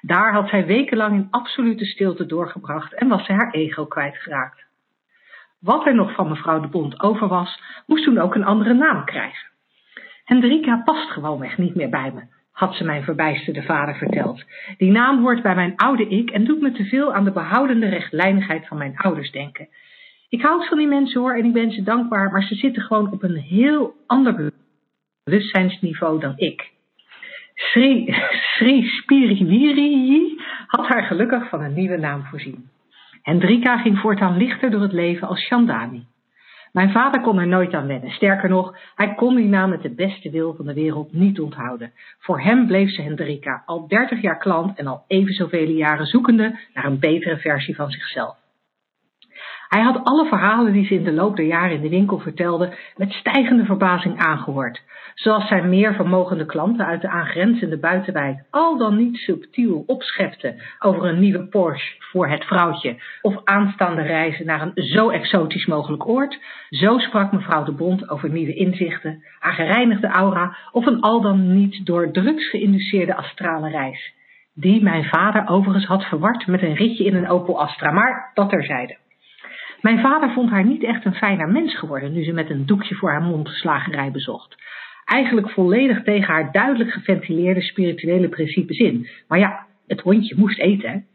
Daar 0.01 0.33
had 0.33 0.49
zij 0.49 0.67
wekenlang 0.67 1.15
in 1.15 1.29
absolute 1.31 1.85
stilte 1.85 2.27
doorgebracht 2.27 2.95
en 2.95 3.09
was 3.09 3.25
ze 3.25 3.33
haar 3.33 3.51
ego 3.51 3.87
kwijtgeraakt. 3.87 4.65
Wat 5.61 5.87
er 5.87 5.95
nog 5.95 6.15
van 6.15 6.29
mevrouw 6.29 6.61
de 6.61 6.69
Bond 6.69 7.01
over 7.01 7.29
was, 7.29 7.61
moest 7.87 8.05
toen 8.05 8.19
ook 8.19 8.35
een 8.35 8.45
andere 8.45 8.75
naam 8.75 9.05
krijgen. 9.05 9.49
Hendrika 10.27 10.83
past 10.85 11.11
gewoonweg 11.11 11.59
niet 11.59 11.75
meer 11.75 11.89
bij 11.89 12.13
me, 12.15 12.23
had 12.53 12.75
ze 12.75 12.85
mijn 12.85 13.03
verbijsterde 13.03 13.63
vader 13.63 13.95
verteld. 13.95 14.45
Die 14.79 14.91
naam 14.91 15.21
hoort 15.21 15.43
bij 15.43 15.55
mijn 15.55 15.77
oude 15.77 16.09
ik 16.09 16.31
en 16.31 16.45
doet 16.45 16.61
me 16.61 16.73
te 16.73 16.85
veel 16.85 17.15
aan 17.15 17.25
de 17.25 17.33
behoudende 17.33 17.89
rechtlijnigheid 17.89 18.67
van 18.67 18.79
mijn 18.79 18.97
ouders 18.97 19.31
denken. 19.31 19.69
Ik 20.29 20.43
houd 20.43 20.69
van 20.69 20.79
die 20.79 20.87
mensen 20.87 21.21
hoor 21.21 21.35
en 21.35 21.45
ik 21.45 21.53
ben 21.53 21.71
ze 21.71 21.83
dankbaar, 21.83 22.31
maar 22.31 22.43
ze 22.43 22.55
zitten 22.55 22.83
gewoon 22.83 23.13
op 23.13 23.23
een 23.23 23.37
heel 23.37 23.95
ander 24.07 24.53
bewustzijnsniveau 25.25 26.21
dan 26.21 26.33
ik. 26.37 26.71
Sri, 27.55 28.15
Sri 28.31 28.83
Spiriwiri 28.83 30.41
had 30.67 30.87
haar 30.87 31.03
gelukkig 31.03 31.49
van 31.49 31.63
een 31.63 31.75
nieuwe 31.75 31.97
naam 31.97 32.25
voorzien. 32.25 32.69
Hendrika 33.23 33.79
ging 33.79 33.99
voortaan 33.99 34.37
lichter 34.37 34.71
door 34.71 34.83
het 34.83 34.93
leven 34.93 35.29
als 35.29 35.47
Chandani. 35.47 36.07
Mijn 36.77 36.91
vader 36.91 37.21
kon 37.21 37.39
er 37.39 37.47
nooit 37.47 37.75
aan 37.75 37.87
wennen. 37.87 38.11
Sterker 38.11 38.49
nog, 38.49 38.77
hij 38.95 39.15
kon 39.15 39.37
die 39.37 39.49
naam 39.49 39.71
met 39.71 39.83
de 39.83 39.95
beste 39.95 40.31
wil 40.31 40.55
van 40.55 40.67
de 40.67 40.75
wereld 40.75 41.13
niet 41.13 41.41
onthouden. 41.41 41.93
Voor 42.19 42.41
hem 42.41 42.67
bleef 42.67 42.91
ze 42.91 43.03
Hendrika, 43.03 43.63
al 43.67 43.89
30 43.89 44.21
jaar 44.21 44.39
klant 44.39 44.79
en 44.79 44.87
al 44.87 45.05
even 45.07 45.35
zoveel 45.35 45.69
jaren 45.69 46.07
zoekende 46.07 46.59
naar 46.75 46.85
een 46.85 46.99
betere 46.99 47.37
versie 47.37 47.77
van 47.77 47.91
zichzelf. 47.91 48.37
Hij 49.77 49.85
had 49.85 50.05
alle 50.05 50.25
verhalen 50.25 50.73
die 50.73 50.87
ze 50.87 50.95
in 50.95 51.05
de 51.05 51.13
loop 51.13 51.37
der 51.37 51.47
jaren 51.47 51.77
in 51.77 51.83
de 51.83 51.89
winkel 51.89 52.19
vertelde 52.19 52.75
met 52.97 53.13
stijgende 53.13 53.65
verbazing 53.65 54.19
aangehoord. 54.19 54.83
Zoals 55.15 55.49
zijn 55.49 55.69
meer 55.69 55.95
vermogende 55.95 56.47
klanten 56.47 56.87
uit 56.87 57.01
de 57.01 57.09
aangrenzende 57.09 57.79
buitenwijk 57.79 58.45
al 58.51 58.79
dan 58.79 58.97
niet 58.97 59.17
subtiel 59.17 59.85
opschepten 59.87 60.57
over 60.79 61.05
een 61.05 61.19
nieuwe 61.19 61.49
Porsche 61.49 61.97
voor 61.99 62.29
het 62.29 62.45
vrouwtje 62.45 62.97
of 63.23 63.41
aanstaande 63.45 64.03
reizen 64.03 64.47
naar 64.47 64.63
een 64.63 64.85
zo 64.85 65.11
exotisch 65.11 65.67
mogelijk 65.67 66.09
oord. 66.09 66.39
Zo 66.69 66.99
sprak 66.99 67.33
mevrouw 67.33 67.65
de 67.65 67.73
Bond 67.73 68.11
over 68.11 68.31
nieuwe 68.31 68.55
inzichten, 68.55 69.25
haar 69.39 69.53
gereinigde 69.53 70.09
aura 70.09 70.57
of 70.73 70.87
een 70.87 71.01
al 71.01 71.21
dan 71.21 71.55
niet 71.55 71.87
door 71.87 72.11
drugs 72.13 72.51
geïnduceerde 72.51 73.15
astrale 73.15 73.71
reis. 73.71 74.15
Die 74.55 74.83
mijn 74.83 75.05
vader 75.05 75.49
overigens 75.49 75.87
had 75.87 76.05
verward 76.05 76.47
met 76.47 76.63
een 76.63 76.75
ritje 76.75 77.05
in 77.05 77.15
een 77.15 77.29
Opel 77.29 77.61
Astra, 77.61 77.91
maar 77.91 78.31
dat 78.35 78.49
terzijde. 78.51 78.97
Mijn 79.81 80.01
vader 80.01 80.31
vond 80.31 80.51
haar 80.51 80.65
niet 80.65 80.83
echt 80.83 81.05
een 81.05 81.15
fijner 81.15 81.49
mens 81.49 81.79
geworden 81.79 82.13
nu 82.13 82.25
ze 82.25 82.33
met 82.33 82.51
een 82.51 82.67
doekje 82.67 82.95
voor 82.95 83.11
haar 83.11 83.23
mond 83.23 83.49
slagerij 83.49 84.11
bezocht. 84.11 84.57
Eigenlijk 85.05 85.51
volledig 85.51 86.03
tegen 86.03 86.35
haar 86.35 86.53
duidelijk 86.53 86.91
geventileerde 86.91 87.63
spirituele 87.63 88.29
principes 88.29 88.79
in. 88.79 89.09
Maar 89.29 89.39
ja, 89.39 89.67
het 89.87 90.01
hondje 90.01 90.35
moest 90.39 90.59
eten. 90.59 91.07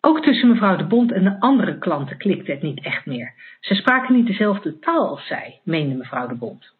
Ook 0.00 0.22
tussen 0.22 0.48
mevrouw 0.48 0.76
de 0.76 0.86
Bond 0.86 1.12
en 1.12 1.24
de 1.24 1.40
andere 1.40 1.78
klanten 1.78 2.16
klikte 2.16 2.50
het 2.50 2.62
niet 2.62 2.84
echt 2.84 3.06
meer. 3.06 3.34
Ze 3.60 3.74
spraken 3.74 4.14
niet 4.14 4.26
dezelfde 4.26 4.78
taal 4.78 5.08
als 5.08 5.26
zij, 5.26 5.60
meende 5.64 5.94
mevrouw 5.94 6.26
de 6.26 6.34
Bond. 6.34 6.76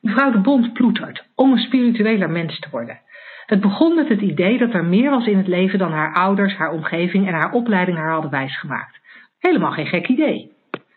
Mevrouw 0.00 0.30
de 0.30 0.38
Bond 0.38 0.72
ploetert 0.72 1.24
om 1.34 1.52
een 1.52 1.58
spiritueler 1.58 2.30
mens 2.30 2.58
te 2.58 2.68
worden. 2.70 3.00
Het 3.46 3.60
begon 3.60 3.94
met 3.94 4.08
het 4.08 4.20
idee 4.20 4.58
dat 4.58 4.74
er 4.74 4.84
meer 4.84 5.10
was 5.10 5.26
in 5.26 5.36
het 5.36 5.46
leven 5.46 5.78
dan 5.78 5.92
haar 5.92 6.14
ouders, 6.14 6.54
haar 6.54 6.72
omgeving 6.72 7.26
en 7.26 7.34
haar 7.34 7.52
opleiding 7.52 7.96
haar 7.96 8.12
hadden 8.12 8.30
wijsgemaakt. 8.30 9.00
Helemaal 9.42 9.72
geen 9.72 9.86
gek 9.86 10.08
idee. 10.08 10.52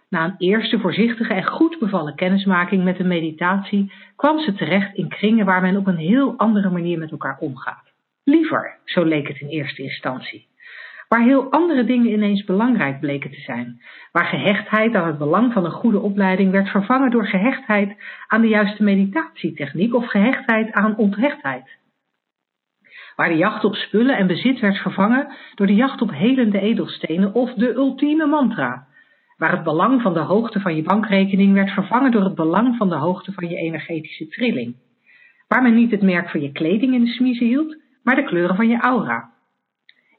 Na 0.10 0.24
een 0.24 0.36
eerste 0.38 0.80
voorzichtige 0.80 1.34
en 1.34 1.46
goed 1.46 1.80
bevallen 1.80 2.16
kennismaking 2.16 2.84
met 2.84 2.98
de 2.98 3.04
meditatie 3.04 3.92
kwam 4.16 4.40
ze 4.40 4.54
terecht 4.54 4.96
in 4.96 5.10
kringen 5.10 5.46
waar 5.46 5.62
men 5.62 5.78
op 5.78 5.88
een 5.88 5.98
heel 5.98 6.38
andere 6.38 6.70
manier 6.70 6.98
met 6.98 7.12
elkaar 7.12 7.38
omgaat. 7.40 7.94
Liever, 8.24 8.78
zo 8.84 9.04
leek 9.04 9.28
het 9.28 9.40
in 9.40 9.48
eerste 9.48 9.82
instantie. 9.82 10.48
Waar 11.08 11.24
heel 11.24 11.52
andere 11.52 11.84
dingen 11.84 12.12
ineens 12.12 12.44
belangrijk 12.44 13.00
bleken 13.00 13.32
te 13.32 13.42
zijn. 13.42 13.82
Waar 14.12 14.26
gehechtheid 14.26 14.96
aan 14.96 15.08
het 15.08 15.18
belang 15.18 15.54
van 15.54 15.66
een 15.66 15.72
goede 15.72 16.00
opleiding 16.00 16.52
werd 16.52 16.70
vervangen 16.70 17.12
door 17.12 17.28
gehechtheid 17.28 17.96
aan 18.28 18.42
de 18.42 18.48
juiste 18.48 18.84
meditatietechniek 18.84 19.96
of 19.96 20.08
gehechtheid 20.08 20.72
aan 20.72 20.98
onthechtheid. 20.98 21.78
Waar 23.15 23.30
de 23.30 23.38
jacht 23.38 23.63
op 23.63 23.75
spullen 23.75 24.17
en 24.17 24.28
bezit 24.28 24.60
werd 24.60 24.78
vervangen 24.78 25.34
door 25.56 25.67
de 25.67 25.75
jacht 25.75 26.01
op 26.01 26.12
helende 26.12 26.60
edelstenen 26.60 27.34
of 27.34 27.54
de 27.54 27.73
ultieme 27.73 28.25
mantra. 28.25 28.88
Waar 29.38 29.51
het 29.51 29.63
belang 29.63 30.01
van 30.01 30.13
de 30.13 30.19
hoogte 30.19 30.60
van 30.60 30.75
je 30.75 30.84
bankrekening 30.84 31.54
werd 31.54 31.71
vervangen 31.71 32.12
door 32.12 32.23
het 32.23 32.36
belang 32.36 32.78
van 32.78 32.89
de 32.89 32.95
hoogte 32.95 33.32
van 33.32 33.49
je 33.49 33.56
energetische 33.56 34.28
trilling. 34.28 34.75
Waar 35.47 35.62
men 35.62 35.75
niet 35.75 35.91
het 35.91 36.01
merk 36.01 36.30
van 36.30 36.41
je 36.41 36.51
kleding 36.51 36.93
in 36.93 37.04
de 37.04 37.12
smiezen 37.12 37.47
hield, 37.47 37.78
maar 38.04 38.15
de 38.15 38.23
kleuren 38.23 38.56
van 38.56 38.67
je 38.67 38.80
aura. 38.80 39.34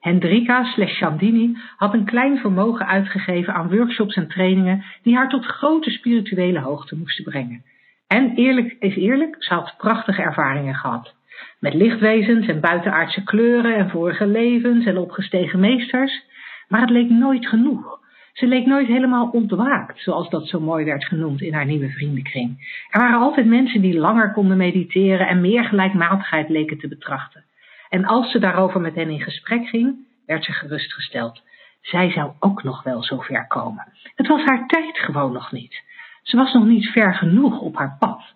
Hendrika 0.00 0.64
slash 0.64 0.98
Chandini 0.98 1.56
had 1.76 1.94
een 1.94 2.04
klein 2.04 2.38
vermogen 2.38 2.86
uitgegeven 2.86 3.54
aan 3.54 3.76
workshops 3.76 4.14
en 4.14 4.28
trainingen 4.28 4.84
die 5.02 5.16
haar 5.16 5.28
tot 5.28 5.44
grote 5.44 5.90
spirituele 5.90 6.60
hoogte 6.60 6.96
moesten 6.96 7.24
brengen. 7.24 7.64
En 8.06 8.34
eerlijk 8.34 8.76
is 8.78 8.96
eerlijk, 8.96 9.36
ze 9.38 9.54
had 9.54 9.74
prachtige 9.76 10.22
ervaringen 10.22 10.74
gehad. 10.74 11.14
Met 11.60 11.74
lichtwezens 11.74 12.46
en 12.46 12.60
buitenaardse 12.60 13.22
kleuren 13.22 13.76
en 13.76 13.90
vorige 13.90 14.26
levens 14.26 14.86
en 14.86 14.98
opgestegen 14.98 15.60
meesters. 15.60 16.24
Maar 16.68 16.80
het 16.80 16.90
leek 16.90 17.10
nooit 17.10 17.46
genoeg. 17.46 17.98
Ze 18.32 18.46
leek 18.46 18.66
nooit 18.66 18.86
helemaal 18.86 19.28
ontwaakt, 19.28 20.00
zoals 20.00 20.30
dat 20.30 20.48
zo 20.48 20.60
mooi 20.60 20.84
werd 20.84 21.04
genoemd 21.04 21.40
in 21.40 21.54
haar 21.54 21.66
nieuwe 21.66 21.90
vriendenkring. 21.90 22.80
Er 22.90 23.00
waren 23.00 23.20
altijd 23.20 23.46
mensen 23.46 23.80
die 23.80 23.98
langer 23.98 24.32
konden 24.32 24.56
mediteren 24.56 25.28
en 25.28 25.40
meer 25.40 25.64
gelijkmatigheid 25.64 26.48
leken 26.48 26.78
te 26.78 26.88
betrachten. 26.88 27.44
En 27.88 28.04
als 28.04 28.30
ze 28.30 28.38
daarover 28.38 28.80
met 28.80 28.94
hen 28.94 29.10
in 29.10 29.20
gesprek 29.20 29.68
ging, 29.68 29.96
werd 30.26 30.44
ze 30.44 30.52
gerustgesteld. 30.52 31.42
Zij 31.80 32.10
zou 32.10 32.32
ook 32.40 32.62
nog 32.62 32.82
wel 32.82 33.02
zo 33.02 33.20
ver 33.20 33.46
komen. 33.46 33.92
Het 34.14 34.26
was 34.26 34.44
haar 34.44 34.66
tijd 34.66 34.98
gewoon 34.98 35.32
nog 35.32 35.52
niet. 35.52 35.82
Ze 36.22 36.36
was 36.36 36.52
nog 36.52 36.64
niet 36.64 36.86
ver 36.86 37.14
genoeg 37.14 37.60
op 37.60 37.76
haar 37.76 37.96
pad. 37.98 38.34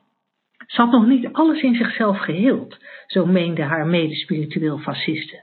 Ze 0.70 0.80
had 0.80 0.90
nog 0.90 1.06
niet 1.06 1.32
alles 1.32 1.62
in 1.62 1.74
zichzelf 1.74 2.18
geheeld, 2.18 2.78
zo 3.06 3.26
meende 3.26 3.62
haar 3.62 3.86
medespiritueel 3.86 4.78
fasciste. 4.78 5.42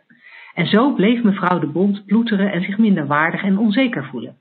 En 0.53 0.67
zo 0.67 0.93
bleef 0.93 1.23
mevrouw 1.23 1.59
de 1.59 1.67
Bond 1.67 2.05
ploeteren 2.05 2.51
en 2.51 2.61
zich 2.61 2.77
minder 2.77 3.07
waardig 3.07 3.43
en 3.43 3.57
onzeker 3.57 4.05
voelen. 4.05 4.37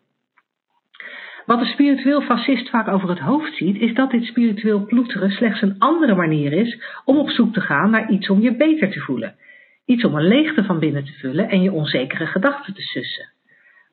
Wat 1.46 1.58
de 1.58 1.64
spiritueel 1.64 2.20
fascist 2.20 2.70
vaak 2.70 2.88
over 2.88 3.08
het 3.08 3.18
hoofd 3.18 3.56
ziet, 3.56 3.76
is 3.76 3.94
dat 3.94 4.10
dit 4.10 4.24
spiritueel 4.24 4.84
ploeteren 4.84 5.30
slechts 5.30 5.62
een 5.62 5.78
andere 5.78 6.14
manier 6.14 6.52
is 6.52 6.80
om 7.04 7.16
op 7.16 7.30
zoek 7.30 7.52
te 7.52 7.60
gaan 7.60 7.90
naar 7.90 8.10
iets 8.10 8.30
om 8.30 8.40
je 8.40 8.56
beter 8.56 8.90
te 8.90 9.00
voelen. 9.00 9.34
Iets 9.84 10.04
om 10.04 10.14
een 10.14 10.28
leegte 10.28 10.64
van 10.64 10.78
binnen 10.78 11.04
te 11.04 11.12
vullen 11.12 11.48
en 11.48 11.62
je 11.62 11.72
onzekere 11.72 12.26
gedachten 12.26 12.74
te 12.74 12.82
sussen. 12.82 13.28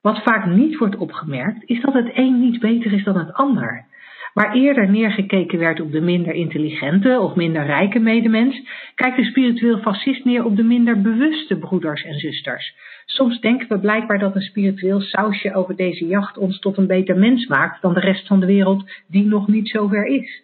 Wat 0.01 0.23
vaak 0.23 0.45
niet 0.45 0.77
wordt 0.77 0.95
opgemerkt, 0.95 1.63
is 1.65 1.82
dat 1.82 1.93
het 1.93 2.10
een 2.13 2.39
niet 2.39 2.60
beter 2.60 2.93
is 2.93 3.03
dan 3.03 3.17
het 3.17 3.34
ander. 3.34 3.86
Waar 4.33 4.53
eerder 4.53 4.89
neergekeken 4.89 5.59
werd 5.59 5.79
op 5.79 5.91
de 5.91 6.01
minder 6.01 6.33
intelligente 6.33 7.19
of 7.19 7.35
minder 7.35 7.65
rijke 7.65 7.99
medemens, 7.99 8.61
kijkt 8.95 9.17
de 9.17 9.23
spiritueel 9.23 9.77
fascist 9.77 10.25
neer 10.25 10.45
op 10.45 10.55
de 10.55 10.63
minder 10.63 11.01
bewuste 11.01 11.57
broeders 11.57 12.03
en 12.03 12.19
zusters. 12.19 12.75
Soms 13.05 13.39
denken 13.39 13.67
we 13.67 13.79
blijkbaar 13.79 14.19
dat 14.19 14.35
een 14.35 14.41
spiritueel 14.41 15.01
sausje 15.01 15.53
over 15.53 15.75
deze 15.75 16.05
jacht 16.05 16.37
ons 16.37 16.59
tot 16.59 16.77
een 16.77 16.87
beter 16.87 17.17
mens 17.17 17.47
maakt 17.47 17.81
dan 17.81 17.93
de 17.93 17.99
rest 17.99 18.27
van 18.27 18.39
de 18.39 18.45
wereld 18.45 18.91
die 19.07 19.25
nog 19.25 19.47
niet 19.47 19.69
zover 19.69 20.05
is. 20.05 20.43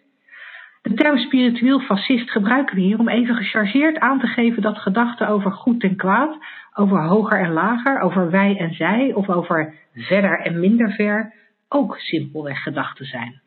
De 0.82 0.94
term 0.94 1.18
spiritueel 1.18 1.80
fascist 1.80 2.30
gebruiken 2.30 2.76
we 2.76 2.82
hier 2.82 2.98
om 2.98 3.08
even 3.08 3.34
gechargeerd 3.34 3.98
aan 3.98 4.20
te 4.20 4.26
geven 4.26 4.62
dat 4.62 4.78
gedachten 4.78 5.28
over 5.28 5.52
goed 5.52 5.82
en 5.82 5.96
kwaad, 5.96 6.36
over 6.74 7.02
hoger 7.02 7.40
en 7.40 7.52
lager, 7.52 8.00
over 8.00 8.30
wij 8.30 8.56
en 8.56 8.74
zij 8.74 9.12
of 9.14 9.28
over 9.28 9.74
verder 9.94 10.40
en 10.40 10.60
minder 10.60 10.92
ver 10.92 11.32
ook 11.68 11.96
simpelweg 11.98 12.62
gedachten 12.62 13.06
zijn. 13.06 13.40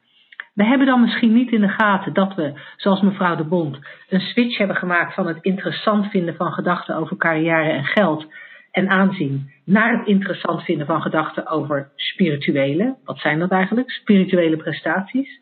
We 0.54 0.64
hebben 0.64 0.88
dan 0.88 1.02
misschien 1.02 1.34
niet 1.34 1.52
in 1.52 1.62
de 1.62 1.70
gaten 1.70 2.14
dat 2.14 2.36
we, 2.36 2.54
zoals 2.76 3.02
mevrouw 3.02 3.36
de 3.36 3.44
Bond, 3.44 3.80
een 4.10 4.20
switch 4.20 4.58
hebben 4.58 4.76
gemaakt 4.76 5.14
van 5.14 5.28
het 5.28 5.38
interessant 5.42 6.10
vinden 6.10 6.36
van 6.36 6.52
gedachten 6.52 6.96
over 6.96 7.18
carrière 7.18 7.72
en 7.72 7.86
geld 7.86 8.28
en 8.72 8.90
aanzien 8.90 9.52
naar 9.66 9.98
het 9.98 10.08
interessant 10.08 10.64
vinden 10.64 10.86
van 10.86 11.02
gedachten 11.02 11.48
over 11.48 11.92
spirituele, 11.96 12.98
wat 13.04 13.20
zijn 13.20 13.40
dat 13.40 13.52
eigenlijk? 13.52 13.92
Spirituele 13.92 14.58
prestaties. 14.58 15.42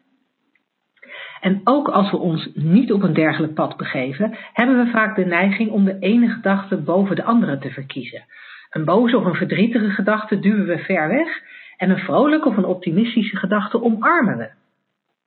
En 1.42 1.62
ook 1.64 1.88
als 1.90 2.12
we 2.12 2.18
ons 2.18 2.50
niet 2.54 2.92
op 2.92 3.04
een 3.04 3.14
dergelijk 3.14 3.54
pad 3.54 3.78
begeven, 3.78 4.38
hebben 4.54 4.86
we 4.86 4.92
vaak 4.92 5.16
de 5.16 5.26
neiging 5.26 5.70
om 5.70 5.86
de 5.86 6.00
ene 6.00 6.30
gedachte 6.30 6.78
boven 6.78 7.16
de 7.16 7.24
andere 7.24 7.58
te 7.58 7.70
verkiezen. 7.70 8.24
Een 8.70 8.86
boze 8.86 9.18
of 9.18 9.26
een 9.26 9.36
verdrietige 9.36 9.90
gedachte 9.90 10.40
duwen 10.40 10.66
we 10.66 10.78
ver 10.78 11.08
weg 11.08 11.42
en 11.78 11.90
een 11.90 11.98
vrolijke 11.98 12.48
of 12.48 12.58
een 12.58 12.66
optimistische 12.66 13.38
gedachte 13.38 13.82
omarmen 13.84 14.38
we. 14.38 14.61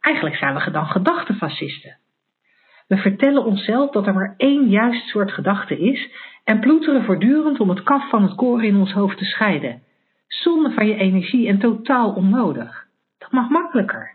Eigenlijk 0.04 0.36
zijn 0.36 0.54
we 0.54 0.70
dan 0.70 0.86
gedachtenfascisten. 0.86 1.96
We 2.86 2.96
vertellen 2.96 3.44
onszelf 3.44 3.90
dat 3.90 4.06
er 4.06 4.14
maar 4.14 4.34
één 4.36 4.68
juist 4.68 5.06
soort 5.06 5.32
gedachte 5.32 5.78
is 5.78 6.10
en 6.44 6.60
ploeteren 6.60 7.04
voortdurend 7.04 7.60
om 7.60 7.68
het 7.68 7.82
kaf 7.82 8.08
van 8.08 8.22
het 8.22 8.34
koren 8.34 8.64
in 8.64 8.76
ons 8.76 8.92
hoofd 8.92 9.18
te 9.18 9.24
scheiden. 9.24 9.82
Zonde 10.26 10.70
van 10.70 10.86
je 10.86 10.96
energie 10.96 11.48
en 11.48 11.58
totaal 11.58 12.12
onnodig. 12.12 12.86
Dat 13.18 13.32
mag 13.32 13.48
makkelijker. 13.48 14.12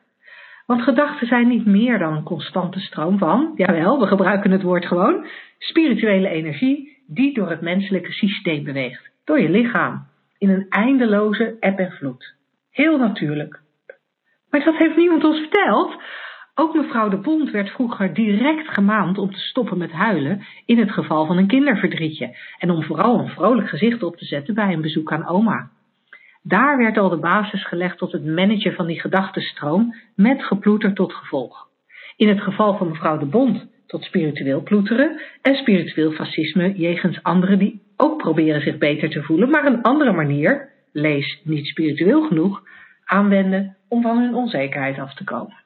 Want 0.66 0.82
gedachten 0.82 1.28
zijn 1.28 1.48
niet 1.48 1.66
meer 1.66 2.00
dan 2.00 2.14
een 2.14 2.24
constante 2.24 2.80
stroom 2.80 3.18
van, 3.18 3.52
jawel, 3.56 4.00
we 4.00 4.08
gebruiken 4.08 4.52
het 4.52 4.62
woord 4.62 4.86
gewoon, 4.86 5.26
spirituele 5.58 6.30
energie 6.30 6.98
die 7.08 7.34
door 7.34 7.50
het 7.50 7.62
menselijke 7.62 8.12
systeem 8.12 8.64
beweegt, 8.64 9.12
door 9.24 9.40
je 9.40 9.50
lichaam, 9.50 10.08
in 10.38 10.50
een 10.50 10.66
eindeloze 10.70 11.58
eb 11.60 11.80
en 11.80 11.92
vloed. 11.92 12.36
Heel 12.72 12.98
natuurlijk. 12.98 13.62
Maar 14.50 14.64
dat 14.64 14.78
heeft 14.78 14.96
niemand 14.96 15.24
ons 15.24 15.40
verteld. 15.40 16.02
Ook 16.56 16.76
mevrouw 16.76 17.10
de 17.10 17.18
Bond 17.18 17.52
werd 17.52 17.70
vroeger 17.70 18.14
direct 18.14 18.68
gemaand 18.68 19.18
om 19.18 19.32
te 19.32 19.40
stoppen 19.40 19.78
met 19.78 19.92
huilen 19.92 20.46
in 20.66 20.80
het 20.80 20.92
geval 20.92 21.26
van 21.26 21.38
een 21.38 21.48
kinderverdrietje 21.48 22.36
en 22.58 22.70
om 22.70 22.84
vooral 22.84 23.20
een 23.20 23.30
vrolijk 23.30 23.70
gezicht 23.70 24.04
op 24.04 24.18
te 24.18 24.26
zetten 24.26 24.54
bij 24.54 24.74
een 24.74 24.82
bezoek 24.82 25.12
aan 25.12 25.28
oma. 25.28 25.70
Daar 26.44 26.78
werd 26.78 26.98
al 26.98 27.10
de 27.10 27.20
basis 27.20 27.66
gelegd 27.66 27.98
tot 27.98 28.12
het 28.12 28.26
managen 28.26 28.74
van 28.74 28.88
die 28.88 29.00
gedachtenstroom 29.00 29.96
met 30.16 30.44
geploeter 30.44 30.94
tot 30.94 31.14
gevolg. 31.14 31.68
In 32.18 32.28
het 32.28 32.42
geval 32.42 32.78
van 32.78 32.88
mevrouw 32.88 33.18
de 33.18 33.26
Bond 33.26 33.68
tot 33.88 34.04
spiritueel 34.04 34.62
ploeteren 34.62 35.22
en 35.42 35.56
spiritueel 35.56 36.12
fascisme 36.12 36.74
jegens 36.76 37.24
anderen 37.24 37.60
die 37.60 37.82
ook 37.98 38.18
proberen 38.18 38.62
zich 38.62 38.78
beter 38.78 39.10
te 39.10 39.24
voelen, 39.24 39.50
maar 39.50 39.66
een 39.66 39.82
andere 39.82 40.12
manier, 40.12 40.70
lees 40.92 41.42
niet 41.44 41.66
spiritueel 41.66 42.28
genoeg, 42.28 42.62
aanwenden 43.10 43.78
om 43.88 44.02
van 44.02 44.18
hun 44.18 44.36
onzekerheid 44.36 45.00
af 45.00 45.14
te 45.14 45.24
komen. 45.24 45.58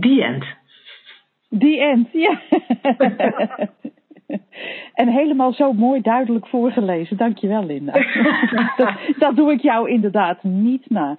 The 0.00 0.24
end. 0.24 0.44
The 1.60 1.80
end, 1.80 2.08
ja. 2.12 2.40
en 5.00 5.08
helemaal 5.08 5.52
zo 5.52 5.72
mooi 5.72 6.00
duidelijk 6.00 6.46
voorgelezen. 6.46 7.16
Dankjewel, 7.16 7.64
Linda. 7.64 7.92
dat, 8.76 8.92
dat, 9.18 9.36
doe 9.36 9.52
ik 9.52 9.60
jou 9.60 9.90
inderdaad 9.90 10.42
niet 10.42 10.90
na. 10.90 11.16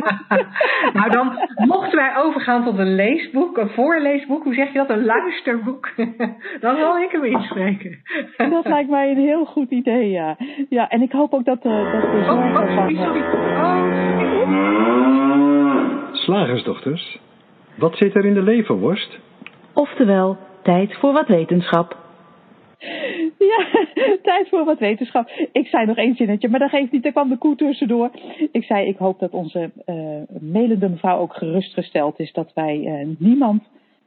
nou, 0.92 1.10
dan 1.10 1.48
mochten 1.56 1.98
wij 1.98 2.16
overgaan 2.16 2.64
tot 2.64 2.78
een 2.78 2.94
leesboek, 2.94 3.56
een 3.56 3.70
voorleesboek. 3.70 4.44
Hoe 4.44 4.54
zeg 4.54 4.72
je 4.72 4.78
dat? 4.78 4.90
Een 4.90 5.04
luisterboek. 5.04 5.92
dan 6.60 6.76
zal 6.76 6.98
ik 6.98 7.10
hem 7.10 7.24
inspreken. 7.24 8.02
dat 8.36 8.66
lijkt 8.66 8.90
mij 8.90 9.10
een 9.10 9.16
heel 9.16 9.44
goed 9.44 9.70
idee, 9.70 10.10
ja. 10.10 10.36
Ja, 10.68 10.88
en 10.88 11.02
ik 11.02 11.12
hoop 11.12 11.32
ook 11.34 11.44
dat, 11.44 11.64
uh, 11.64 11.92
dat 11.92 12.02
de 12.02 12.18
oh, 12.18 12.54
oh, 12.54 12.76
sorry, 12.76 12.96
sorry. 12.96 13.20
Oh. 13.20 13.98
Slagersdochters, 16.12 17.18
wat 17.74 17.96
zit 17.96 18.14
er 18.14 18.24
in 18.24 18.34
de 18.34 18.42
leverworst? 18.42 19.18
Oftewel, 19.74 20.36
tijd 20.62 20.94
voor 20.98 21.12
wat 21.12 21.28
wetenschap. 21.28 22.07
Ja, 23.38 23.86
tijd 24.22 24.48
voor 24.48 24.64
wat 24.64 24.78
wetenschap. 24.78 25.30
Ik 25.52 25.66
zei 25.66 25.86
nog 25.86 25.96
één 25.96 26.14
zinnetje, 26.14 26.48
maar 26.48 26.60
dat 26.60 26.70
geeft 26.70 26.92
niet. 26.92 27.04
Er 27.04 27.12
kwam 27.12 27.28
de 27.28 27.38
koe 27.38 27.56
tussendoor. 27.56 28.10
Ik 28.52 28.64
zei, 28.64 28.88
ik 28.88 28.96
hoop 28.96 29.18
dat 29.18 29.30
onze 29.30 29.70
uh, 29.86 30.22
melende 30.40 30.88
mevrouw 30.88 31.18
ook 31.18 31.34
gerustgesteld 31.34 32.18
is 32.18 32.32
dat 32.32 32.50
wij 32.54 32.78
uh, 32.78 33.16
niemand 33.18 33.62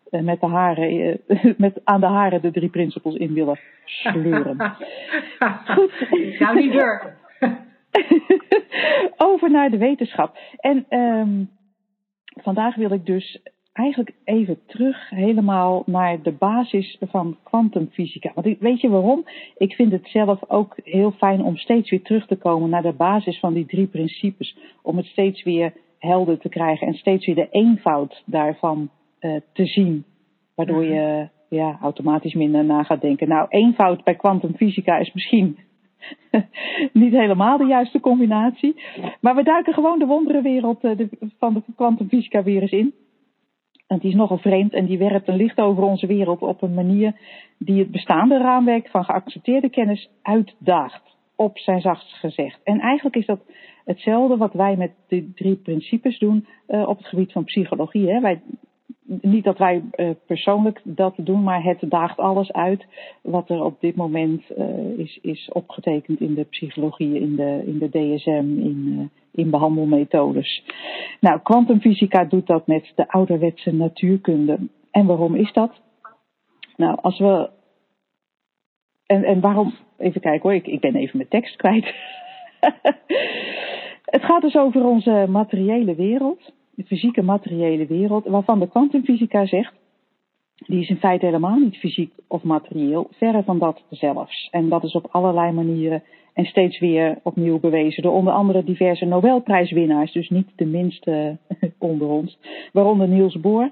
uh, 0.10 0.21
met, 0.21 0.39
de 0.39 0.47
haren, 0.47 1.19
met 1.57 1.81
aan 1.84 1.99
de 1.99 2.05
haren 2.05 2.41
de 2.41 2.51
drie 2.51 2.69
principles 2.69 3.15
in 3.15 3.34
willen 3.34 3.60
sleuren. 3.86 4.57
Goed. 5.75 5.91
Ik 6.12 6.36
zou 6.36 6.60
niet 6.60 6.71
durven. 6.71 7.15
Over 9.17 9.51
naar 9.51 9.69
de 9.69 9.77
wetenschap. 9.77 10.38
En 10.57 10.86
um, 10.89 11.49
vandaag 12.25 12.75
wil 12.75 12.91
ik 12.91 13.05
dus 13.05 13.41
eigenlijk 13.73 14.15
even 14.23 14.60
terug 14.65 15.10
helemaal 15.10 15.84
naar 15.86 16.21
de 16.21 16.31
basis 16.31 16.97
van 16.99 17.38
kwantumfysica. 17.43 18.31
Want 18.36 18.57
weet 18.60 18.81
je 18.81 18.89
waarom? 18.89 19.25
Ik 19.57 19.73
vind 19.73 19.91
het 19.91 20.07
zelf 20.07 20.49
ook 20.49 20.75
heel 20.84 21.12
fijn 21.12 21.43
om 21.43 21.57
steeds 21.57 21.89
weer 21.89 22.01
terug 22.01 22.27
te 22.27 22.36
komen 22.36 22.69
naar 22.69 22.81
de 22.81 22.93
basis 22.93 23.39
van 23.39 23.53
die 23.53 23.65
drie 23.65 23.88
principes. 23.88 24.57
Om 24.81 24.97
het 24.97 25.05
steeds 25.05 25.43
weer 25.43 25.73
helder 25.99 26.38
te 26.38 26.49
krijgen 26.49 26.88
en 26.88 26.93
steeds 26.93 27.25
weer 27.25 27.36
de 27.36 27.47
eenvoud 27.51 28.23
daarvan 28.25 28.89
uh, 29.19 29.36
te 29.53 29.65
zien. 29.65 30.05
Waardoor 30.55 30.84
je 30.84 31.27
ja, 31.49 31.77
automatisch 31.81 32.34
minder 32.34 32.65
na 32.65 32.84
gaat 32.84 33.01
denken. 33.01 33.27
Nou, 33.27 33.45
eenvoud 33.49 34.03
bij 34.03 34.15
kwantumfysica 34.15 34.97
is 34.97 35.13
misschien 35.13 35.57
niet 36.93 37.12
helemaal 37.12 37.57
de 37.57 37.65
juiste 37.65 37.99
combinatie. 37.99 38.81
Maar 39.21 39.36
we 39.36 39.43
duiken 39.43 39.73
gewoon 39.73 39.99
de 39.99 40.05
wonderenwereld 40.05 40.84
uh, 40.84 40.91
van 41.39 41.53
de 41.53 41.62
kwantumfysica 41.75 42.43
weer 42.43 42.62
eens 42.62 42.71
in. 42.71 42.93
En 43.91 43.97
die 43.97 44.10
is 44.10 44.15
nogal 44.15 44.38
vreemd 44.38 44.73
en 44.73 44.86
die 44.86 44.97
werpt 44.97 45.27
een 45.27 45.36
licht 45.36 45.58
over 45.58 45.84
onze 45.84 46.08
wereld 46.08 46.41
op 46.41 46.62
een 46.62 46.73
manier 46.73 47.15
die 47.58 47.80
het 47.80 47.91
bestaande 47.91 48.38
raamwerk 48.38 48.89
van 48.89 49.04
geaccepteerde 49.04 49.69
kennis 49.69 50.10
uitdaagt, 50.21 51.17
op 51.36 51.58
zijn 51.58 51.82
zachtst 51.82 52.13
gezegd. 52.13 52.60
En 52.63 52.80
eigenlijk 52.80 53.15
is 53.15 53.25
dat 53.25 53.39
hetzelfde 53.86 54.38
wat 54.38 54.54
wij 54.54 54.75
met 54.75 54.91
de 55.08 55.32
drie 55.34 55.56
principes 55.56 56.19
doen 56.19 56.47
uh, 56.67 56.88
op 56.88 56.97
het 56.97 57.08
gebied 57.08 57.32
van 57.32 57.43
psychologie. 57.43 58.12
Hè. 58.12 58.19
Wij, 58.19 58.41
niet 59.21 59.43
dat 59.43 59.58
wij 59.58 59.84
uh, 59.95 60.10
persoonlijk 60.26 60.82
dat 60.84 61.13
doen, 61.17 61.43
maar 61.43 61.63
het 61.63 61.80
daagt 61.82 62.17
alles 62.17 62.52
uit 62.52 62.86
wat 63.21 63.50
er 63.50 63.63
op 63.63 63.80
dit 63.80 63.95
moment 63.95 64.43
uh, 64.58 65.00
is, 65.00 65.19
is 65.21 65.50
opgetekend 65.54 66.19
in 66.19 66.34
de 66.34 66.43
psychologie, 66.43 67.19
in 67.19 67.36
de, 67.36 67.63
in 67.65 67.78
de 67.78 67.89
DSM, 67.89 68.60
in, 68.60 69.10
in 69.32 69.50
behandelmethodes. 69.50 70.63
Nou, 71.19 71.39
kwantumfysica 71.39 72.24
doet 72.24 72.47
dat 72.47 72.67
met 72.67 72.91
de 72.95 73.10
ouderwetse 73.10 73.74
natuurkunde. 73.74 74.60
En 74.91 75.06
waarom 75.06 75.36
is 75.36 75.54
dat? 75.54 75.82
Nou, 76.76 76.97
als 77.02 77.19
we. 77.19 77.50
En, 79.06 79.24
en 79.24 79.39
waarom. 79.39 79.74
Even 79.97 80.21
kijken 80.21 80.41
hoor, 80.41 80.54
ik, 80.54 80.67
ik 80.67 80.80
ben 80.80 80.95
even 80.95 81.17
mijn 81.17 81.30
tekst 81.30 81.56
kwijt. 81.56 81.95
Het 84.12 84.24
gaat 84.24 84.41
dus 84.41 84.56
over 84.56 84.86
onze 84.86 85.26
materiële 85.30 85.95
wereld, 85.95 86.52
de 86.82 86.88
fysieke 86.88 87.22
materiële 87.22 87.86
wereld, 87.86 88.26
waarvan 88.26 88.60
de 88.60 88.70
kwantumfysica 88.70 89.46
zegt. 89.46 89.74
Die 90.56 90.82
is 90.82 90.89
in 90.89 90.98
feite 90.98 91.26
helemaal 91.26 91.58
niet 91.58 91.78
fysiek 91.78 92.13
of 92.28 92.44
materieel, 92.44 93.08
verre 93.12 93.44
van 93.44 93.60
dat 93.60 93.84
zelfs. 93.89 94.48
En 94.52 94.70
dat 94.70 94.84
is 94.84 94.94
op 94.94 95.08
allerlei 95.12 95.52
manieren 95.52 96.04
en 96.34 96.46
steeds 96.46 96.80
weer 96.80 97.20
opnieuw 97.24 97.60
bewezen 97.60 98.04
door 98.04 98.13
onder 98.13 98.34
andere 98.34 98.63
diverse 98.63 99.06
Nobelprijswinnaars, 99.06 100.12
dus 100.12 100.30
niet 100.30 100.48
de 100.56 100.65
minste 100.65 101.38
onder 101.78 102.08
ons. 102.08 102.38
Waaronder 102.74 103.08
Niels 103.08 103.39
Bohr, 103.39 103.72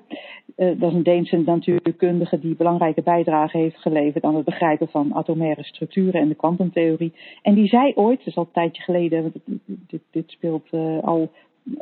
uh, 0.58 0.80
dat 0.80 0.90
is 0.90 0.96
een 0.96 1.04
Deense 1.04 1.38
natuurkundige 1.38 2.40
die 2.40 2.56
belangrijke 2.56 3.02
bijdrage 3.02 3.58
heeft 3.58 3.78
geleverd 3.78 4.24
aan 4.24 4.36
het 4.36 4.46
begrijpen 4.46 4.88
van 4.88 5.16
atomaire 5.16 5.64
structuren 5.64 6.22
en 6.22 6.28
de 6.28 6.36
kwantumtheorie. 6.36 7.14
En 7.42 7.54
die 7.54 7.68
zei 7.68 7.92
ooit, 7.96 8.18
dat 8.18 8.28
is 8.28 8.36
al 8.36 8.44
een 8.44 8.52
tijdje 8.52 8.84
geleden, 8.84 9.34
dit, 9.66 10.02
dit 10.12 10.32
speelt 10.32 10.68
uh, 10.72 11.04
al 11.04 11.32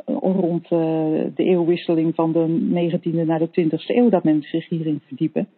rond 0.06 0.64
uh, 0.64 0.70
de 1.34 1.44
eeuwwisseling 1.44 2.14
van 2.14 2.32
de 2.32 2.46
19e 2.90 3.26
naar 3.26 3.38
de 3.38 3.48
20e 3.60 3.86
eeuw 3.86 4.08
dat 4.08 4.24
men 4.24 4.42
zich 4.42 4.68
hierin 4.68 5.00
verdiepen. 5.06 5.48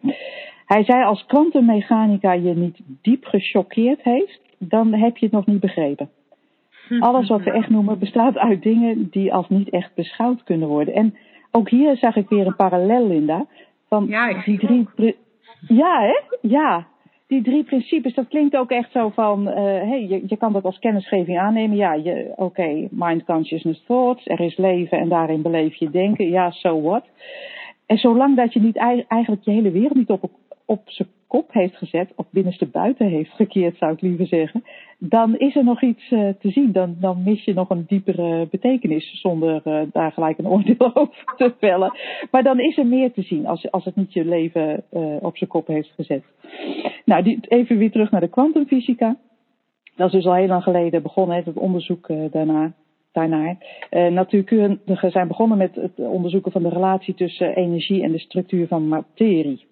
Hij 0.65 0.83
zei 0.83 1.03
als 1.03 1.25
kwantummechanica 1.25 2.33
je 2.33 2.53
niet 2.53 2.79
diep 3.01 3.25
gechoqueerd 3.25 4.01
heeft, 4.03 4.41
dan 4.57 4.93
heb 4.93 5.17
je 5.17 5.25
het 5.25 5.35
nog 5.35 5.45
niet 5.45 5.59
begrepen. 5.59 6.09
Alles 6.99 7.27
wat 7.27 7.43
we 7.43 7.51
echt 7.51 7.69
noemen 7.69 7.99
bestaat 7.99 8.37
uit 8.37 8.63
dingen 8.63 9.07
die 9.11 9.33
als 9.33 9.49
niet 9.49 9.69
echt 9.69 9.95
beschouwd 9.95 10.43
kunnen 10.43 10.67
worden. 10.67 10.93
En 10.93 11.15
ook 11.51 11.69
hier 11.69 11.97
zag 11.97 12.15
ik 12.15 12.29
weer 12.29 12.47
een 12.47 12.55
parallel, 12.55 13.07
Linda. 13.07 13.45
Van 13.87 14.05
ja, 14.07 14.43
die 14.43 14.59
drie. 14.59 14.87
Ja, 15.67 16.01
hè? 16.01 16.37
Ja. 16.41 16.87
Die 17.31 17.41
drie 17.41 17.63
principes, 17.63 18.13
dat 18.13 18.27
klinkt 18.27 18.55
ook 18.55 18.71
echt 18.71 18.91
zo 18.91 19.09
van, 19.09 19.47
uh, 19.47 19.53
hey, 19.55 20.05
je, 20.09 20.23
je 20.25 20.37
kan 20.37 20.53
dat 20.53 20.63
als 20.63 20.79
kennisgeving 20.79 21.39
aannemen. 21.39 21.77
Ja, 21.77 21.95
oké, 21.95 22.33
okay, 22.35 22.87
mind, 22.91 23.23
consciousness, 23.23 23.83
thoughts. 23.85 24.27
Er 24.27 24.39
is 24.39 24.57
leven 24.57 24.99
en 24.99 25.09
daarin 25.09 25.41
beleef 25.41 25.75
je 25.75 25.89
denken. 25.89 26.29
Ja, 26.29 26.51
so 26.51 26.81
what? 26.81 27.05
En 27.85 27.97
zolang 27.97 28.35
dat 28.35 28.53
je 28.53 28.59
niet 28.59 28.75
eigenlijk 29.07 29.43
je 29.43 29.51
hele 29.51 29.71
wereld 29.71 29.95
niet 29.95 30.09
op, 30.09 30.31
op 30.71 30.81
zijn 30.85 31.07
kop 31.27 31.51
heeft 31.51 31.75
gezet, 31.75 32.13
of 32.15 32.25
binnenste 32.29 32.65
buiten 32.65 33.07
heeft 33.07 33.31
gekeerd, 33.31 33.77
zou 33.77 33.93
ik 33.93 34.01
liever 34.01 34.27
zeggen, 34.27 34.63
dan 34.97 35.37
is 35.37 35.55
er 35.55 35.63
nog 35.63 35.81
iets 35.81 36.11
uh, 36.11 36.29
te 36.39 36.49
zien. 36.49 36.71
Dan, 36.71 36.95
dan 36.99 37.23
mis 37.23 37.43
je 37.43 37.53
nog 37.53 37.69
een 37.69 37.85
diepere 37.87 38.47
betekenis, 38.51 39.19
zonder 39.21 39.61
uh, 39.65 39.81
daar 39.91 40.11
gelijk 40.11 40.37
een 40.37 40.47
oordeel 40.55 40.95
over 40.95 41.33
te 41.37 41.53
vellen. 41.59 41.93
Maar 42.31 42.43
dan 42.43 42.59
is 42.59 42.77
er 42.77 42.85
meer 42.85 43.11
te 43.11 43.21
zien 43.21 43.47
als, 43.47 43.71
als 43.71 43.85
het 43.85 43.95
niet 43.95 44.13
je 44.13 44.25
leven 44.25 44.83
uh, 44.93 45.15
op 45.21 45.37
zijn 45.37 45.49
kop 45.49 45.67
heeft 45.67 45.91
gezet. 45.95 46.23
Nou, 47.05 47.39
even 47.47 47.77
weer 47.77 47.91
terug 47.91 48.11
naar 48.11 48.21
de 48.21 48.29
kwantumfysica. 48.29 49.17
Dat 49.95 50.07
is 50.07 50.13
dus 50.13 50.25
al 50.25 50.35
heel 50.35 50.47
lang 50.47 50.63
geleden 50.63 51.01
begonnen, 51.01 51.43
het 51.43 51.57
onderzoek 51.57 52.07
daarna 52.31 52.73
daarnaar. 53.11 53.57
Natuurkundigen 53.89 55.11
zijn 55.11 55.27
begonnen 55.27 55.57
met 55.57 55.75
het 55.75 55.99
onderzoeken 55.99 56.51
van 56.51 56.63
de 56.63 56.69
relatie 56.69 57.13
tussen 57.13 57.55
energie 57.55 58.03
en 58.03 58.11
de 58.11 58.19
structuur 58.19 58.67
van 58.67 58.87
materie. 58.87 59.69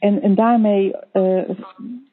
En, 0.00 0.22
en 0.22 0.34
daarmee 0.34 0.94
uh, 1.12 1.42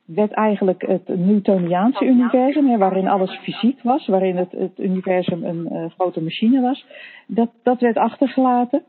werd 0.06 0.32
eigenlijk 0.32 0.82
het 0.88 1.08
Newtoniaanse 1.08 2.06
universum, 2.06 2.68
hè, 2.68 2.78
waarin 2.78 3.08
alles 3.08 3.38
fysiek 3.38 3.82
was, 3.82 4.08
waarin 4.08 4.38
het, 4.38 4.52
het 4.52 4.80
universum 4.80 5.44
een 5.44 5.68
uh, 5.72 5.86
grote 5.90 6.22
machine 6.22 6.62
was, 6.62 6.86
dat, 7.28 7.50
dat 7.64 7.82
werd 7.82 7.98
achtergelaten. 7.98 8.84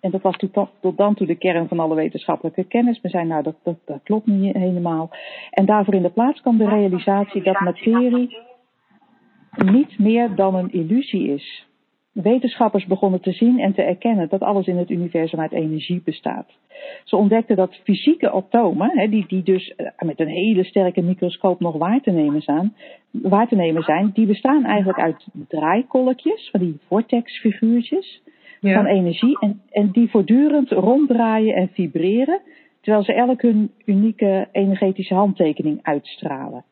En 0.00 0.10
dat 0.10 0.22
was 0.22 0.36
tot, 0.36 0.68
tot 0.80 0.96
dan 0.96 1.14
toe 1.14 1.26
de 1.26 1.34
kern 1.34 1.68
van 1.68 1.80
alle 1.80 1.94
wetenschappelijke 1.94 2.64
kennis. 2.64 3.00
We 3.00 3.08
zijn 3.08 3.26
nou, 3.26 3.42
dat, 3.42 3.56
dat, 3.62 3.76
dat 3.84 4.00
klopt 4.02 4.26
niet 4.26 4.56
helemaal. 4.56 5.10
En 5.50 5.66
daarvoor 5.66 5.94
in 5.94 6.02
de 6.02 6.10
plaats 6.10 6.40
kwam 6.40 6.58
de 6.58 6.68
realisatie 6.68 7.42
dat 7.42 7.60
materie 7.60 8.36
niet 9.56 9.98
meer 9.98 10.34
dan 10.34 10.54
een 10.54 10.72
illusie 10.72 11.28
is. 11.28 11.66
Wetenschappers 12.12 12.86
begonnen 12.86 13.20
te 13.20 13.32
zien 13.32 13.58
en 13.58 13.72
te 13.72 13.82
erkennen 13.82 14.28
dat 14.28 14.40
alles 14.40 14.66
in 14.66 14.76
het 14.76 14.90
universum 14.90 15.40
uit 15.40 15.52
energie 15.52 16.02
bestaat. 16.04 16.46
Ze 17.04 17.16
ontdekten 17.16 17.56
dat 17.56 17.80
fysieke 17.84 18.30
atomen, 18.30 19.10
die, 19.10 19.24
die 19.28 19.42
dus 19.42 19.74
eh, 19.74 19.86
met 19.98 20.20
een 20.20 20.28
hele 20.28 20.64
sterke 20.64 21.02
microscoop 21.02 21.60
nog 21.60 21.76
waar 21.76 22.00
te, 22.00 22.10
nemen 22.10 22.42
zijn, 22.42 22.74
waar 23.10 23.48
te 23.48 23.54
nemen 23.54 23.82
zijn, 23.82 24.10
die 24.14 24.26
bestaan 24.26 24.64
eigenlijk 24.64 24.98
uit 24.98 25.26
draaikolkjes, 25.48 26.48
van 26.50 26.60
die 26.60 26.78
vortexfiguurtjes 26.86 28.22
ja. 28.60 28.74
van 28.74 28.86
energie, 28.86 29.38
en, 29.38 29.60
en 29.70 29.90
die 29.90 30.10
voortdurend 30.10 30.70
ronddraaien 30.70 31.54
en 31.54 31.70
vibreren, 31.72 32.40
terwijl 32.80 33.04
ze 33.04 33.14
elk 33.14 33.42
hun 33.42 33.70
unieke 33.84 34.48
energetische 34.52 35.14
handtekening 35.14 35.78
uitstralen. 35.82 36.64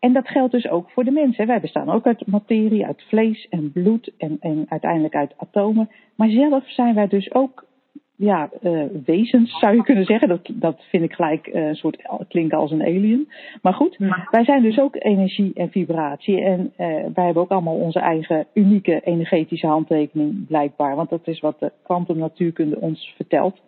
En 0.00 0.12
dat 0.12 0.28
geldt 0.28 0.52
dus 0.52 0.68
ook 0.68 0.90
voor 0.90 1.04
de 1.04 1.10
mensen. 1.10 1.46
Wij 1.46 1.60
bestaan 1.60 1.90
ook 1.90 2.06
uit 2.06 2.26
materie, 2.26 2.86
uit 2.86 3.04
vlees 3.08 3.48
en 3.48 3.72
bloed 3.72 4.12
en, 4.18 4.36
en 4.40 4.66
uiteindelijk 4.68 5.14
uit 5.14 5.34
atomen. 5.36 5.90
Maar 6.14 6.28
zelf 6.28 6.70
zijn 6.70 6.94
wij 6.94 7.08
dus 7.08 7.34
ook 7.34 7.68
ja, 8.16 8.50
uh, 8.62 8.84
wezens, 9.04 9.58
zou 9.58 9.76
je 9.76 9.82
kunnen 9.82 10.04
zeggen. 10.04 10.28
Dat, 10.28 10.50
dat 10.52 10.84
vind 10.90 11.04
ik 11.04 11.12
gelijk 11.12 11.46
uh, 11.46 11.66
een 11.66 11.74
soort 11.74 12.02
klinken 12.28 12.58
als 12.58 12.70
een 12.70 12.82
alien. 12.82 13.28
Maar 13.62 13.74
goed, 13.74 13.96
wij 14.30 14.44
zijn 14.44 14.62
dus 14.62 14.78
ook 14.78 14.96
energie 14.98 15.52
en 15.54 15.70
vibratie. 15.70 16.40
En 16.40 16.60
uh, 16.60 16.86
wij 17.14 17.24
hebben 17.24 17.42
ook 17.42 17.50
allemaal 17.50 17.76
onze 17.76 17.98
eigen 17.98 18.46
unieke 18.54 19.00
energetische 19.04 19.66
handtekening, 19.66 20.46
blijkbaar. 20.46 20.96
Want 20.96 21.10
dat 21.10 21.26
is 21.26 21.40
wat 21.40 21.58
de 21.58 21.72
kwantumnatuurkunde 21.82 22.80
ons 22.80 23.12
vertelt. 23.16 23.60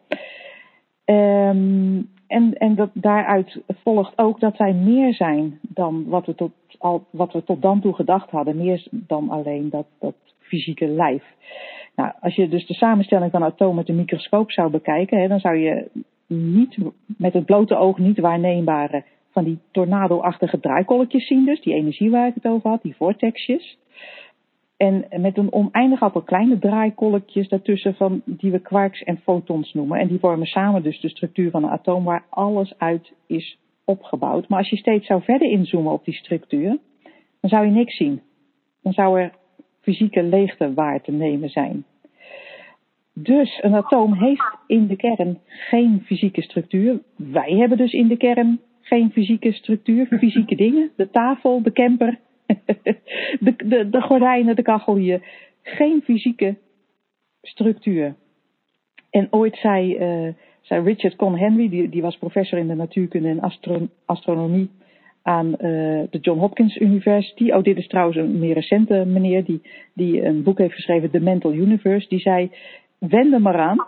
Um, 1.05 2.11
en, 2.27 2.53
en 2.59 2.75
dat, 2.75 2.91
daaruit 2.93 3.61
volgt 3.67 4.19
ook 4.19 4.41
dat 4.41 4.57
wij 4.57 4.73
meer 4.73 5.15
zijn 5.15 5.59
dan 5.63 6.05
wat 6.09 6.27
we 6.27 6.35
tot, 6.35 6.53
al, 6.79 7.07
wat 7.11 7.33
we 7.33 7.45
tot 7.45 7.63
dan 7.63 7.81
toe 7.81 7.95
gedacht 7.95 8.31
hadden. 8.31 8.57
Meer 8.57 8.87
dan 8.91 9.31
alleen 9.31 9.71
dat, 9.71 9.87
dat 9.99 10.15
fysieke 10.39 10.87
lijf. 10.87 11.25
Nou, 11.97 12.13
als 12.21 12.35
je 12.35 12.49
dus 12.49 12.67
de 12.67 12.75
samenstelling 12.75 13.31
van 13.31 13.45
atomen 13.45 13.77
met 13.77 13.89
een 13.89 13.97
microscoop 13.97 14.51
zou 14.51 14.71
bekijken, 14.71 15.21
hè, 15.21 15.29
dan 15.29 15.41
zou 15.41 15.57
je 15.57 15.91
niet 16.27 16.79
met 17.07 17.33
het 17.33 17.45
blote 17.45 17.77
oog 17.77 17.99
niet 17.99 18.19
waarneembare 18.19 19.05
van 19.31 19.45
die 19.45 19.59
tornado-achtige 19.71 20.61
draaikolletjes 20.61 21.27
zien, 21.27 21.45
dus 21.45 21.61
die 21.61 21.75
energie 21.75 22.11
waar 22.11 22.27
ik 22.27 22.35
het 22.35 22.47
over 22.47 22.71
had, 22.71 22.83
die 22.83 22.97
vortexjes. 22.97 23.79
En 24.83 25.07
met 25.21 25.39
een 25.39 25.53
oneindig 25.53 26.03
aantal 26.03 26.23
kleine 26.23 26.59
draaikolkjes 26.59 27.49
daartussen 27.49 27.95
van, 27.95 28.23
die 28.25 28.51
we 28.51 28.59
quarks 28.59 29.03
en 29.03 29.19
fotons 29.19 29.73
noemen. 29.73 29.99
En 29.99 30.09
die 30.09 30.19
vormen 30.19 30.47
samen 30.47 30.83
dus 30.83 31.01
de 31.01 31.09
structuur 31.09 31.51
van 31.51 31.65
een 31.65 31.71
atoom 31.71 32.05
waar 32.05 32.25
alles 32.31 32.79
uit 32.79 33.13
is 33.27 33.59
opgebouwd. 33.85 34.49
Maar 34.49 34.59
als 34.59 34.69
je 34.69 34.77
steeds 34.77 35.07
zou 35.07 35.23
verder 35.23 35.51
inzoomen 35.51 35.93
op 35.93 36.05
die 36.05 36.15
structuur, 36.15 36.79
dan 37.41 37.51
zou 37.51 37.65
je 37.65 37.71
niks 37.71 37.97
zien. 37.97 38.21
Dan 38.83 38.93
zou 38.93 39.21
er 39.21 39.33
fysieke 39.81 40.23
leegte 40.23 40.75
waar 40.75 41.03
te 41.03 41.13
nemen 41.13 41.49
zijn. 41.49 41.85
Dus 43.15 43.59
een 43.63 43.75
atoom 43.75 44.15
heeft 44.15 44.57
in 44.67 44.87
de 44.87 44.97
kern 44.97 45.39
geen 45.47 46.03
fysieke 46.05 46.43
structuur. 46.43 47.03
Wij 47.17 47.53
hebben 47.53 47.79
dus 47.79 47.93
in 47.93 48.09
de 48.09 48.17
kern 48.17 48.61
geen 48.81 49.11
fysieke 49.11 49.53
structuur, 49.53 50.07
fysieke 50.07 50.55
dingen. 50.57 50.91
De 50.97 51.11
tafel, 51.11 51.63
de 51.63 51.73
camper, 51.73 52.19
de, 53.41 53.89
de, 53.91 54.01
gordijnen, 54.01 54.57
de 54.57 54.63
kachel 54.63 54.97
hier. 54.97 55.23
Geen 55.63 56.03
fysieke 56.03 56.57
structuur. 57.43 58.15
En 59.11 59.29
ooit 59.31 59.57
zei, 59.57 59.97
zei 60.61 60.85
Richard 60.85 61.17
Con 61.17 61.39
Henry, 61.39 61.69
die, 61.69 61.89
die 61.89 62.03
was 62.03 62.17
professor 62.17 62.59
in 62.59 62.69
de 62.69 62.75
natuurkunde 62.75 63.29
en 63.29 63.41
astro 63.41 63.89
astronomie 64.05 64.71
aan 65.23 65.47
uh, 65.47 65.59
de 66.11 66.19
John 66.21 66.39
Hopkins 66.39 66.77
University. 66.77 67.51
Oh, 67.51 67.63
dit 67.63 67.77
is 67.77 67.87
trouwens 67.87 68.17
een 68.17 68.39
meer 68.39 68.55
recente 68.55 69.05
meneer 69.07 69.45
die, 69.45 69.61
die 69.95 70.25
een 70.25 70.43
boek 70.43 70.59
heeft 70.59 70.75
geschreven, 70.75 71.11
The 71.11 71.21
Mental 71.21 71.53
Universe. 71.53 72.09
Die 72.09 72.21
zei, 72.21 72.51
wend 72.99 73.33
er 73.33 73.41
maar 73.41 73.59
aan, 73.59 73.87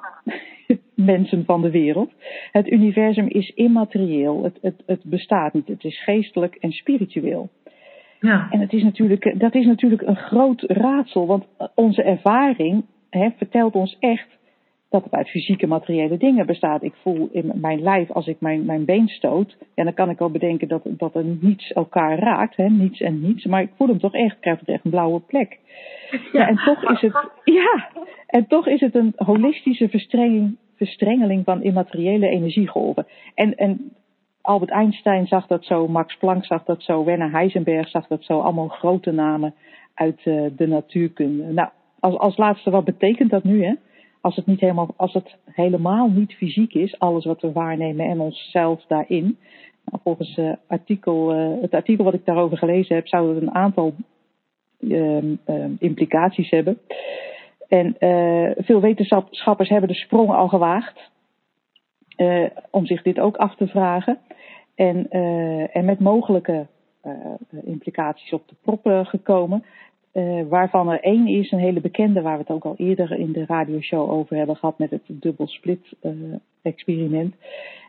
mensen 0.94 1.44
van 1.44 1.62
de 1.62 1.70
wereld. 1.70 2.12
Het 2.52 2.70
universum 2.70 3.28
is 3.28 3.50
immaterieel, 3.54 4.42
het, 4.42 4.58
het, 4.60 4.82
het 4.86 5.04
bestaat 5.04 5.52
niet. 5.52 5.68
Het 5.68 5.84
is 5.84 6.02
geestelijk 6.02 6.54
en 6.54 6.72
spiritueel. 6.72 7.48
Ja. 8.24 8.46
En 8.50 8.60
het 8.60 8.72
is 8.72 8.82
natuurlijk, 8.82 9.40
dat 9.40 9.54
is 9.54 9.66
natuurlijk 9.66 10.02
een 10.02 10.16
groot 10.16 10.62
raadsel, 10.62 11.26
want 11.26 11.44
onze 11.74 12.02
ervaring 12.02 12.84
hè, 13.10 13.28
vertelt 13.36 13.74
ons 13.74 13.96
echt 13.98 14.28
dat 14.90 15.04
het 15.04 15.12
uit 15.12 15.28
fysieke 15.28 15.66
materiële 15.66 16.16
dingen 16.16 16.46
bestaat. 16.46 16.82
Ik 16.82 16.94
voel 16.94 17.28
in 17.32 17.52
mijn 17.54 17.82
lijf, 17.82 18.10
als 18.10 18.26
ik 18.26 18.40
mijn, 18.40 18.64
mijn 18.64 18.84
been 18.84 19.08
stoot, 19.08 19.56
ja, 19.74 19.84
dan 19.84 19.94
kan 19.94 20.10
ik 20.10 20.18
wel 20.18 20.30
bedenken 20.30 20.68
dat, 20.68 20.82
dat 20.84 21.14
er 21.14 21.24
niets 21.40 21.72
elkaar 21.72 22.18
raakt, 22.18 22.56
hè, 22.56 22.68
niets 22.68 23.00
en 23.00 23.20
niets, 23.20 23.44
maar 23.44 23.62
ik 23.62 23.72
voel 23.76 23.88
hem 23.88 23.98
toch 23.98 24.14
echt, 24.14 24.34
ik 24.34 24.40
krijg 24.40 24.62
echt 24.64 24.84
een 24.84 24.90
blauwe 24.90 25.20
plek. 25.20 25.58
Ja, 26.32 26.48
en 26.48 26.56
toch 26.56 26.90
is 26.90 27.00
het, 27.00 27.30
ja, 27.60 27.88
en 28.26 28.46
toch 28.46 28.66
is 28.66 28.80
het 28.80 28.94
een 28.94 29.12
holistische 29.16 29.88
verstrenging, 29.88 30.56
verstrengeling 30.76 31.44
van 31.44 31.62
immateriële 31.62 32.28
energiegolven. 32.28 33.06
En, 33.34 33.54
en 33.54 33.92
Albert 34.44 34.70
Einstein 34.70 35.26
zag 35.26 35.46
dat 35.46 35.64
zo, 35.64 35.88
Max 35.88 36.16
Planck 36.16 36.44
zag 36.44 36.64
dat 36.64 36.82
zo, 36.82 37.04
Werner 37.04 37.30
Heisenberg 37.30 37.88
zag 37.88 38.06
dat 38.06 38.24
zo, 38.24 38.40
allemaal 38.40 38.68
grote 38.68 39.10
namen 39.12 39.54
uit 39.94 40.24
uh, 40.24 40.50
de 40.56 40.66
natuurkunde. 40.66 41.52
Nou, 41.52 41.68
als, 42.00 42.16
als 42.16 42.36
laatste, 42.36 42.70
wat 42.70 42.84
betekent 42.84 43.30
dat 43.30 43.44
nu, 43.44 43.64
hè? 43.64 43.74
Als 44.20 44.36
het, 44.36 44.46
niet 44.46 44.60
helemaal, 44.60 44.94
als 44.96 45.12
het 45.12 45.36
helemaal 45.44 46.08
niet 46.08 46.32
fysiek 46.32 46.74
is, 46.74 46.98
alles 46.98 47.24
wat 47.24 47.40
we 47.40 47.52
waarnemen 47.52 48.06
en 48.06 48.20
onszelf 48.20 48.84
daarin. 48.88 49.38
Nou, 49.84 50.02
volgens 50.02 50.36
uh, 50.36 50.52
artikel, 50.66 51.34
uh, 51.34 51.62
het 51.62 51.74
artikel 51.74 52.04
wat 52.04 52.14
ik 52.14 52.24
daarover 52.24 52.58
gelezen 52.58 52.94
heb, 52.94 53.08
zou 53.08 53.34
het 53.34 53.42
een 53.42 53.54
aantal 53.54 53.94
uh, 54.80 55.36
implicaties 55.78 56.50
hebben. 56.50 56.78
En 57.68 57.96
veel 58.56 58.80
wetenschappers 58.80 59.68
hebben 59.68 59.88
de 59.88 59.94
sprong 59.94 60.30
al 60.30 60.48
gewaagd 60.48 61.12
om 62.70 62.86
zich 62.86 63.02
dit 63.02 63.18
ook 63.18 63.36
af 63.36 63.56
te 63.56 63.66
vragen. 63.66 64.18
En, 64.74 65.10
en 65.70 65.84
met 65.84 66.00
mogelijke 66.00 66.66
implicaties 67.64 68.32
op 68.32 68.48
de 68.48 68.54
proppen 68.62 69.06
gekomen. 69.06 69.64
Waarvan 70.48 70.90
er 70.90 71.00
één 71.00 71.26
is, 71.26 71.50
een 71.50 71.58
hele 71.58 71.80
bekende, 71.80 72.22
waar 72.22 72.36
we 72.36 72.40
het 72.46 72.50
ook 72.50 72.64
al 72.64 72.74
eerder 72.76 73.18
in 73.18 73.32
de 73.32 73.44
radioshow 73.46 74.10
over 74.10 74.36
hebben 74.36 74.56
gehad 74.56 74.78
met 74.78 74.90
het 74.90 75.02
dubbel 75.06 75.46
split 75.46 75.96
experiment. 76.62 77.34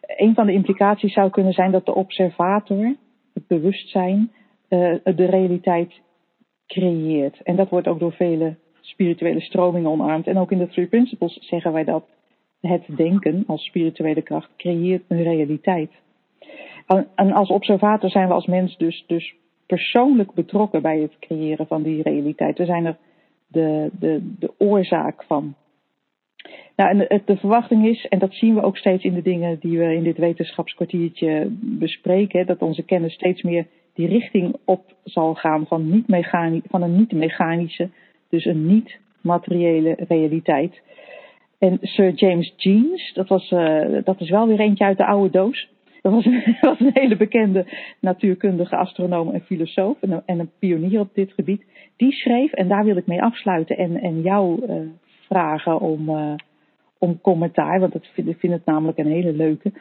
Een 0.02 0.34
van 0.34 0.46
de 0.46 0.54
implicaties 0.54 1.14
zou 1.14 1.30
kunnen 1.30 1.54
zijn 1.54 1.72
dat 1.72 1.86
de 1.86 1.96
observator, 1.96 2.96
het 3.34 3.48
bewustzijn, 3.48 4.32
de 4.68 5.26
realiteit 5.30 6.02
creëert. 6.68 7.42
En 7.42 7.56
dat 7.56 7.70
wordt 7.70 7.88
ook 7.88 8.00
door 8.00 8.14
vele 8.14 8.56
spirituele 8.82 9.42
stromingen 9.42 9.90
omarmd. 9.90 10.28
En 10.28 10.38
ook 10.38 10.52
in 10.52 10.58
de 10.58 10.68
Three 10.68 10.88
Principles 10.88 11.38
zeggen 11.42 11.74
wij 11.74 11.84
dat 11.84 12.06
het 12.66 12.84
denken 12.96 13.44
als 13.48 13.66
spirituele 13.66 14.22
kracht 14.22 14.50
creëert 14.58 15.04
een 15.08 15.24
realiteit. 15.24 15.92
En 17.16 17.32
als 17.32 17.50
observator 17.50 18.10
zijn 18.10 18.28
we 18.28 18.34
als 18.34 18.46
mens 18.46 18.78
dus, 18.78 19.04
dus 19.08 19.36
persoonlijk 19.66 20.34
betrokken 20.34 20.82
bij 20.82 21.00
het 21.00 21.20
creëren 21.20 21.68
van 21.68 21.84
die 21.84 22.02
realiteit. 22.02 22.58
We 22.58 22.66
zijn 22.66 22.86
er 22.86 22.98
de, 23.48 23.90
de, 24.00 24.36
de 24.40 24.54
oorzaak 24.58 25.24
van. 25.24 25.56
Nou, 26.76 26.90
en 26.90 26.98
de, 26.98 27.22
de, 27.26 27.38
verwachting 27.38 27.86
is, 27.86 28.06
en 28.08 28.20
dat 28.20 28.34
zien 28.34 28.56
we 28.56 28.62
ook 28.62 28.78
steeds 28.78 29.04
in 29.04 29.14
de 29.14 29.22
dingen 29.22 29.60
die 29.60 29.78
we 29.78 29.94
in 29.94 30.04
dit 30.04 30.18
wetenschapskwartiertje 30.18 31.48
bespreken, 31.62 32.46
dat 32.46 32.62
onze 32.62 32.84
kennis 32.84 33.14
steeds 33.14 33.42
meer 33.42 33.68
die 33.94 34.08
richting 34.08 34.56
op 34.66 34.96
zal 35.04 35.34
gaan 35.36 35.66
van, 35.68 35.90
niet 35.90 36.06
van 36.70 36.82
een 36.82 36.98
niet-mechanische, 36.98 37.90
dus 38.30 38.46
een 38.46 38.68
niet-materiële 38.68 39.98
realiteit. 40.08 40.82
En 41.60 41.78
Sir 41.82 42.12
James 42.12 42.54
Jeans, 42.58 43.14
dat, 43.14 43.28
was, 43.28 43.52
uh, 43.52 44.04
dat 44.04 44.22
is 44.22 44.30
wel 44.30 44.48
weer 44.48 44.60
eentje 44.60 44.86
uit 44.86 44.98
de 44.98 45.06
oude 45.06 45.30
doos. 45.30 45.70
Dat 46.02 46.14
was 46.14 46.26
een, 46.26 46.58
was 46.62 46.80
een 46.80 46.92
hele 46.94 47.18
bekende 47.18 47.66
natuurkundige 48.00 48.76
astronoom 48.76 49.32
en 49.32 49.42
filosoof 49.42 50.02
en 50.02 50.12
een, 50.12 50.22
en 50.26 50.40
een, 50.40 50.52
pionier 50.60 51.00
op 51.00 51.14
dit 51.14 51.34
gebied. 51.34 51.66
Die 51.98 52.12
schreef, 52.12 52.52
en 52.52 52.68
daar 52.68 52.84
wil 52.84 52.98
ik 52.98 53.08
mee 53.08 53.22
afsluiten 53.22 53.78
en, 53.78 54.02
en 54.02 54.22
jou 54.22 54.66
uh, 54.66 54.76
vragen 55.28 55.80
om, 55.80 56.10
uh, 56.10 56.34
om 56.98 57.22
commentaar, 57.22 57.80
want 57.80 57.96
ik 57.96 58.04
vind, 58.14 58.28
ik 58.28 58.40
vind 58.40 58.54
het 58.54 58.66
namelijk 58.66 58.98
een 58.98 59.12
hele 59.12 59.34
leuke. 59.34 59.72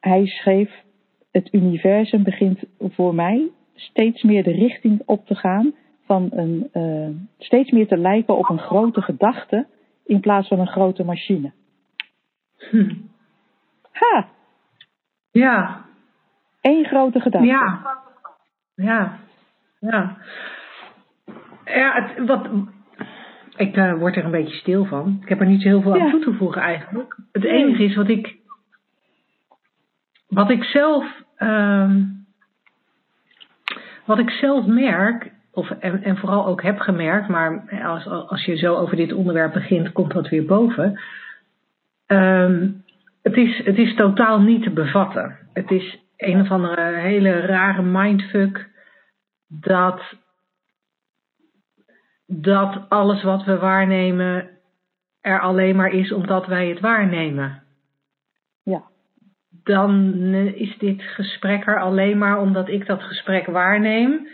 Hij 0.00 0.26
schreef, 0.26 0.84
het 1.30 1.48
universum 1.52 2.22
begint 2.22 2.58
voor 2.78 3.14
mij 3.14 3.48
steeds 3.74 4.22
meer 4.22 4.42
de 4.42 4.52
richting 4.52 5.02
op 5.04 5.26
te 5.26 5.34
gaan 5.34 5.74
van 6.06 6.28
een, 6.32 7.28
steeds 7.38 7.70
meer 7.70 7.86
te 7.86 7.96
lijken 7.96 8.36
op 8.36 8.48
een 8.48 8.58
grote 8.58 9.02
gedachte 9.02 9.66
in 10.10 10.20
plaats 10.20 10.48
van 10.48 10.60
een 10.60 10.66
grote 10.66 11.04
machine. 11.04 11.52
Hm. 12.56 12.94
Ha, 13.92 14.28
ja. 15.30 15.84
Eén 16.60 16.84
grote 16.84 17.20
gedachte. 17.20 17.46
Ja. 17.46 17.80
Ja. 18.74 19.18
Ja. 19.80 20.16
Ja, 21.64 22.02
het, 22.02 22.26
wat, 22.26 22.48
ik 23.56 23.76
uh, 23.76 23.94
word 23.94 24.16
er 24.16 24.24
een 24.24 24.30
beetje 24.30 24.56
stil 24.56 24.84
van. 24.84 25.18
Ik 25.22 25.28
heb 25.28 25.40
er 25.40 25.46
niet 25.46 25.62
zo 25.62 25.68
heel 25.68 25.82
veel 25.82 26.00
aan 26.00 26.10
toe 26.10 26.20
te 26.20 26.34
voegen 26.34 26.62
eigenlijk. 26.62 27.16
Het 27.32 27.44
enige 27.44 27.84
is 27.84 27.96
wat 27.96 28.08
ik, 28.08 28.36
wat 30.28 30.50
ik 30.50 30.64
zelf, 30.64 31.22
uh, 31.38 31.94
wat 34.04 34.18
ik 34.18 34.30
zelf 34.30 34.66
merk, 34.66 35.32
of, 35.52 35.70
en, 35.70 36.02
en, 36.02 36.16
vooral 36.16 36.46
ook 36.46 36.62
heb 36.62 36.78
gemerkt, 36.78 37.28
maar 37.28 37.80
als, 37.84 38.06
als 38.06 38.44
je 38.44 38.56
zo 38.56 38.74
over 38.74 38.96
dit 38.96 39.12
onderwerp 39.12 39.52
begint, 39.52 39.92
komt 39.92 40.12
dat 40.12 40.28
weer 40.28 40.44
boven. 40.44 41.00
Um, 42.06 42.84
het 43.22 43.36
is, 43.36 43.64
het 43.64 43.78
is 43.78 43.94
totaal 43.94 44.40
niet 44.40 44.62
te 44.62 44.70
bevatten. 44.70 45.36
Het 45.52 45.70
is 45.70 45.98
een 46.16 46.40
of 46.40 46.50
andere 46.50 46.96
hele 46.96 47.40
rare 47.40 47.82
mindfuck 47.82 48.68
dat, 49.48 50.02
dat 52.26 52.88
alles 52.88 53.22
wat 53.22 53.44
we 53.44 53.58
waarnemen 53.58 54.50
er 55.20 55.40
alleen 55.40 55.76
maar 55.76 55.92
is 55.92 56.12
omdat 56.12 56.46
wij 56.46 56.68
het 56.68 56.80
waarnemen. 56.80 57.62
Ja. 58.62 58.82
Dan 59.64 60.14
is 60.34 60.78
dit 60.78 61.02
gesprek 61.02 61.66
er 61.66 61.80
alleen 61.80 62.18
maar 62.18 62.40
omdat 62.40 62.68
ik 62.68 62.86
dat 62.86 63.02
gesprek 63.02 63.46
waarneem. 63.46 64.28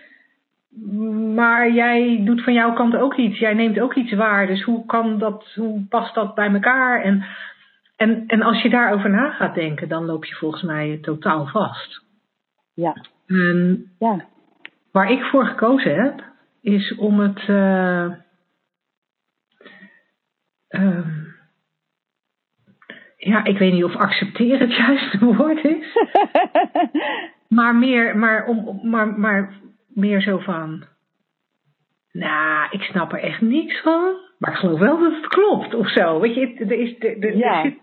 Maar 1.34 1.70
jij 1.70 2.22
doet 2.24 2.42
van 2.42 2.52
jouw 2.52 2.72
kant 2.72 2.96
ook 2.96 3.16
iets. 3.16 3.38
Jij 3.38 3.54
neemt 3.54 3.80
ook 3.80 3.94
iets 3.94 4.12
waar. 4.12 4.46
Dus 4.46 4.62
hoe 4.62 4.86
kan 4.86 5.18
dat, 5.18 5.52
hoe 5.54 5.86
past 5.88 6.14
dat 6.14 6.34
bij 6.34 6.52
elkaar? 6.52 7.02
En 7.02 7.24
en, 7.96 8.26
en 8.26 8.42
als 8.42 8.62
je 8.62 8.68
daarover 8.68 9.10
na 9.10 9.30
gaat 9.30 9.54
denken, 9.54 9.88
dan 9.88 10.04
loop 10.04 10.24
je 10.24 10.34
volgens 10.34 10.62
mij 10.62 10.98
totaal 11.02 11.46
vast. 11.46 12.04
Ja. 12.74 12.96
En 13.26 13.90
ja. 13.98 14.24
Waar 14.92 15.10
ik 15.10 15.22
voor 15.22 15.46
gekozen 15.46 16.02
heb, 16.02 16.24
is 16.60 16.94
om 16.94 17.20
het. 17.20 17.48
Uh, 17.48 18.12
ja, 23.16 23.44
ik 23.44 23.58
weet 23.58 23.72
niet 23.72 23.84
of 23.84 23.96
accepteren 23.96 24.60
het 24.68 24.76
juiste 24.76 25.24
woord 25.24 25.64
is. 25.64 25.98
maar 27.56 27.74
meer, 27.74 28.16
maar, 28.16 28.46
om, 28.46 28.80
maar, 28.82 29.18
maar 29.18 29.52
meer 29.96 30.20
zo 30.20 30.38
van. 30.38 30.84
Nou, 32.12 32.68
ik 32.70 32.82
snap 32.82 33.12
er 33.12 33.20
echt 33.20 33.40
niks 33.40 33.82
van. 33.82 34.16
Maar 34.38 34.50
ik 34.50 34.56
geloof 34.56 34.78
wel 34.78 34.98
dat 34.98 35.12
het 35.12 35.26
klopt 35.26 35.74
of 35.74 35.88
zo. 35.88 36.20
Weet 36.20 36.34
je, 36.34 36.54
er, 36.54 36.72
is, 36.72 36.94
er, 36.98 37.22
er, 37.22 37.36
ja. 37.36 37.64
er 37.64 37.70
zit, 37.70 37.78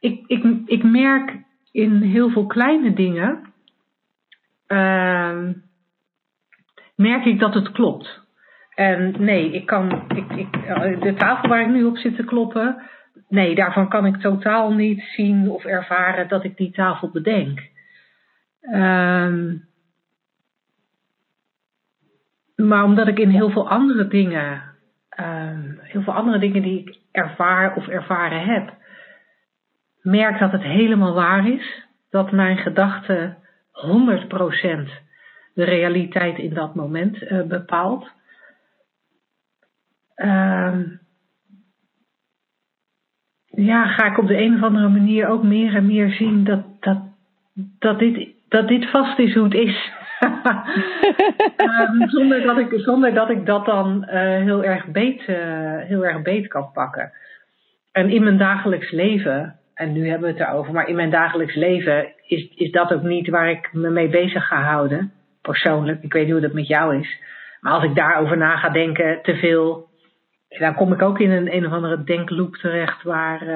ik, 0.00 0.24
ik, 0.26 0.62
ik 0.66 0.82
merk 0.82 1.36
in 1.72 2.02
heel 2.02 2.30
veel 2.30 2.46
kleine 2.46 2.92
dingen, 2.92 3.52
uh, 4.68 5.48
merk 6.96 7.24
ik 7.24 7.38
dat 7.38 7.54
het 7.54 7.72
klopt. 7.72 8.24
En 8.74 9.14
nee, 9.18 9.52
ik 9.52 9.66
kan, 9.66 10.04
ik, 10.08 10.32
ik, 10.32 10.52
de 11.00 11.14
tafel 11.16 11.48
waar 11.48 11.60
ik 11.60 11.68
nu 11.68 11.84
op 11.84 11.96
zit 11.96 12.16
te 12.16 12.24
kloppen, 12.24 12.82
nee, 13.28 13.54
daarvan 13.54 13.88
kan 13.88 14.06
ik 14.06 14.16
totaal 14.16 14.72
niet 14.72 15.02
zien 15.02 15.50
of 15.50 15.64
ervaren 15.64 16.28
dat 16.28 16.44
ik 16.44 16.56
die 16.56 16.70
tafel 16.70 17.10
bedenk. 17.10 17.60
Um, 18.74 19.64
maar 22.56 22.84
omdat 22.84 23.08
ik 23.08 23.18
in 23.18 23.28
heel 23.28 23.50
veel 23.50 23.68
andere 23.68 24.06
dingen, 24.06 24.62
um, 25.20 25.78
heel 25.82 26.02
veel 26.02 26.12
andere 26.12 26.38
dingen 26.38 26.62
die 26.62 26.80
ik 26.80 26.98
ervaar 27.12 27.76
of 27.76 27.88
ervaren 27.88 28.44
heb, 28.44 28.74
merk 30.02 30.38
dat 30.38 30.52
het 30.52 30.62
helemaal 30.62 31.14
waar 31.14 31.48
is. 31.48 31.84
Dat 32.10 32.32
mijn 32.32 32.56
gedachte 32.56 33.34
100% 33.72 35.04
de 35.54 35.64
realiteit 35.64 36.38
in 36.38 36.54
dat 36.54 36.74
moment 36.74 37.22
uh, 37.22 37.42
bepaalt. 37.42 38.10
Uh, 40.16 40.78
ja, 43.46 43.86
ga 43.86 44.04
ik 44.04 44.18
op 44.18 44.26
de 44.26 44.36
een 44.36 44.54
of 44.54 44.62
andere 44.62 44.88
manier 44.88 45.28
ook 45.28 45.42
meer 45.42 45.74
en 45.74 45.86
meer 45.86 46.10
zien 46.10 46.44
dat, 46.44 46.64
dat, 46.80 46.98
dat, 47.78 47.98
dit, 47.98 48.28
dat 48.48 48.68
dit 48.68 48.90
vast 48.90 49.18
is 49.18 49.34
hoe 49.34 49.44
het 49.44 49.54
is. 49.54 49.92
Um, 50.20 52.08
zonder, 52.16 52.42
dat 52.42 52.58
ik, 52.58 52.72
zonder 52.76 53.14
dat 53.14 53.30
ik 53.30 53.46
dat 53.46 53.64
dan 53.66 54.02
uh, 54.06 54.12
heel, 54.20 54.64
erg 54.64 54.86
beet, 54.86 55.20
uh, 55.28 55.36
heel 55.78 56.06
erg 56.06 56.22
beet 56.22 56.48
kan 56.48 56.70
pakken. 56.72 57.12
En 57.92 58.10
in 58.10 58.22
mijn 58.22 58.38
dagelijks 58.38 58.90
leven, 58.90 59.58
en 59.74 59.92
nu 59.92 60.08
hebben 60.08 60.32
we 60.32 60.38
het 60.38 60.48
erover, 60.48 60.72
maar 60.72 60.88
in 60.88 60.96
mijn 60.96 61.10
dagelijks 61.10 61.54
leven 61.54 62.12
is, 62.26 62.52
is 62.54 62.70
dat 62.70 62.92
ook 62.92 63.02
niet 63.02 63.28
waar 63.28 63.50
ik 63.50 63.72
me 63.72 63.90
mee 63.90 64.08
bezig 64.08 64.46
ga 64.46 64.62
houden. 64.62 65.12
Persoonlijk, 65.42 66.02
ik 66.02 66.12
weet 66.12 66.24
niet 66.24 66.32
hoe 66.32 66.40
dat 66.40 66.52
met 66.52 66.66
jou 66.66 66.98
is. 66.98 67.20
Maar 67.60 67.72
als 67.72 67.84
ik 67.84 67.94
daarover 67.94 68.36
na 68.36 68.56
ga 68.56 68.68
denken, 68.68 69.22
te 69.22 69.34
veel, 69.34 69.88
dan 70.48 70.74
kom 70.74 70.92
ik 70.92 71.02
ook 71.02 71.18
in 71.18 71.30
een 71.30 71.54
een 71.54 71.66
of 71.66 71.72
andere 71.72 72.04
denkloop 72.04 72.56
terecht 72.56 73.02
waar, 73.02 73.42
uh, 73.42 73.48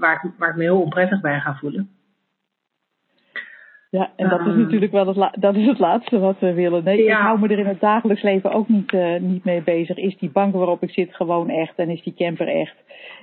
waar, 0.00 0.32
waar 0.38 0.50
ik 0.50 0.56
me 0.56 0.62
heel 0.62 0.80
onprettig 0.80 1.20
bij 1.20 1.40
ga 1.40 1.56
voelen. 1.60 1.97
Ja, 3.90 4.10
en 4.16 4.28
dat 4.28 4.40
is 4.40 4.46
Um, 4.46 4.60
natuurlijk 4.60 4.92
wel 4.92 5.06
het, 5.06 5.36
dat 5.40 5.56
is 5.56 5.66
het 5.66 5.78
laatste 5.78 6.18
wat 6.18 6.38
we 6.38 6.52
willen. 6.52 6.84
Nee, 6.84 7.02
Ja. 7.02 7.18
ik 7.18 7.24
hou 7.24 7.40
me 7.40 7.48
er 7.48 7.58
in 7.58 7.66
het 7.66 7.80
dagelijks 7.80 8.22
leven 8.22 8.52
ook 8.52 8.68
niet, 8.68 8.92
eh, 8.92 9.20
niet 9.20 9.44
mee 9.44 9.62
bezig. 9.62 9.96
Is 9.96 10.18
die 10.18 10.30
bank 10.30 10.54
waarop 10.54 10.82
ik 10.82 10.90
zit 10.90 11.14
gewoon 11.14 11.50
echt 11.50 11.76
en 11.76 11.90
is 11.90 12.02
die 12.02 12.14
camper 12.14 12.48
echt? 12.48 12.74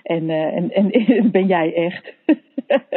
En, 0.03 0.30
eh, 0.30 0.55
en, 0.55 0.72
en 0.72 0.91
ben 1.32 1.47
jij 1.47 1.74
echt? 1.74 2.13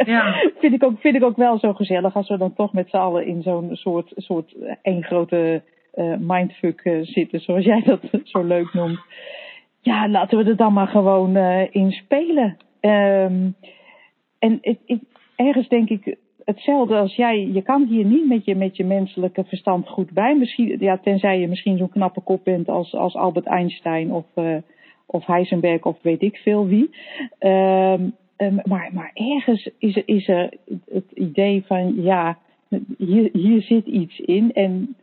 Ja. 0.05 0.33
vind, 0.59 0.73
ik 0.73 0.83
ook, 0.83 0.99
vind 0.99 1.15
ik 1.15 1.23
ook 1.23 1.37
wel 1.37 1.59
zo 1.59 1.73
gezellig 1.73 2.15
als 2.15 2.29
we 2.29 2.37
dan 2.37 2.53
toch 2.53 2.73
met 2.73 2.89
z'n 2.89 2.97
allen 2.97 3.25
in 3.25 3.41
zo'n 3.41 3.69
soort, 3.75 4.11
soort 4.15 4.53
eh, 4.53 4.75
één 4.81 5.03
grote 5.03 5.61
eh, 5.93 6.13
mindfuck 6.19 6.97
zitten, 7.01 7.39
zoals 7.39 7.65
jij 7.65 7.81
dat 7.85 8.01
zo 8.23 8.43
leuk 8.43 8.73
noemt. 8.73 8.99
Ja, 9.81 10.09
laten 10.09 10.37
we 10.37 10.49
er 10.49 10.55
dan 10.55 10.73
maar 10.73 10.87
gewoon 10.87 11.37
in 11.71 11.91
spelen. 11.91 12.57
Ehm, 12.79 13.49
en 14.39 14.57
ik, 14.61 14.79
ik, 14.85 15.01
ergens 15.35 15.67
denk 15.67 15.89
ik 15.89 16.17
hetzelfde 16.49 16.95
als 16.95 17.15
jij. 17.15 17.47
Je 17.53 17.61
kan 17.61 17.85
hier 17.85 18.05
niet 18.05 18.27
met 18.27 18.45
je, 18.45 18.55
met 18.55 18.77
je 18.77 18.85
menselijke 18.85 19.43
verstand 19.43 19.87
goed 19.87 20.11
bij. 20.11 20.37
Misschien, 20.37 20.77
ja, 20.79 20.97
tenzij 20.97 21.39
je 21.39 21.47
misschien 21.47 21.77
zo'n 21.77 21.89
knappe 21.89 22.21
kop 22.21 22.43
bent 22.43 22.69
als, 22.69 22.93
als 22.93 23.15
Albert 23.15 23.45
Einstein 23.45 24.11
of, 24.11 24.25
eh, 24.33 24.55
of 25.05 25.25
Heisenberg 25.25 25.83
of 25.83 26.01
weet 26.01 26.21
ik 26.21 26.35
veel 26.35 26.67
wie. 26.67 26.89
Ehm, 27.39 28.09
ehm, 28.35 28.55
maar, 28.63 28.89
maar 28.93 29.11
ergens 29.13 29.69
is 29.77 29.95
er, 29.95 30.03
is 30.05 30.27
er 30.27 30.53
het 30.91 31.11
idee 31.13 31.63
van 31.65 32.03
ja, 32.03 32.37
hier, 32.97 33.29
hier 33.33 33.61
zit 33.61 33.85
iets 33.85 34.19
in. 34.19 34.53
En 34.53 34.95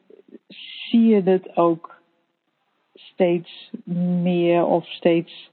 zie 0.89 1.07
je 1.07 1.23
het 1.23 1.57
ook 1.57 2.01
steeds 2.95 3.71
meer 4.23 4.67
of 4.67 4.87
steeds 4.87 5.51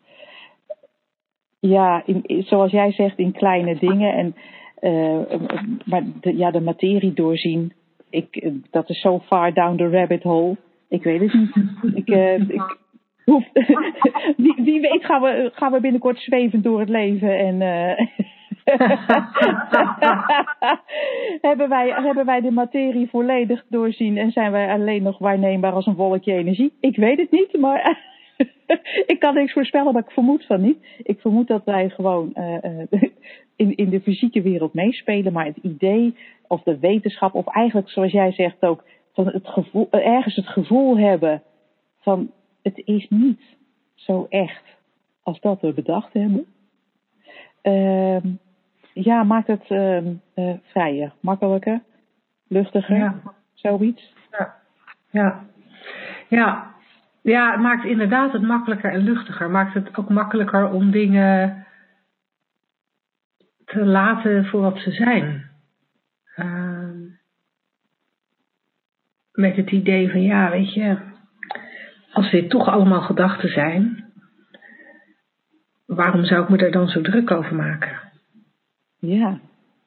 ja, 1.59 2.03
in, 2.05 2.43
zoals 2.45 2.71
jij 2.71 2.91
zegt, 2.91 3.17
in 3.17 3.31
kleine 3.31 3.75
dingen. 3.79 4.13
En, 4.13 4.35
eh, 4.83 5.39
maar 5.85 6.03
de, 6.21 6.37
ja, 6.37 6.51
de 6.51 6.61
materie 6.61 7.13
doorzien, 7.13 7.73
ik, 8.09 8.35
eh, 8.35 8.51
dat 8.71 8.89
is 8.89 9.01
zo 9.01 9.19
far 9.19 9.53
down 9.53 9.77
the 9.77 9.89
rabbit 9.89 10.23
hole. 10.23 10.57
Ik 10.89 11.03
weet 11.03 11.19
het 11.19 11.33
niet. 11.33 11.55
Ik, 11.95 12.09
eh, 12.09 12.49
ik 12.49 12.77
hoef, 13.25 13.49
wie, 14.43 14.55
wie 14.57 14.81
weet 14.81 15.05
gaan 15.05 15.21
we, 15.21 15.51
gaan 15.53 15.71
we 15.71 15.79
binnenkort 15.79 16.19
zwevend 16.19 16.63
door 16.63 16.79
het 16.79 16.89
leven 16.89 17.37
en 17.37 17.61
eh, 17.61 18.07
hebben, 21.49 21.69
wij, 21.69 21.89
hebben 21.89 22.25
wij 22.25 22.41
de 22.41 22.51
materie 22.51 23.09
volledig 23.09 23.65
doorzien 23.69 24.17
en 24.17 24.31
zijn 24.31 24.51
wij 24.51 24.69
alleen 24.69 25.03
nog 25.03 25.17
waarneembaar 25.17 25.73
als 25.73 25.85
een 25.85 25.95
wolkje 25.95 26.33
energie? 26.33 26.73
Ik 26.79 26.95
weet 26.95 27.17
het 27.17 27.31
niet, 27.31 27.59
maar 27.59 28.11
ik 29.13 29.17
kan 29.19 29.33
niks 29.33 29.53
voorspellen, 29.53 29.93
maar 29.93 30.03
ik 30.03 30.11
vermoed 30.11 30.45
van 30.45 30.61
niet. 30.61 30.85
Ik 31.03 31.19
vermoed 31.19 31.47
dat 31.47 31.63
wij 31.65 31.89
gewoon 31.89 32.33
eh, 32.33 32.63
eh, 32.63 32.87
in, 33.55 33.75
in 33.75 33.89
de 33.89 34.01
fysieke 34.01 34.41
wereld 34.41 34.73
meespelen, 34.73 35.33
maar 35.33 35.45
het 35.45 35.57
idee 35.57 36.17
of 36.47 36.63
de 36.63 36.79
wetenschap, 36.79 37.33
of 37.33 37.47
eigenlijk 37.47 37.89
zoals 37.89 38.11
jij 38.11 38.31
zegt 38.31 38.61
ook, 38.61 38.83
van 39.13 39.27
het 39.27 39.47
gevoel, 39.47 39.87
eh, 39.91 40.07
ergens 40.07 40.35
het 40.35 40.47
gevoel 40.47 40.97
hebben 40.97 41.41
van 41.99 42.31
het 42.61 42.81
is 42.85 43.09
niet 43.09 43.41
zo 43.95 44.25
echt 44.29 44.63
als 45.23 45.39
dat 45.39 45.61
we 45.61 45.73
bedacht 45.73 46.13
hebben. 46.13 46.45
Ehm, 47.61 48.27
ja, 48.93 49.23
maakt 49.23 49.47
het 49.47 49.65
eh, 49.67 50.53
vrijer, 50.63 51.13
makkelijker, 51.19 51.81
luchtiger, 52.47 52.97
Ja. 52.97 53.21
zoiets. 53.53 54.13
Ja. 54.31 54.55
Ja. 55.11 55.45
Ja. 56.29 56.72
Ja, 57.23 57.51
het 57.51 57.59
maakt 57.59 57.85
inderdaad 57.85 58.31
het 58.31 58.41
makkelijker 58.41 58.91
en 58.91 59.03
luchtiger. 59.03 59.49
Maakt 59.49 59.73
het 59.73 59.97
ook 59.97 60.09
makkelijker 60.09 60.69
om 60.69 60.91
dingen 60.91 61.65
te 63.65 63.85
laten 63.85 64.45
voor 64.45 64.61
wat 64.61 64.77
ze 64.77 64.91
zijn. 64.91 65.49
Ehm, 66.35 67.01
met 69.31 69.55
het 69.55 69.71
idee 69.71 70.11
van, 70.11 70.21
ja, 70.21 70.49
weet 70.49 70.73
je, 70.73 70.97
als 72.11 72.31
dit 72.31 72.49
toch 72.49 72.67
allemaal 72.67 73.01
gedachten 73.01 73.49
zijn, 73.49 74.05
waarom 75.85 76.25
zou 76.25 76.43
ik 76.43 76.49
me 76.49 76.57
er 76.57 76.71
dan 76.71 76.87
zo 76.87 77.01
druk 77.01 77.31
over 77.31 77.55
maken? 77.55 77.99
Ja. 78.99 79.39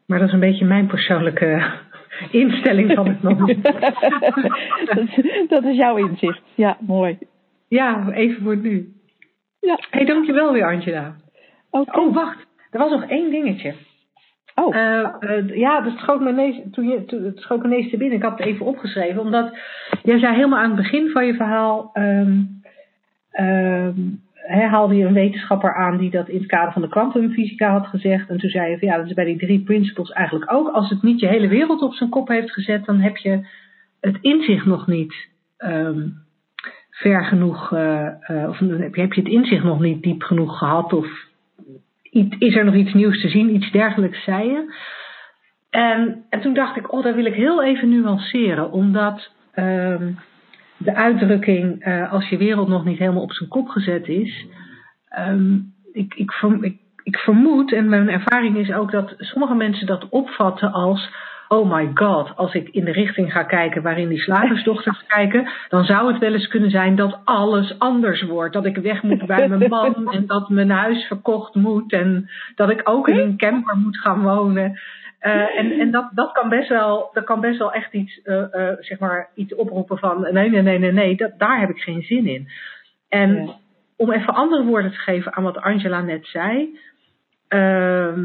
Maar 0.07 0.18
dat 0.18 0.28
is 0.28 0.34
een 0.34 0.41
beetje 0.41 0.66
mijn 0.66 0.87
persoonlijke 0.87 1.72
instelling 2.31 2.93
van 2.95 3.07
het 3.09 3.23
moment. 3.23 3.64
dat, 4.95 5.49
dat 5.49 5.64
is 5.64 5.77
jouw 5.77 5.97
inzicht. 5.97 6.41
Ja, 6.55 6.77
mooi. 6.81 7.19
Ja, 7.69 8.11
even 8.11 8.43
voor 8.43 8.57
nu. 8.57 8.93
Ja, 9.61 9.75
Hé, 9.75 9.99
hey, 9.99 10.05
dankjewel 10.05 10.53
weer, 10.53 10.67
Angela. 10.67 11.17
oké. 11.71 11.99
Oh, 11.99 12.14
wacht. 12.14 12.47
Er 12.71 12.79
was 12.79 12.91
nog 12.91 13.05
één 13.05 13.31
dingetje. 13.31 13.75
Oh, 14.55 14.77
eh, 14.77 15.57
ja, 15.57 15.81
dat 15.81 15.99
schoot 15.99 16.21
me 16.21 16.31
ineens, 16.31 16.61
toen 16.73 16.89
je, 16.89 17.05
toen, 17.05 17.25
het 17.25 17.39
schoot 17.39 17.62
me 17.62 17.67
ineens 17.67 17.91
te 17.91 17.97
binnen. 17.97 18.17
Ik 18.17 18.23
had 18.25 18.39
het 18.39 18.47
even 18.47 18.67
opgeschreven. 18.67 19.21
Omdat 19.21 19.57
jij 20.03 20.19
zei 20.19 20.35
helemaal 20.35 20.59
aan 20.59 20.71
het 20.71 20.77
begin 20.77 21.09
van 21.11 21.27
je 21.27 21.35
verhaal... 21.35 21.91
ehm, 21.93 22.41
hè, 24.47 24.66
haalde 24.66 24.94
je 24.94 25.05
een 25.05 25.12
wetenschapper 25.12 25.74
aan 25.74 25.97
die 25.97 26.11
dat 26.11 26.28
in 26.28 26.38
het 26.38 26.47
kader 26.47 26.72
van 26.72 26.82
de 26.82 26.88
kwantumfysica 26.88 27.70
had 27.70 27.86
gezegd. 27.86 28.28
En 28.28 28.38
toen 28.38 28.51
zei 28.51 28.70
je 28.70 28.78
van 28.78 28.88
ja, 28.88 28.97
dat 28.97 29.07
is 29.07 29.14
bij 29.14 29.24
die 29.24 29.38
drie 29.38 29.61
principles 29.61 30.11
eigenlijk 30.11 30.53
ook. 30.53 30.68
Als 30.68 30.90
het 30.90 31.03
niet 31.03 31.20
je 31.20 31.26
hele 31.26 31.49
wereld 31.49 31.82
op 31.82 31.94
zijn 31.94 32.11
kop 32.11 32.28
heeft 32.28 32.53
gezet, 32.53 32.84
dan 32.84 33.01
heb 33.01 33.16
je 33.16 33.47
het 34.01 34.18
inzicht 34.20 34.66
nog 34.66 34.86
niet 34.86 35.14
ehm, 35.57 36.09
ver 36.90 37.24
genoeg, 37.24 37.72
eh, 37.72 38.07
eh, 38.07 38.49
of 38.49 38.59
heb 38.59 38.94
je, 38.94 39.01
heb 39.01 39.12
je 39.12 39.20
het 39.20 39.30
inzicht 39.30 39.64
nog 39.64 39.80
niet 39.80 40.03
diep 40.03 40.22
genoeg 40.22 40.59
gehad, 40.59 40.92
of 40.92 41.07
is 42.38 42.57
er 42.57 42.64
nog 42.64 42.74
iets 42.74 42.92
nieuws 42.92 43.20
te 43.20 43.28
zien, 43.28 43.55
iets 43.55 43.70
dergelijks 43.70 44.24
zei 44.24 44.49
je. 44.49 44.74
En, 45.70 46.24
en 46.30 46.40
toen 46.40 46.55
dacht 46.55 46.76
ik, 46.76 46.92
oh, 46.92 47.03
dat 47.03 47.14
wil 47.14 47.24
ik 47.24 47.34
heel 47.34 47.64
even 47.64 47.88
nuanceren, 47.88 48.72
omdat 48.72 49.30
ehm, 49.53 50.12
de 50.77 50.95
uitdrukking 50.95 51.83
eh, 51.83 52.12
als 52.12 52.29
je 52.29 52.37
wereld 52.37 52.68
nog 52.68 52.85
niet 52.85 52.99
helemaal 52.99 53.22
op 53.22 53.33
zijn 53.33 53.49
kop 53.49 53.68
gezet 53.68 54.09
is, 54.09 54.47
ehm, 55.09 55.55
ik, 55.93 56.14
ik, 56.14 56.33
verm- 56.33 56.64
ik, 56.64 56.77
ik 57.03 57.16
vermoed, 57.16 57.72
en 57.72 57.89
mijn 57.89 58.09
ervaring 58.09 58.57
is 58.57 58.72
ook 58.72 58.91
dat 58.91 59.14
sommige 59.18 59.55
mensen 59.55 59.87
dat 59.87 60.09
opvatten 60.09 60.72
als, 60.72 61.11
oh 61.49 61.72
my 61.72 61.91
god, 61.95 62.37
als 62.37 62.55
ik 62.55 62.68
in 62.68 62.85
de 62.85 62.93
richting 62.93 63.33
ga 63.33 63.43
kijken 63.43 63.83
waarin 63.83 64.09
die 64.09 64.18
slagersdochters 64.20 65.05
kijken, 65.16 65.49
dan 65.68 65.85
zou 65.85 66.12
het 66.12 66.20
wel 66.20 66.33
eens 66.33 66.49
kunnen 66.49 66.70
zijn 66.70 66.97
dat 66.97 67.20
alles 67.24 67.79
anders 67.79 68.22
wordt. 68.22 68.53
Dat 68.55 68.66
ik 68.66 68.77
weg 68.77 69.03
moet 69.03 69.27
bij 69.27 69.49
mijn 69.49 69.70
man 69.70 70.12
en 70.12 70.27
dat 70.27 70.49
mijn 70.49 70.70
huis 70.70 71.05
verkocht 71.07 71.55
moet 71.55 71.93
en 71.93 72.31
dat 72.55 72.70
ik 72.70 72.81
ook 72.85 73.09
in 73.09 73.18
een 73.18 73.37
camper 73.37 73.77
moet 73.77 73.99
gaan 73.99 74.22
wonen. 74.22 74.79
Eh, 75.27 75.59
en 75.59 75.72
en 75.81 75.91
dat, 75.91 76.09
dat, 76.14 76.33
kan 76.33 76.49
best 76.49 76.68
wel, 76.68 77.11
dat 77.12 77.24
kan 77.24 77.41
best 77.41 77.59
wel 77.59 77.72
echt 77.72 77.93
iets, 77.93 78.22
eh, 78.22 78.55
eh, 78.70 78.77
zeg 78.81 78.99
maar, 78.99 79.29
iets 79.35 79.55
oproepen 79.55 79.99
van 79.99 80.20
nee, 80.20 80.51
nee, 80.51 80.62
nee, 80.62 80.79
nee, 80.79 80.93
nee, 80.93 81.16
dat, 81.16 81.39
daar 81.39 81.61
heb 81.61 81.70
ik 81.70 81.79
geen 81.79 82.03
zin 82.03 82.27
in. 82.27 82.49
En 83.09 83.35
Ja. 83.47 83.55
om 83.97 84.12
even 84.12 84.35
andere 84.35 84.64
woorden 84.64 84.91
te 84.91 84.97
geven 84.97 85.35
aan 85.35 85.43
wat 85.43 85.57
Angela 85.61 86.01
net 86.01 86.27
zei, 86.27 86.79
ehm, 87.49 88.20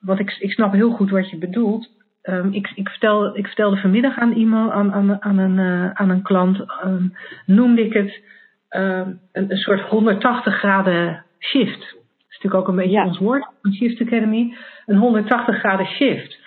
want 0.00 0.18
ik, 0.18 0.36
ik 0.40 0.52
snap 0.52 0.72
heel 0.72 0.90
goed 0.90 1.10
wat 1.10 1.30
je 1.30 1.38
bedoelt. 1.38 1.88
Ehm, 2.22 2.48
ik, 2.52 2.72
ik, 2.74 2.88
vertel, 2.88 3.36
ik 3.36 3.46
vertelde 3.46 3.76
vanmiddag 3.76 4.18
aan 4.18 4.32
iemand, 4.32 4.70
aan, 4.72 4.92
aan, 4.92 5.22
aan, 5.22 5.38
een, 5.38 5.90
aan 5.96 6.10
een 6.10 6.22
klant, 6.22 6.58
ehm, 6.60 7.06
noemde 7.46 7.84
ik 7.84 7.92
het 7.92 8.20
een, 8.68 9.20
een 9.32 9.56
soort 9.56 9.80
180 9.80 10.54
graden 10.58 11.24
shift. 11.38 11.80
Dat 11.80 12.28
is 12.28 12.38
natuurlijk 12.42 12.54
ook 12.54 12.68
een 12.68 12.76
beetje 12.76 12.98
Ja. 12.98 13.06
ons 13.06 13.18
woord, 13.18 13.46
een 13.62 13.74
Shift 13.74 14.00
Academy. 14.00 14.54
Een 14.86 14.96
180 14.96 15.58
graden 15.58 15.86
shift. 15.86 16.40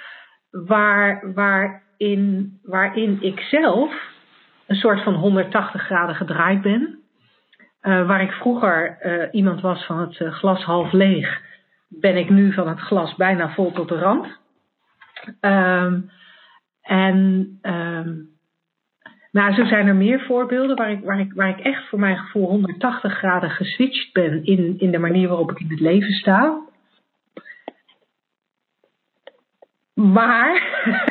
Waar, 0.63 1.33
waarin, 1.33 2.59
waarin 2.63 3.17
ik 3.21 3.39
zelf 3.39 3.93
een 4.67 4.75
soort 4.75 5.03
van 5.03 5.13
180 5.13 5.81
graden 5.81 6.15
gedraaid 6.15 6.61
ben. 6.61 6.99
Eh, 7.79 8.07
waar 8.07 8.21
ik 8.21 8.31
vroeger 8.31 8.97
eh, 8.99 9.27
iemand 9.31 9.61
was 9.61 9.85
van 9.85 9.99
het 9.99 10.21
eh, 10.21 10.31
glas 10.31 10.63
half 10.63 10.91
leeg, 10.91 11.41
ben 11.87 12.17
ik 12.17 12.29
nu 12.29 12.53
van 12.53 12.67
het 12.67 12.79
glas 12.79 13.15
bijna 13.15 13.49
vol 13.49 13.71
tot 13.71 13.89
de 13.89 13.97
rand. 13.97 14.39
Ehm, 15.39 15.99
en 16.81 17.47
ehm, 17.61 18.13
nou, 19.31 19.53
zo 19.53 19.65
zijn 19.65 19.87
er 19.87 19.95
meer 19.95 20.19
voorbeelden 20.19 20.75
waar 20.75 20.91
ik, 20.91 21.03
waar, 21.03 21.19
ik, 21.19 21.33
waar 21.33 21.49
ik 21.49 21.59
echt 21.59 21.89
voor 21.89 21.99
mijn 21.99 22.17
gevoel 22.17 22.47
180 22.47 23.13
graden 23.13 23.49
geswitcht 23.49 24.13
ben 24.13 24.45
in, 24.45 24.79
in 24.79 24.91
de 24.91 24.99
manier 24.99 25.27
waarop 25.27 25.51
ik 25.51 25.59
in 25.59 25.69
het 25.69 25.79
leven 25.79 26.11
sta. 26.11 26.59
Maar 29.95 30.61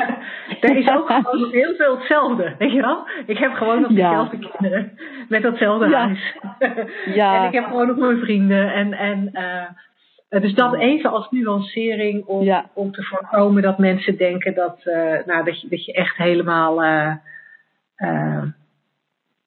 er 0.61 0.77
is 0.77 0.89
ook 0.89 1.11
gewoon 1.11 1.51
heel 1.61 1.75
veel 1.75 1.97
hetzelfde, 1.99 2.55
weet 2.59 2.73
je 2.73 2.81
wel? 2.81 3.09
Ik 3.27 3.39
heb 3.39 3.53
gewoon 3.53 3.81
nog 3.81 3.91
Ja. 3.91 4.09
dezelfde 4.09 4.39
kinderen 4.39 4.99
met 5.29 5.43
datzelfde 5.43 5.89
Ja. 5.89 5.99
huis. 6.07 6.35
Ja. 7.15 7.37
En 7.41 7.47
ik 7.49 7.53
heb 7.55 7.65
gewoon 7.65 7.87
nog 7.87 7.97
mijn 7.97 8.19
vrienden. 8.19 8.73
En, 8.73 8.93
en, 8.93 9.29
eh, 9.33 10.41
dus 10.41 10.55
dat 10.55 10.75
even 10.79 11.11
als 11.11 11.31
nuancering 11.31 12.25
om, 12.25 12.45
Ja. 12.45 12.71
om 12.75 12.91
te 12.93 13.03
voorkomen 13.03 13.63
dat 13.63 13.79
mensen 13.79 14.17
denken 14.17 14.55
dat, 14.55 14.81
eh, 14.85 15.25
nou, 15.27 15.45
dat, 15.45 15.61
je, 15.61 15.69
dat 15.69 15.85
je 15.85 15.93
echt 15.93 16.17
helemaal 16.17 16.83
eh, 16.83 18.43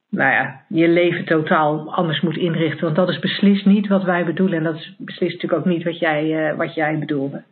nou 0.10 0.32
ja, 0.32 0.62
je 0.70 0.88
leven 0.88 1.26
totaal 1.26 1.94
anders 1.94 2.22
moet 2.22 2.38
inrichten. 2.38 2.84
Want 2.84 2.96
dat 2.96 3.10
is 3.10 3.20
beslist 3.20 3.66
niet 3.66 3.88
wat 3.88 4.04
wij 4.04 4.26
bedoelen. 4.26 4.58
En 4.58 4.64
dat 4.64 4.76
is 4.76 4.96
beslist 4.98 5.34
natuurlijk 5.34 5.62
ook 5.62 5.74
niet 5.74 5.84
wat 5.84 6.00
jij, 6.00 6.56
wat 6.56 6.74
jij 6.74 7.00
bedoelde. 7.00 7.44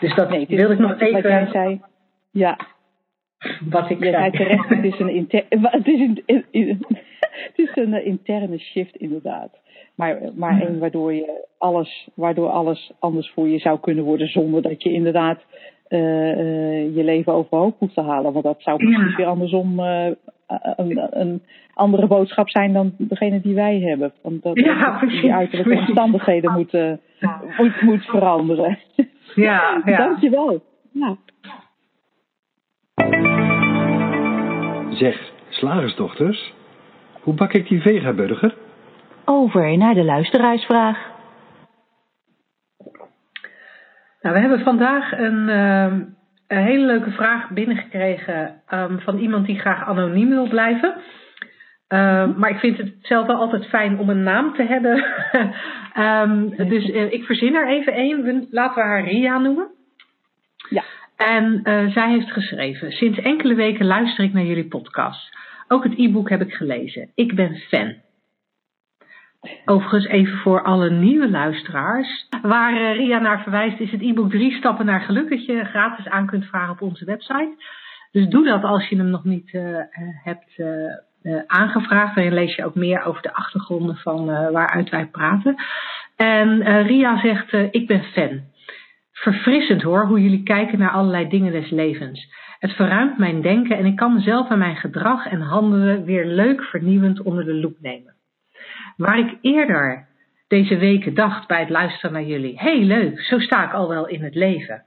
Dus 0.00 0.14
dat 0.14 0.30
Nee, 0.30 0.46
wilde 0.48 0.72
ik 0.72 0.78
nog 0.78 0.88
wat- 0.98 1.10
Wat 1.10 1.22
jij 1.22 1.40
even. 1.40 1.52
zei. 1.52 1.80
Ja, 2.30 2.58
Wat 3.70 3.90
ik 3.90 4.02
jij 4.02 4.10
zei 4.12 4.30
zei. 4.30 4.30
terecht, 4.30 4.68
het 4.68 4.84
is 4.84 4.98
een, 4.98 5.08
inter, 5.08 5.44
het 5.48 5.86
is 5.86 6.00
een, 6.00 6.22
het 7.46 7.52
is 7.58 7.70
een 7.74 7.94
eh, 7.94 8.06
interne 8.06 8.58
shift 8.58 8.96
inderdaad. 8.96 9.50
Maar, 9.94 10.18
maar 10.34 10.60
één 10.60 10.78
waardoor, 10.78 11.12
je 11.14 11.44
alles, 11.58 12.08
waardoor 12.14 12.48
alles 12.48 12.92
anders 12.98 13.30
voor 13.30 13.48
je 13.48 13.58
zou 13.58 13.80
kunnen 13.80 14.04
worden 14.04 14.26
zonder 14.28 14.62
dat 14.62 14.82
je 14.82 14.92
inderdaad 14.92 15.44
eh, 15.88 16.30
eh, 16.32 16.94
je 16.96 17.04
leven 17.04 17.32
overhoop 17.32 17.78
hoeft 17.78 17.94
te 17.94 18.02
halen. 18.02 18.32
Want 18.32 18.44
dat 18.44 18.62
zou 18.62 18.76
precies 18.78 19.10
Ja. 19.10 19.16
weer 19.16 19.26
andersom 19.26 19.80
eh, 19.80 20.06
een, 20.76 21.20
een 21.20 21.42
andere 21.74 22.06
boodschap 22.06 22.48
zijn 22.50 22.72
dan 22.72 22.94
degene 22.98 23.40
die 23.40 23.54
wij 23.54 23.78
hebben. 23.80 24.12
Want 24.22 24.42
dat, 24.42 24.58
Ja, 24.58 24.80
dat 24.90 24.98
precies, 24.98 25.20
die 25.20 25.32
uiterlijke 25.34 25.76
omstandigheden 25.78 26.52
moeten 26.52 27.00
moet, 27.58 27.82
moet 27.82 28.04
veranderen. 28.04 28.78
Ja, 29.34 29.82
ja. 29.84 29.96
Dankjewel. 29.96 30.62
Ja. 30.92 31.16
Zeg, 34.90 35.32
slagersdochters, 35.48 36.52
hoe 37.22 37.34
bak 37.34 37.52
ik 37.52 37.68
die 37.68 37.80
vegaburger? 37.80 38.54
Over 39.24 39.78
naar 39.78 39.94
de 39.94 40.04
luisteraarsvraag. 40.04 41.14
Nou, 44.20 44.34
we 44.34 44.40
hebben 44.40 44.60
vandaag 44.60 45.12
een, 45.12 45.48
ehm, 45.48 46.00
een 46.46 46.64
hele 46.64 46.86
leuke 46.86 47.10
vraag 47.10 47.50
binnengekregen 47.50 48.62
ehm, 48.66 48.98
van 48.98 49.18
iemand 49.18 49.46
die 49.46 49.58
graag 49.58 49.84
anoniem 49.84 50.28
wil 50.28 50.48
blijven. 50.48 50.94
Ehm, 51.88 52.38
maar 52.38 52.50
ik 52.50 52.58
vind 52.58 52.76
het 52.76 52.94
zelf 53.00 53.26
wel 53.26 53.36
altijd 53.36 53.66
fijn 53.66 53.98
om 53.98 54.10
een 54.10 54.22
naam 54.22 54.54
te 54.54 54.62
hebben. 54.62 55.04
Ehm, 55.92 56.68
dus 56.68 56.90
eh, 56.90 57.12
ik 57.12 57.24
verzin 57.24 57.54
er 57.54 57.68
even 57.68 57.92
één. 57.92 58.46
Laten 58.50 58.74
we 58.74 58.88
haar 58.88 59.04
Ria 59.04 59.38
noemen. 59.38 59.68
Ja. 60.68 60.84
En 61.16 61.60
eh, 61.62 61.92
zij 61.92 62.10
heeft 62.10 62.32
geschreven: 62.32 62.92
Sinds 62.92 63.18
enkele 63.18 63.54
weken 63.54 63.86
luister 63.86 64.24
ik 64.24 64.32
naar 64.32 64.44
jullie 64.44 64.68
podcast. 64.68 65.36
Ook 65.68 65.84
het 65.84 65.98
e-book 65.98 66.28
heb 66.28 66.40
ik 66.40 66.52
gelezen. 66.52 67.10
Ik 67.14 67.34
ben 67.34 67.56
fan. 67.56 67.94
Overigens, 69.64 70.06
even 70.06 70.38
voor 70.38 70.62
alle 70.62 70.90
nieuwe 70.90 71.30
luisteraars. 71.30 72.28
Waar 72.42 72.72
eh, 72.72 72.96
Ria 72.96 73.18
naar 73.18 73.42
verwijst, 73.42 73.80
is 73.80 73.90
het 73.90 74.02
e-book 74.02 74.30
Drie 74.30 74.52
Stappen 74.52 74.86
naar 74.86 75.00
Geluk. 75.00 75.30
Dat 75.30 75.46
je 75.46 75.64
gratis 75.64 76.08
aan 76.08 76.26
kunt 76.26 76.44
vragen 76.44 76.72
op 76.72 76.82
onze 76.82 77.04
website. 77.04 77.54
Dus 78.12 78.28
doe 78.28 78.44
dat 78.44 78.62
als 78.62 78.88
je 78.88 78.96
hem 78.96 79.10
nog 79.10 79.24
niet 79.24 79.50
hebt 80.24 80.58
aangevraagd. 81.46 82.14
Dan 82.14 82.32
lees 82.32 82.54
je 82.54 82.64
ook 82.64 82.74
meer 82.74 83.04
over 83.04 83.22
de 83.22 83.34
achtergronden 83.34 83.96
van 83.96 84.30
eh, 84.30 84.50
waaruit 84.50 84.90
wij 84.90 85.06
praten. 85.06 85.56
En 86.16 86.62
eh, 86.62 86.86
Ria 86.86 87.20
zegt: 87.20 87.52
eh, 87.52 87.68
Ik 87.70 87.86
ben 87.86 88.02
fan. 88.02 88.40
Verfrissend 89.12 89.82
hoor, 89.82 90.06
hoe 90.06 90.22
jullie 90.22 90.42
kijken 90.42 90.78
naar 90.78 90.90
allerlei 90.90 91.28
dingen 91.28 91.52
des 91.52 91.70
levens. 91.70 92.34
Het 92.58 92.72
verruimt 92.72 93.18
mijn 93.18 93.42
denken 93.42 93.76
en 93.76 93.86
ik 93.86 93.96
kan 93.96 94.14
mezelf 94.14 94.50
en 94.50 94.58
mijn 94.58 94.76
gedrag 94.76 95.26
en 95.26 95.40
handelen 95.40 96.04
weer 96.04 96.26
leuk 96.26 96.62
vernieuwend 96.62 97.22
onder 97.22 97.44
de 97.44 97.54
loep 97.54 97.76
nemen. 97.80 98.14
Waar 98.96 99.18
ik 99.18 99.38
eerder 99.40 100.06
deze 100.48 100.76
weken 100.76 101.14
dacht 101.14 101.46
bij 101.46 101.60
het 101.60 101.70
luisteren 101.70 102.12
naar 102.12 102.24
jullie, 102.24 102.58
hey 102.58 102.84
leuk, 102.84 103.20
zo 103.20 103.38
sta 103.38 103.64
ik 103.64 103.72
al 103.72 103.88
wel 103.88 104.08
in 104.08 104.22
het 104.22 104.34
leven. 104.34 104.84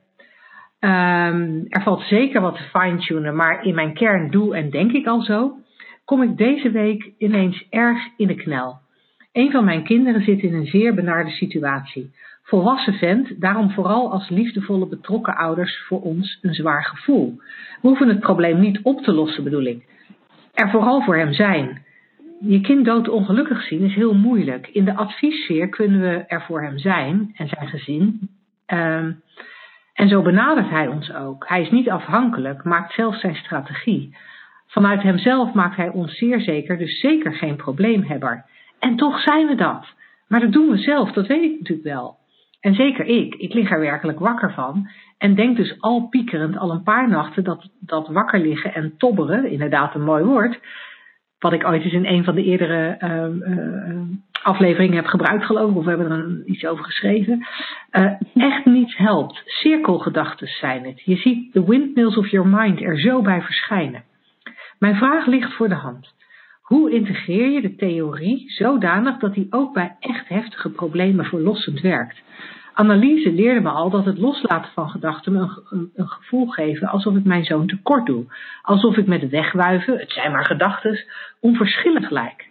Ehm, 0.79 1.61
er 1.67 1.81
valt 1.81 2.01
zeker 2.01 2.41
wat 2.41 2.55
te 2.55 2.79
fine-tunen, 2.79 3.35
maar 3.35 3.65
in 3.65 3.75
mijn 3.75 3.93
kern 3.93 4.31
doe 4.31 4.55
en 4.55 4.69
denk 4.69 4.91
ik 4.91 5.07
al 5.07 5.21
zo, 5.21 5.57
kom 6.09 6.21
ik 6.21 6.37
deze 6.37 6.71
week 6.71 7.11
ineens 7.17 7.65
erg 7.69 7.99
in 8.17 8.27
de 8.27 8.35
knel. 8.35 8.79
Een 9.31 9.51
van 9.51 9.65
mijn 9.65 9.83
kinderen 9.83 10.23
zit 10.23 10.41
in 10.41 10.53
een 10.53 10.65
zeer 10.65 10.93
benarde 10.93 11.29
situatie. 11.29 12.11
Volwassen 12.43 12.93
vent, 12.93 13.41
daarom 13.41 13.71
vooral 13.71 14.11
als 14.11 14.29
liefdevolle 14.29 14.87
betrokken 14.87 15.35
ouders 15.35 15.83
voor 15.87 16.01
ons 16.01 16.39
een 16.41 16.53
zwaar 16.53 16.83
gevoel. 16.83 17.35
We 17.81 17.87
hoeven 17.87 18.07
het 18.07 18.19
probleem 18.19 18.59
niet 18.59 18.79
op 18.83 19.01
te 19.01 19.11
lossen, 19.11 19.43
bedoel 19.43 19.63
ik. 19.63 19.85
Er 20.53 20.69
vooral 20.69 21.01
voor 21.01 21.17
hem 21.17 21.33
zijn. 21.33 21.85
Je 22.39 22.61
kind 22.61 22.85
doodongelukkig 22.85 23.61
zien 23.61 23.81
is 23.81 23.95
heel 23.95 24.13
moeilijk. 24.13 24.67
In 24.67 24.85
de 24.85 24.95
adviessfeer 24.95 25.69
kunnen 25.69 26.01
we 26.01 26.23
er 26.27 26.41
voor 26.41 26.61
hem 26.61 26.77
zijn 26.77 27.31
en 27.35 27.47
zijn 27.47 27.67
gezin. 27.67 28.29
Ehm, 28.65 29.11
en 29.93 30.09
zo 30.09 30.21
benadert 30.21 30.69
hij 30.69 30.87
ons 30.87 31.13
ook. 31.13 31.47
Hij 31.47 31.61
is 31.61 31.71
niet 31.71 31.89
afhankelijk, 31.89 32.63
maakt 32.63 32.93
zelf 32.93 33.19
zijn 33.19 33.35
strategie. 33.35 34.15
Vanuit 34.69 35.01
hemzelf 35.01 35.53
maakt 35.53 35.75
hij 35.75 35.89
ons 35.89 36.17
zeer 36.17 36.41
zeker, 36.41 36.77
dus 36.77 36.99
zeker 36.99 37.33
geen 37.33 37.55
probleemhebber. 37.55 38.45
En 38.79 38.95
toch 38.95 39.19
zijn 39.19 39.47
we 39.47 39.55
dat. 39.55 39.85
Maar 40.27 40.39
dat 40.39 40.51
doen 40.51 40.69
we 40.69 40.77
zelf, 40.77 41.11
dat 41.11 41.27
weet 41.27 41.43
ik 41.43 41.59
natuurlijk 41.59 41.87
wel. 41.87 42.17
En 42.59 42.73
zeker 42.73 43.05
ik, 43.05 43.35
ik 43.35 43.53
lig 43.53 43.71
er 43.71 43.79
werkelijk 43.79 44.19
wakker 44.19 44.53
van. 44.53 44.89
En 45.17 45.35
denk 45.35 45.57
dus 45.57 45.75
al 45.79 46.07
piekerend 46.07 46.57
al 46.57 46.71
een 46.71 46.83
paar 46.83 47.09
nachten 47.09 47.43
dat, 47.43 47.69
dat 47.79 48.07
wakker 48.07 48.39
liggen 48.39 48.73
en 48.73 48.93
tobberen, 48.97 49.51
inderdaad 49.51 49.95
een 49.95 50.03
mooi 50.03 50.23
woord, 50.23 50.59
wat 51.39 51.53
ik 51.53 51.67
ooit 51.67 51.83
eens 51.83 51.93
in 51.93 52.05
een 52.05 52.23
van 52.23 52.35
de 52.35 52.43
eerdere 52.43 52.97
uh, 52.99 53.55
uh, 53.55 54.01
afleveringen 54.43 54.95
heb 54.95 55.05
gebruikt, 55.05 55.45
geloof 55.45 55.69
ik, 55.69 55.77
of 55.77 55.83
we 55.83 55.89
hebben 55.89 56.11
er 56.11 56.45
iets 56.45 56.65
over 56.65 56.83
geschreven, 56.83 57.47
uh, 57.91 58.11
echt 58.33 58.65
niets 58.65 58.97
helpt. 58.97 59.41
Cirkelgedachten 59.45 60.47
zijn 60.47 60.85
het. 60.85 61.01
Je 61.05 61.15
ziet 61.15 61.53
de 61.53 61.65
windmills 61.65 62.17
of 62.17 62.27
your 62.27 62.49
mind 62.49 62.81
er 62.81 62.99
zo 62.99 63.21
bij 63.21 63.41
verschijnen. 63.41 64.03
Mijn 64.79 64.95
vraag 64.95 65.25
ligt 65.25 65.53
voor 65.53 65.69
de 65.69 65.75
hand. 65.75 66.13
Hoe 66.61 66.91
integreer 66.91 67.49
je 67.49 67.61
de 67.61 67.75
theorie 67.75 68.51
zodanig 68.51 69.17
dat 69.17 69.33
die 69.33 69.47
ook 69.49 69.73
bij 69.73 69.95
echt 69.99 70.27
heftige 70.27 70.69
problemen 70.69 71.25
verlossend 71.25 71.81
werkt? 71.81 72.21
Analyse 72.73 73.31
leerde 73.31 73.59
me 73.59 73.69
al 73.69 73.89
dat 73.89 74.05
het 74.05 74.17
loslaten 74.17 74.71
van 74.71 74.89
gedachten 74.89 75.33
me 75.33 75.63
een, 75.69 75.91
een, 75.95 76.07
gevoel 76.07 76.47
geven 76.47 76.87
alsof 76.87 77.15
ik 77.15 77.23
mijn 77.23 77.43
zoon 77.43 77.67
tekort 77.67 78.05
doe. 78.05 78.25
Alsof 78.61 78.97
ik 78.97 79.07
met 79.07 79.29
wegwuiven, 79.29 79.97
het 79.97 80.11
zijn 80.11 80.31
maar 80.31 80.45
gedachten, 80.45 81.05
onverschillig 81.39 82.09
lijk. 82.09 82.49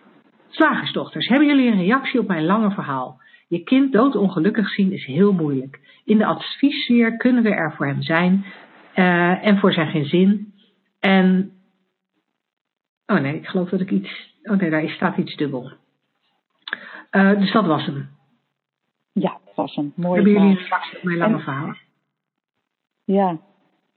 Slagersdochters, 0.48 1.28
hebben 1.28 1.48
jullie 1.48 1.70
een 1.70 1.82
reactie 1.82 2.20
op 2.20 2.28
mijn 2.28 2.44
lange 2.44 2.70
verhaal? 2.70 3.20
Je 3.48 3.62
kind 3.62 3.92
doodongelukkig 3.92 4.68
zien 4.68 4.92
is 4.92 5.04
heel 5.04 5.32
moeilijk. 5.32 5.80
In 6.04 6.18
de 6.18 6.26
adviessfeer 6.26 7.16
kunnen 7.16 7.42
we 7.42 7.50
er 7.50 7.72
voor 7.76 7.86
hem 7.86 8.02
zijn 8.02 8.44
uh, 8.94 9.46
en 9.46 9.58
voor 9.58 9.72
zijn 9.72 9.90
gezin. 9.90 10.52
En. 11.00 11.52
Oh 13.10 13.20
nee, 13.20 13.34
ik 13.34 13.46
geloof 13.46 13.68
dat 13.68 13.80
ik 13.80 13.90
iets. 13.90 14.34
Oh 14.42 14.56
nee, 14.56 14.70
daar 14.70 14.88
staat 14.88 15.16
iets 15.16 15.36
dubbel. 15.36 15.70
Uh, 17.10 17.38
dus 17.38 17.52
dat 17.52 17.66
was 17.66 17.86
hem. 17.86 18.08
Ja, 19.12 19.38
dat 19.44 19.54
was 19.54 19.74
hem. 19.74 19.92
Mooi. 19.96 20.14
Hebben 20.14 20.32
jullie 20.32 20.58
een 20.58 20.96
op 20.96 21.02
mijn 21.02 21.18
lange 21.18 21.34
en, 21.34 21.40
verhaal? 21.40 21.74
Ja. 23.04 23.38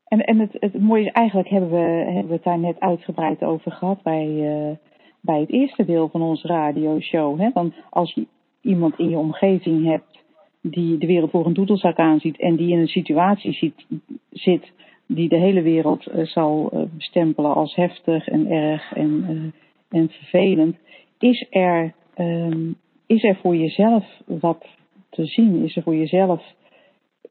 En, 0.07 0.19
en 0.19 0.39
het, 0.39 0.57
het 0.59 0.79
mooie 0.79 1.05
is, 1.05 1.11
eigenlijk 1.11 1.49
hebben 1.49 1.69
we, 1.69 2.11
hebben 2.11 2.27
we 2.27 2.33
het 2.33 2.43
daar 2.43 2.59
net 2.59 2.79
uitgebreid 2.79 3.41
over 3.43 3.71
gehad 3.71 4.01
bij, 4.01 4.27
uh, 4.27 4.75
bij 5.21 5.39
het 5.39 5.49
eerste 5.49 5.85
deel 5.85 6.09
van 6.09 6.21
onze 6.21 6.47
radioshow. 6.47 7.39
Hè? 7.39 7.49
Want 7.53 7.73
als 7.89 8.13
je 8.13 8.27
iemand 8.61 8.99
in 8.99 9.09
je 9.09 9.17
omgeving 9.17 9.85
hebt 9.85 10.23
die 10.61 10.97
de 10.97 11.07
wereld 11.07 11.31
voor 11.31 11.45
een 11.45 11.53
doedelzak 11.53 11.97
aanziet 11.97 12.39
en 12.39 12.55
die 12.55 12.71
in 12.71 12.79
een 12.79 12.87
situatie 12.87 13.53
ziet, 13.53 13.85
zit 14.29 14.71
die 15.15 15.29
de 15.29 15.37
hele 15.37 15.61
wereld 15.61 16.07
uh, 16.07 16.25
zal 16.25 16.69
uh, 16.73 16.81
bestempelen 16.91 17.53
als 17.53 17.75
heftig 17.75 18.27
en 18.27 18.51
erg 18.51 18.93
en, 18.93 19.25
uh, 19.29 19.99
en 20.01 20.09
vervelend, 20.09 20.77
is 21.19 21.47
er, 21.49 21.93
um, 22.17 22.75
is 23.05 23.23
er 23.23 23.35
voor 23.35 23.55
jezelf 23.55 24.05
wat 24.25 24.67
te 25.09 25.25
zien? 25.25 25.63
Is 25.63 25.75
er 25.75 25.83
voor 25.83 25.95
jezelf 25.95 26.43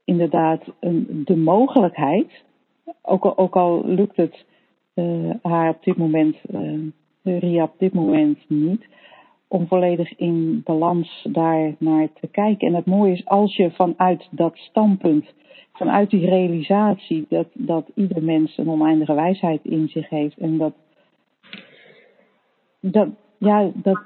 inderdaad 0.05 0.63
een, 0.81 1.23
de 1.25 1.37
mogelijkheid, 1.37 2.45
ook 3.03 3.25
al, 3.25 3.39
ook 3.39 3.57
al 3.57 3.83
lukt 3.85 4.17
het 4.17 4.45
haar 5.43 5.71
op 5.71 5.85
dit 5.85 5.97
moment, 5.97 6.37
Ria 7.23 7.63
op 7.63 7.75
dit 7.79 7.93
moment 7.93 8.39
niet, 8.49 8.87
om 9.53 9.67
volledig 9.67 10.17
in 10.17 10.61
balans 10.65 11.27
daar 11.33 11.75
naar 11.79 12.09
te 12.21 12.27
kijken. 12.27 12.69
En 12.69 12.75
het 12.75 12.87
mooie 12.87 13.13
is, 13.13 13.27
als 13.27 13.57
je 13.57 13.71
vanuit 13.71 14.29
dat 14.31 14.57
standpunt, 14.57 15.35
vanuit 15.73 16.11
die 16.11 16.27
realisatie 16.27 17.27
dat, 17.29 17.47
dat 17.53 17.91
ieder 17.95 18.23
mens 18.23 18.59
een 18.59 18.71
oneindige 18.71 19.15
wijsheid 19.15 19.65
in 19.65 19.89
zich 19.89 20.09
heeft 20.09 20.39
en 20.39 20.59
dat, 20.59 20.73
dat, 22.81 23.09
ja, 23.39 23.71
dat 23.75 24.01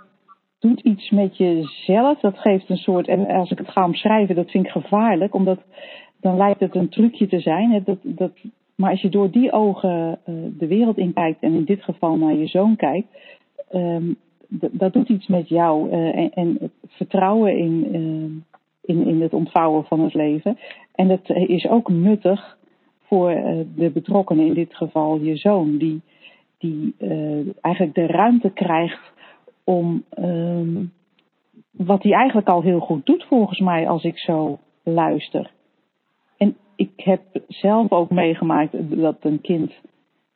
doet 0.59 0.81
iets 0.81 1.11
met 1.11 1.37
jezelf, 1.37 2.21
dat 2.21 2.39
geeft 2.39 2.69
een 2.69 2.77
soort, 2.77 3.09
en 3.09 3.27
als 3.27 3.51
ik 3.51 3.59
het 3.59 3.71
ga 3.71 3.85
omschrijven, 3.85 4.35
dat 4.35 4.51
vind 4.51 4.67
ik 4.67 4.73
gevaarlijk, 4.73 5.35
omdat 5.35 5.61
dan 6.21 6.37
lijkt 6.37 6.61
het 6.61 6.75
een 6.75 6.89
trucje 6.89 7.27
te 7.27 7.41
zijn. 7.41 7.71
Hè, 7.71 7.83
dat, 7.83 7.99
dat, 8.03 8.33
maar 8.75 8.91
als 8.91 9.01
je 9.01 9.09
door 9.09 9.31
die 9.31 9.53
ogen 9.53 10.19
uh, 10.27 10.35
de 10.59 10.67
wereld 10.67 10.99
in 10.99 11.13
kijkt 11.13 11.43
en 11.43 11.55
in 11.55 11.65
dit 11.65 11.83
geval 11.83 12.17
naar 12.17 12.35
je 12.35 12.47
zoon 12.47 12.77
kijkt, 12.77 13.09
um, 13.73 14.17
dat 14.49 14.93
doet 14.93 15.09
iets 15.09 15.27
met 15.27 15.49
jou 15.49 15.91
uh, 15.91 16.17
en, 16.17 16.31
en, 16.33 16.57
het 16.61 16.71
vertrouwen 16.89 17.59
in, 17.59 17.97
uh, 17.97 18.97
in, 18.97 19.07
in 19.07 19.23
het 19.23 19.33
ontvouwen 19.33 19.85
van 19.85 20.01
het 20.01 20.15
leven. 20.15 20.59
En 20.95 21.09
dat 21.09 21.31
is 21.31 21.69
ook 21.69 21.89
nuttig 21.89 22.59
voor 23.01 23.31
de 23.77 23.91
betrokkenen, 23.91 24.47
in 24.47 24.55
dit 24.55 24.75
geval 24.75 25.21
je 25.21 25.37
zoon, 25.37 25.77
die, 25.79 26.01
die 26.59 26.95
eigenlijk 27.61 27.95
de 27.95 28.07
ruimte 28.07 28.51
krijgt 28.51 29.13
om 29.65 30.05
um, 30.19 30.93
wat 31.71 32.03
hij 32.03 32.13
eigenlijk 32.13 32.49
al 32.49 32.63
heel 32.63 32.81
goed 32.81 33.07
doet 33.07 33.25
volgens 33.25 33.59
mij 33.59 33.89
als 33.89 34.05
ik 34.05 34.19
zo 34.19 34.59
luister. 34.83 35.51
En 36.37 36.57
ik 36.77 36.91
heb 36.97 37.21
zelf 37.49 37.93
ook 37.93 38.11
meegemaakt 38.11 39.01
dat 39.01 39.17
een 39.21 39.41
kind 39.41 39.73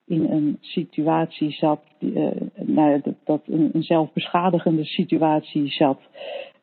in 0.08 0.24
een 0.24 0.56
situatie 0.60 1.50
zat, 1.50 1.80
uh, 1.98 2.30
nou, 2.54 3.00
dat, 3.02 3.14
dat 3.24 3.42
een, 3.46 3.70
een, 3.72 3.82
zelfbeschadigende 3.82 4.84
situatie 4.84 5.70
zat. 5.70 6.00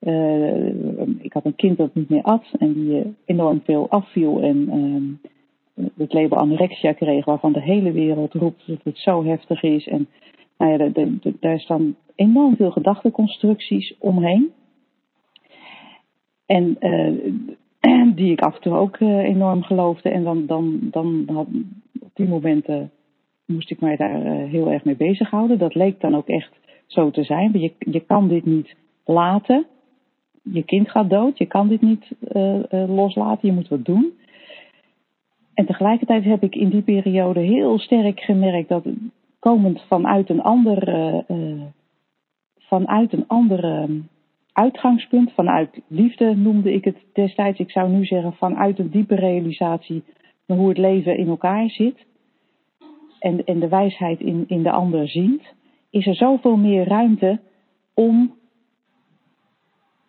Uh, 0.01 1.23
ik 1.23 1.33
had 1.33 1.45
een 1.45 1.55
kind 1.55 1.77
dat 1.77 1.95
niet 1.95 2.09
meer 2.09 2.21
at 2.21 2.45
en 2.59 2.73
die 2.73 2.89
uh, 2.89 3.05
enorm 3.25 3.61
veel 3.63 3.89
afviel 3.89 4.41
en 4.41 5.19
het 5.97 6.13
label 6.13 6.37
anorexia 6.37 6.93
kreeg, 6.93 7.25
waarvan 7.25 7.53
de 7.53 7.61
hele 7.61 7.91
wereld 7.91 8.33
roept 8.33 8.67
dat 8.67 8.83
het 8.83 8.97
zo 8.97 9.23
heftig 9.23 9.63
is. 9.63 9.87
En 9.87 10.07
nou 10.57 10.83
ja, 10.83 11.07
daar 11.39 11.59
staan 11.59 11.95
enorm 12.15 12.55
veel 12.55 12.71
gedachteconstructies 12.71 13.95
omheen. 13.99 14.51
En 16.45 16.77
die 18.15 18.31
ik 18.31 18.41
af 18.41 18.55
en 18.55 18.61
toe 18.61 18.75
ook 18.75 18.99
enorm 18.99 19.63
geloofde. 19.63 20.09
En 20.09 20.23
dan, 20.23 20.45
dan, 20.45 20.79
dan 20.81 21.29
had, 21.33 21.47
op 21.99 22.11
die 22.13 22.27
momenten 22.27 22.91
moest 23.45 23.71
ik 23.71 23.79
mij 23.79 23.95
daar 23.95 24.25
uh, 24.25 24.49
heel 24.51 24.71
erg 24.71 24.83
mee 24.83 24.95
bezighouden. 24.95 25.57
Dat 25.57 25.75
leek 25.75 25.99
dan 25.99 26.15
ook 26.15 26.27
echt 26.27 26.51
zo 26.85 27.11
te 27.11 27.23
zijn. 27.23 27.59
Je, 27.59 27.73
je 27.79 27.99
kan 27.99 28.27
dit 28.27 28.45
niet 28.45 28.75
laten. 29.05 29.65
Je 30.43 30.63
kind 30.63 30.89
gaat 30.89 31.09
dood. 31.09 31.37
Je 31.37 31.45
kan 31.45 31.67
dit 31.67 31.81
niet 31.81 32.11
loslaten. 32.69 33.47
Je 33.47 33.53
moet 33.53 33.67
wat 33.67 33.85
doen. 33.85 34.13
En 35.53 35.65
tegelijkertijd 35.65 36.23
heb 36.23 36.43
ik 36.43 36.55
in 36.55 36.69
die 36.69 36.81
periode 36.81 37.39
heel 37.39 37.79
sterk 37.79 38.19
gemerkt 38.19 38.69
dat 38.69 38.85
komend 39.39 39.81
vanuit 39.87 40.29
een 40.29 40.41
andere, 40.41 41.25
vanuit 42.59 43.13
een 43.13 43.27
andere 43.27 43.87
uitgangspunt, 44.55 45.31
vanuit 45.31 45.81
liefde 45.87 46.35
noemde 46.35 46.73
ik 46.73 46.83
het 46.83 46.97
destijds. 47.13 47.59
Ik 47.59 47.71
zou 47.71 47.89
nu 47.89 48.05
zeggen 48.05 48.33
vanuit 48.33 48.79
een 48.79 48.89
diepe 48.89 49.15
realisatie 49.15 50.03
van 50.47 50.57
hoe 50.57 50.69
het 50.69 50.77
leven 50.77 51.17
in 51.17 51.27
elkaar 51.27 51.69
zit. 51.69 52.05
En, 53.25 53.45
en 53.45 53.59
de 53.59 53.67
wijsheid 53.67 54.19
in, 54.19 54.43
in 54.47 54.63
de 54.63 54.71
ander 54.71 55.07
ziet. 55.07 55.53
Is 55.89 56.07
er 56.07 56.15
zoveel 56.15 56.57
meer 56.57 56.87
ruimte 56.87 57.39
om 57.93 58.35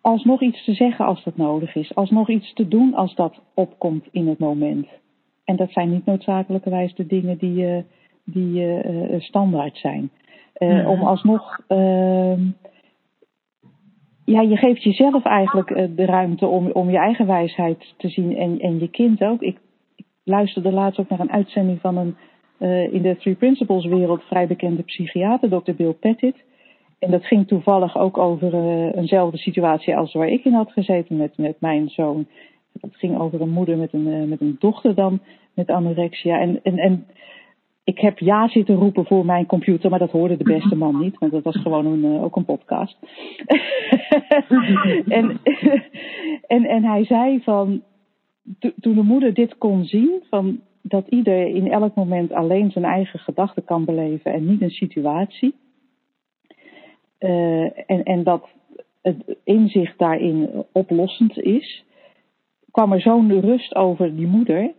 alsnog 0.01 0.41
iets 0.41 0.63
te 0.63 0.73
zeggen 0.73 1.05
als 1.05 1.23
dat 1.23 1.37
nodig 1.37 1.75
is. 1.75 1.95
Alsnog 1.95 2.29
iets 2.29 2.53
te 2.53 2.67
doen 2.67 2.93
als 2.93 3.15
dat 3.15 3.41
opkomt 3.53 4.07
in 4.11 4.27
het 4.27 4.39
moment. 4.39 4.87
En 5.43 5.55
dat 5.55 5.71
zijn 5.71 5.89
niet 5.89 6.05
noodzakelijkerwijs 6.05 6.95
de 6.95 7.05
dingen 7.05 7.37
die, 7.37 7.65
uh, 7.65 7.77
die 8.23 8.61
uh, 8.61 9.19
standaard 9.19 9.77
zijn. 9.77 10.09
Uh, 10.57 10.89
Om 10.89 11.01
alsnog 11.01 11.59
ehm, 11.67 12.41
ja, 14.25 14.41
je 14.41 14.57
geeft 14.57 14.83
jezelf 14.83 15.25
eigenlijk 15.25 15.95
de 15.95 16.05
ruimte 16.05 16.47
om, 16.47 16.71
om 16.71 16.89
je 16.89 16.97
eigen 16.97 17.27
wijsheid 17.27 17.93
te 17.97 18.09
zien 18.09 18.35
en, 18.35 18.59
en 18.59 18.79
je 18.79 18.89
kind 18.89 19.21
ook. 19.23 19.41
Ik, 19.41 19.57
ik 19.95 20.05
luisterde 20.23 20.71
laatst 20.71 20.99
ook 20.99 21.09
naar 21.09 21.19
een 21.19 21.31
uitzending 21.31 21.79
van 21.79 21.97
een 21.97 22.15
uh, 22.59 22.93
in 22.93 23.01
de 23.01 23.17
Three 23.17 23.35
Principles 23.35 23.85
wereld 23.85 24.23
vrij 24.23 24.47
bekende 24.47 24.83
psychiater, 24.83 25.49
Dr. 25.49 25.71
Bill 25.71 25.93
Pettit. 25.93 26.35
En 26.99 27.11
dat 27.11 27.25
ging 27.25 27.47
toevallig 27.47 27.97
ook 27.97 28.17
over 28.17 28.53
uh, 28.53 28.95
eenzelfde 28.95 29.37
situatie 29.37 29.95
als 29.95 30.13
waar 30.13 30.29
ik 30.29 30.45
in 30.45 30.53
had 30.53 30.71
gezeten 30.71 31.17
met, 31.17 31.37
met 31.37 31.55
mijn 31.59 31.89
zoon. 31.89 32.27
Dat 32.73 32.95
ging 32.95 33.19
over 33.19 33.41
een 33.41 33.49
moeder 33.49 33.77
met 33.77 33.93
een, 33.93 34.29
met 34.29 34.41
een 34.41 34.55
dochter 34.59 34.95
dan 34.95 35.19
met 35.53 35.69
anorexia. 35.69 36.39
En, 36.39 36.59
en, 36.63 36.77
en 36.77 37.05
ik 37.83 37.99
heb 37.99 38.19
ja 38.19 38.47
zitten 38.47 38.75
roepen 38.75 39.05
voor 39.05 39.25
mijn 39.25 39.45
computer, 39.45 39.89
maar 39.89 39.99
dat 39.99 40.11
hoorde 40.11 40.37
de 40.37 40.43
beste 40.43 40.75
man 40.75 40.99
niet, 40.99 41.17
want 41.17 41.31
dat 41.31 41.43
was 41.43 41.57
gewoon 41.57 41.85
een, 41.85 42.21
ook 42.21 42.35
een 42.35 42.45
podcast. 42.45 42.97
en, 45.07 45.39
en, 46.47 46.65
en 46.65 46.83
hij 46.83 47.05
zei 47.05 47.41
van, 47.43 47.81
toen 48.59 48.95
de 48.95 49.03
moeder 49.03 49.33
dit 49.33 49.57
kon 49.57 49.85
zien, 49.85 50.23
van 50.29 50.59
dat 50.87 51.07
ieder 51.07 51.47
in 51.47 51.71
elk 51.71 51.95
moment 51.95 52.31
alleen 52.31 52.71
zijn 52.71 52.85
eigen 52.85 53.19
gedachten 53.19 53.63
kan 53.63 53.85
beleven 53.85 54.33
en 54.33 54.45
niet 54.45 54.61
een 54.61 54.69
situatie. 54.69 55.55
Uh, 57.19 57.89
en, 57.89 58.03
en 58.03 58.23
dat 58.23 58.47
het 59.01 59.37
inzicht 59.43 59.97
daarin 59.97 60.65
oplossend 60.71 61.39
is, 61.39 61.83
kwam 62.71 62.93
er 62.93 63.01
zo'n 63.01 63.41
rust 63.41 63.75
over 63.75 64.15
die 64.15 64.27
moeder 64.27 64.73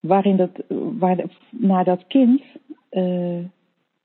waarin 0.00 0.36
dat, 0.36 0.50
waar, 0.98 1.24
naar 1.50 1.84
dat 1.84 2.06
kind 2.06 2.42
uh, 2.90 3.44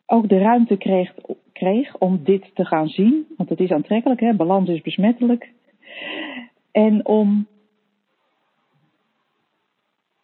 ook 0.06 0.30
de 0.30 0.38
ruimte 0.38 0.78
kreeg, 0.78 1.14
kreeg 1.52 1.98
om 1.98 2.20
dit 2.24 2.56
te 2.56 2.66
gaan 2.66 2.88
zien. 2.88 3.26
Want 3.38 3.50
het 3.50 3.60
is 3.60 3.72
aantrekkelijk, 3.72 4.20
hè? 4.20 4.34
balans 4.34 4.70
is 4.70 4.82
besmettelijk. 4.82 5.52
En 6.72 7.06
om, 7.06 7.48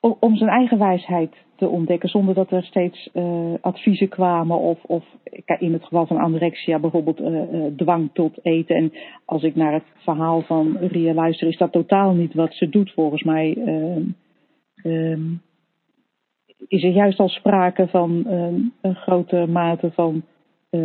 om, 0.02 0.36
zijn 0.36 0.49
eigen 0.49 0.78
wijsheid 0.78 1.36
te 1.56 1.68
ontdekken, 1.68 2.10
zonder 2.10 2.36
dat 2.36 2.52
er 2.52 2.64
steeds 2.64 3.10
uh, 3.14 3.54
adviezen 3.62 4.10
kwamen 4.10 4.58
of, 4.58 4.84
of 4.84 5.04
in 5.60 5.74
het 5.74 5.84
geval 5.84 6.06
van 6.06 6.18
anorexia 6.18 6.80
bijvoorbeeld 6.80 7.20
uh, 7.20 7.66
dwang 7.76 8.10
tot 8.14 8.39
eten. 8.41 8.76
En 8.76 8.93
als 9.26 9.43
ik 9.43 9.56
naar 9.56 9.74
het 9.74 9.84
verhaal 9.95 10.41
van 10.41 10.78
Ria 10.78 11.14
luister, 11.14 11.47
is 11.47 11.58
dat 11.58 11.72
totaal 11.72 12.14
niet 12.14 12.34
wat 12.34 12.54
ze 12.54 12.70
doet 12.70 12.91
volgens 12.91 13.24
mij. 13.24 13.58
Um, 14.84 15.41
is 16.68 16.84
er 16.84 16.91
juist 16.91 17.20
al 17.20 17.30
sprake 17.30 17.88
van 17.88 18.24
uh, 18.28 18.47
een 18.82 18.95
grote 18.95 19.45
mate 19.49 19.91
van 19.91 20.24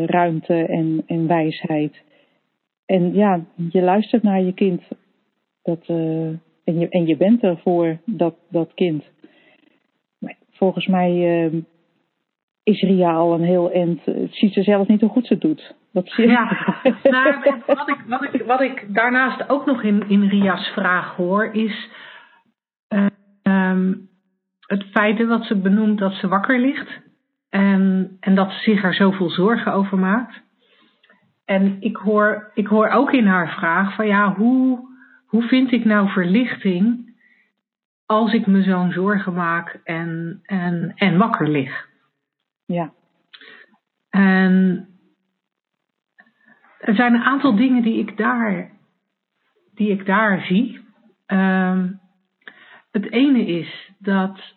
ruimte 0.06 0.54
en, 0.54 1.02
en 1.06 1.26
wijsheid. 1.26 2.02
En 2.86 3.14
ja, 3.14 3.40
je 3.70 3.82
luistert 3.82 4.22
naar 4.22 4.42
je 4.42 4.52
kind. 4.52 4.82
Dat, 5.62 5.86
en, 6.66 6.78
je, 6.78 6.88
en 6.88 7.06
je 7.06 7.16
bent 7.16 7.42
er 7.42 7.58
voor 7.58 7.98
dat, 8.04 8.34
dat 8.50 8.74
kind. 8.74 9.04
Maar 10.18 10.36
volgens 10.50 10.86
mij 10.86 11.44
ehm, 11.44 11.60
is 12.62 12.80
Ria 12.80 13.12
al 13.12 13.34
een 13.34 13.44
heel 13.44 13.70
end. 13.70 14.04
Het 14.04 14.34
ziet 14.34 14.52
ze 14.52 14.62
zelf 14.62 14.88
niet 14.88 15.00
hoe 15.00 15.10
goed 15.10 15.26
ze 15.26 15.32
het 15.32 15.42
doet. 15.42 15.74
Dat 15.92 16.08
zie 16.08 16.28
ja, 16.28 16.44
nou, 17.02 17.34
wat, 17.66 17.88
ik, 17.88 18.02
wat, 18.06 18.34
ik, 18.34 18.42
wat 18.46 18.60
ik 18.60 18.94
daarnaast 18.94 19.48
ook 19.48 19.66
nog 19.66 19.82
in, 19.82 20.08
in 20.08 20.28
Ria's 20.28 20.68
vraag 20.68 21.16
hoor, 21.16 21.44
is. 21.52 21.90
Um, 23.42 24.08
het 24.66 24.84
feit 24.84 25.18
dat 25.18 25.44
ze 25.44 25.60
benoemt 25.60 25.98
dat 25.98 26.12
ze 26.12 26.28
wakker 26.28 26.60
ligt 26.60 27.00
en, 27.50 28.16
en 28.20 28.34
dat 28.34 28.50
ze 28.50 28.58
zich 28.58 28.84
er 28.84 28.94
zoveel 28.94 29.30
zorgen 29.30 29.72
over 29.72 29.98
maakt. 29.98 30.42
En 31.44 31.76
ik 31.80 31.96
hoor, 31.96 32.50
ik 32.54 32.66
hoor 32.66 32.88
ook 32.88 33.12
in 33.12 33.26
haar 33.26 33.48
vraag 33.48 33.94
van 33.94 34.06
ja, 34.06 34.34
hoe, 34.34 34.95
hoe 35.26 35.42
vind 35.42 35.72
ik 35.72 35.84
nou 35.84 36.08
verlichting 36.08 37.14
als 38.06 38.32
ik 38.32 38.46
me 38.46 38.62
zo'n 38.62 38.92
zorgen 38.92 39.34
maak 39.34 39.80
en, 39.84 40.40
en, 40.42 40.92
en 40.94 41.18
wakker 41.18 41.48
lig? 41.48 41.88
Ja. 42.64 42.92
En 44.10 44.86
er 46.78 46.94
zijn 46.94 47.14
een 47.14 47.24
aantal 47.24 47.56
dingen 47.56 47.82
die 47.82 47.98
ik 47.98 48.16
daar, 48.16 48.70
die 49.74 49.90
ik 49.90 50.06
daar 50.06 50.40
zie. 50.40 50.84
Um, 51.26 52.00
het 52.90 53.10
ene 53.10 53.46
is 53.46 53.92
dat 53.98 54.54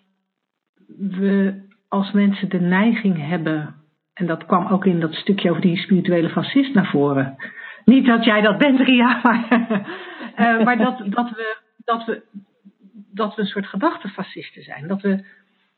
we 0.97 1.61
als 1.88 2.11
mensen 2.11 2.49
de 2.49 2.59
neiging 2.59 3.28
hebben, 3.28 3.76
en 4.13 4.26
dat 4.26 4.45
kwam 4.45 4.67
ook 4.67 4.86
in 4.86 4.99
dat 4.99 5.13
stukje 5.13 5.49
over 5.49 5.61
die 5.61 5.78
spirituele 5.78 6.30
fascist 6.30 6.74
naar 6.74 6.89
voren. 6.89 7.36
Niet 7.90 8.06
dat 8.06 8.26
jij 8.26 8.42
dat 8.42 8.58
bent, 8.58 8.80
Ria, 8.80 9.20
maar, 9.24 9.48
uh, 10.40 10.64
maar 10.64 10.78
dat, 10.78 11.04
dat, 11.06 11.30
we, 11.30 11.58
dat, 11.78 12.06
we, 12.06 12.22
dat 13.14 13.36
we 13.36 13.42
een 13.42 13.48
soort 13.48 13.68
gedachtenfascisten 13.68 14.64
zijn. 14.64 14.88
Dat 14.88 15.02
we, 15.02 15.24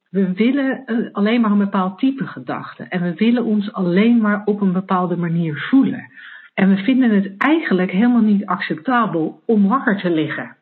we 0.09 0.33
willen 0.33 0.83
alleen 1.11 1.41
maar 1.41 1.51
een 1.51 1.57
bepaald 1.57 1.99
type 1.99 2.27
gedachte. 2.27 2.83
En 2.83 3.01
we 3.01 3.13
willen 3.13 3.43
ons 3.43 3.73
alleen 3.73 4.17
maar 4.17 4.41
op 4.45 4.61
een 4.61 4.71
bepaalde 4.71 5.17
manier 5.17 5.57
voelen. 5.69 6.11
En 6.53 6.69
we 6.69 6.77
vinden 6.77 7.09
het 7.09 7.37
eigenlijk 7.37 7.91
helemaal 7.91 8.21
niet 8.21 8.45
acceptabel 8.45 9.41
om 9.45 9.67
wakker 9.67 9.97
te 9.97 10.09
liggen. 10.09 10.55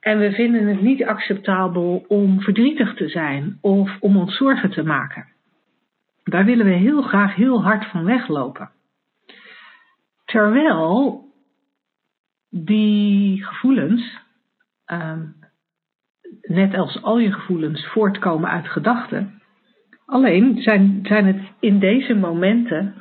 En 0.00 0.18
we 0.18 0.32
vinden 0.32 0.66
het 0.66 0.80
niet 0.80 1.04
acceptabel 1.04 2.04
om 2.08 2.40
verdrietig 2.40 2.94
te 2.94 3.08
zijn 3.08 3.58
of 3.60 3.96
om 4.00 4.16
ons 4.16 4.36
zorgen 4.36 4.70
te 4.70 4.82
maken. 4.82 5.26
Daar 6.24 6.44
willen 6.44 6.66
we 6.66 6.72
heel 6.72 7.02
graag 7.02 7.34
heel 7.34 7.62
hard 7.62 7.86
van 7.86 8.04
weglopen. 8.04 8.70
Terwijl 10.26 11.24
die 12.50 13.44
gevoelens 13.44 14.18
um, 14.86 15.34
net 16.42 16.74
als 16.74 17.02
al 17.02 17.18
je 17.18 17.32
gevoelens, 17.32 17.86
voortkomen 17.86 18.50
uit 18.50 18.68
gedachten. 18.68 19.42
Alleen 20.06 20.62
zijn, 20.62 21.00
zijn 21.02 21.26
het 21.26 21.40
in 21.60 21.78
deze 21.78 22.14
momenten, 22.14 22.94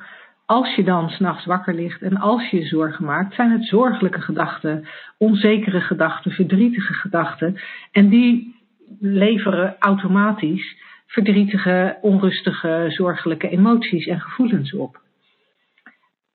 als 0.46 0.76
je 0.76 0.84
dan 0.84 1.10
s'nachts 1.10 1.46
wakker 1.46 1.74
ligt 1.74 2.02
en 2.02 2.18
als 2.18 2.50
je 2.50 2.58
je 2.58 2.66
zorgen 2.66 3.06
maakt, 3.06 3.36
zijn 3.36 3.52
het 3.52 3.66
zorgelijke 3.66 4.22
gedachten, 4.22 4.88
onzekere 5.18 5.82
gedachten, 5.82 6.32
verdrietige 6.32 6.94
gedachten. 6.94 7.60
En 7.92 8.10
die 8.10 8.56
leveren 9.00 9.76
automatisch 9.80 10.84
verdrietige, 11.08 11.98
onrustige, 12.02 12.86
zorgelijke 12.88 13.50
emoties 13.50 14.06
en 14.08 14.20
gevoelens 14.20 14.74
op. 14.74 15.05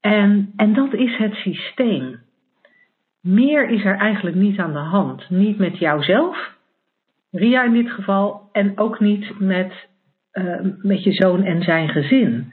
En, 0.01 0.53
en 0.57 0.75
dat 0.75 0.95
is 0.95 1.17
het 1.17 1.35
systeem. 1.35 2.21
Meer 3.23 3.69
is 3.69 3.85
er 3.85 3.97
eigenlijk 3.97 4.37
niet 4.37 4.59
aan 4.59 4.73
de 4.73 4.79
hand. 4.79 5.31
Niet 5.31 5.59
met 5.59 5.79
jouzelf, 5.79 6.59
Ria 7.31 7.63
in 7.63 7.73
dit 7.73 7.91
geval, 7.91 8.49
en 8.53 8.79
ook 8.79 9.01
niet 9.01 9.39
met, 9.39 9.89
uh, 10.33 10.61
met 10.83 11.05
je 11.05 11.13
zoon 11.13 11.45
en 11.45 11.63
zijn 11.63 11.89
gezin. 11.89 12.53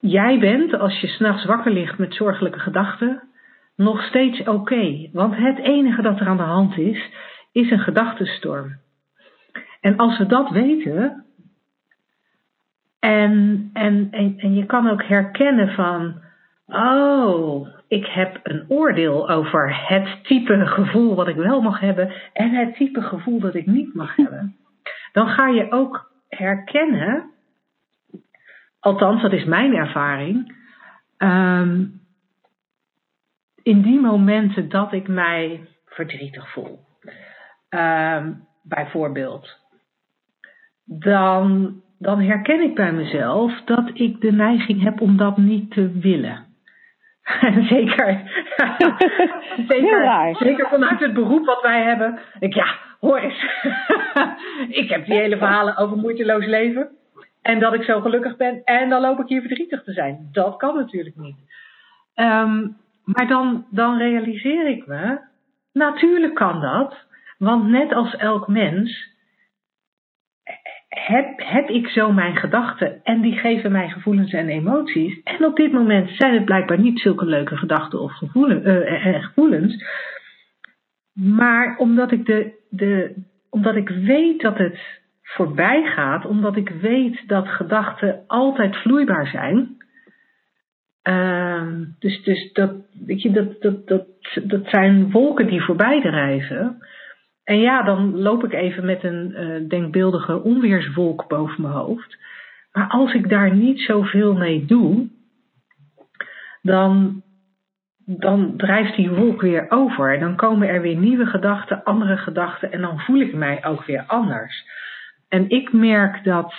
Jij 0.00 0.38
bent, 0.38 0.74
als 0.74 1.00
je 1.00 1.06
s'nachts 1.06 1.44
wakker 1.44 1.72
ligt 1.72 1.98
met 1.98 2.14
zorgelijke 2.14 2.58
gedachten, 2.58 3.22
nog 3.76 4.02
steeds 4.02 4.42
oké. 4.42 5.08
want 5.12 5.36
het 5.36 5.58
enige 5.58 6.02
dat 6.02 6.20
er 6.20 6.26
aan 6.26 6.36
de 6.36 6.42
hand 6.42 6.78
is, 6.78 7.10
is 7.52 7.70
een 7.70 7.78
gedachtenstorm. 7.78 8.76
En 9.80 9.96
als 9.96 10.18
we 10.18 10.26
dat 10.26 10.50
weten, 10.50 11.23
en, 13.04 13.70
en, 13.72 14.08
en, 14.10 14.34
en 14.38 14.54
je 14.54 14.66
kan 14.66 14.90
ook 14.90 15.04
herkennen 15.04 15.74
van, 15.74 16.20
oh, 16.66 17.68
ik 17.88 18.06
heb 18.06 18.40
een 18.42 18.64
oordeel 18.68 19.30
over 19.30 19.88
het 19.88 20.24
type 20.24 20.66
gevoel 20.66 21.14
wat 21.14 21.28
ik 21.28 21.36
wel 21.36 21.60
mag 21.60 21.80
hebben 21.80 22.12
en 22.32 22.50
het 22.50 22.74
type 22.74 23.02
gevoel 23.02 23.40
dat 23.40 23.54
ik 23.54 23.66
niet 23.66 23.94
mag 23.94 24.16
hebben. 24.16 24.56
Dan 25.12 25.28
ga 25.28 25.48
je 25.48 25.72
ook 25.72 26.10
herkennen, 26.28 27.30
althans 28.80 29.22
dat 29.22 29.32
is 29.32 29.44
mijn 29.44 29.74
ervaring, 29.74 30.54
um, 31.18 32.00
in 33.62 33.82
die 33.82 34.00
momenten 34.00 34.68
dat 34.68 34.92
ik 34.92 35.08
mij 35.08 35.68
verdrietig 35.86 36.52
voel, 36.52 36.78
um, 37.70 38.46
bijvoorbeeld, 38.62 39.58
dan, 40.84 41.82
dan 42.04 42.20
herken 42.20 42.60
ik 42.60 42.74
bij 42.74 42.92
mezelf 42.92 43.60
dat 43.64 43.90
ik 43.92 44.20
de 44.20 44.32
neiging 44.32 44.82
heb 44.82 45.00
om 45.00 45.16
dat 45.16 45.36
niet 45.36 45.70
te 45.70 45.98
willen. 45.98 46.44
zeker, 47.74 48.22
zeker, 49.68 50.36
zeker 50.38 50.68
vanuit 50.68 51.00
het 51.00 51.14
beroep 51.14 51.44
wat 51.44 51.62
wij 51.62 51.82
hebben. 51.82 52.18
Ik, 52.38 52.54
ja, 52.54 52.66
hoor 53.00 53.18
eens. 53.18 53.44
ik 54.82 54.88
heb 54.88 55.06
die 55.06 55.14
hele 55.14 55.36
verhalen 55.36 55.76
over 55.76 55.96
moeiteloos 55.96 56.46
leven. 56.46 56.88
En 57.42 57.58
dat 57.58 57.74
ik 57.74 57.82
zo 57.82 58.00
gelukkig 58.00 58.36
ben. 58.36 58.64
En 58.64 58.88
dan 58.88 59.00
loop 59.00 59.20
ik 59.20 59.28
hier 59.28 59.40
verdrietig 59.40 59.82
te 59.82 59.92
zijn. 59.92 60.28
Dat 60.32 60.56
kan 60.56 60.76
natuurlijk 60.76 61.16
niet. 61.16 61.36
Um, 62.14 62.76
maar 63.04 63.28
dan, 63.28 63.66
dan 63.70 63.96
realiseer 63.98 64.66
ik 64.68 64.86
me. 64.86 65.18
Natuurlijk 65.72 66.34
kan 66.34 66.60
dat. 66.60 66.94
Want 67.38 67.68
net 67.68 67.92
als 67.92 68.16
elk 68.16 68.48
mens 68.48 69.13
heb, 70.94 71.32
heb 71.36 71.68
ik 71.68 71.88
zo 71.88 72.12
mijn 72.12 72.36
gedachten 72.36 73.00
en 73.02 73.20
die 73.20 73.36
geven 73.38 73.72
mij 73.72 73.88
gevoelens 73.88 74.32
en 74.32 74.48
emoties. 74.48 75.22
En 75.22 75.44
op 75.44 75.56
dit 75.56 75.72
moment 75.72 76.10
zijn 76.10 76.34
het 76.34 76.44
blijkbaar 76.44 76.78
niet 76.78 77.00
zulke 77.00 77.24
leuke 77.24 77.56
gedachten 77.56 78.00
of 78.00 78.12
gevoelens, 78.12 78.64
uh, 78.64 79.24
gevoelens. 79.24 79.84
Maar 81.12 81.76
omdat 81.76 82.12
ik, 82.12 82.26
de, 82.26 82.52
de, 82.70 83.14
omdat 83.50 83.76
ik 83.76 83.88
weet 83.88 84.40
dat 84.40 84.58
het 84.58 84.78
voorbij 85.22 85.82
gaat, 85.82 86.26
omdat 86.26 86.56
ik 86.56 86.68
weet 86.68 87.28
dat 87.28 87.48
gedachten 87.48 88.24
altijd 88.26 88.76
vloeibaar 88.76 89.26
zijn. 89.26 89.76
Uh, 91.08 91.68
dus 91.98 92.22
dus 92.22 92.52
dat, 92.52 92.72
weet 93.06 93.22
je, 93.22 93.30
dat, 93.30 93.62
dat, 93.62 93.86
dat, 93.86 94.06
dat 94.44 94.66
zijn 94.66 95.10
wolken 95.10 95.46
die 95.46 95.62
voorbij 95.62 96.00
drijven. 96.00 96.78
En 97.44 97.58
ja, 97.58 97.82
dan 97.82 98.18
loop 98.18 98.44
ik 98.44 98.52
even 98.52 98.84
met 98.84 99.04
een 99.04 99.30
uh, 99.30 99.68
denkbeeldige 99.68 100.42
onweerswolk 100.42 101.28
boven 101.28 101.62
mijn 101.62 101.74
hoofd. 101.74 102.18
Maar 102.72 102.88
als 102.88 103.14
ik 103.14 103.28
daar 103.28 103.54
niet 103.54 103.80
zoveel 103.80 104.34
mee 104.34 104.64
doe, 104.64 105.08
dan, 106.62 107.22
dan 108.06 108.56
drijft 108.56 108.96
die 108.96 109.10
wolk 109.10 109.40
weer 109.40 109.70
over. 109.70 110.18
Dan 110.18 110.36
komen 110.36 110.68
er 110.68 110.80
weer 110.80 110.96
nieuwe 110.96 111.26
gedachten, 111.26 111.84
andere 111.84 112.16
gedachten 112.16 112.72
en 112.72 112.80
dan 112.80 113.00
voel 113.00 113.20
ik 113.20 113.34
mij 113.34 113.64
ook 113.64 113.84
weer 113.84 114.04
anders. 114.06 114.64
En 115.28 115.48
ik 115.48 115.72
merk 115.72 116.24
dat, 116.24 116.54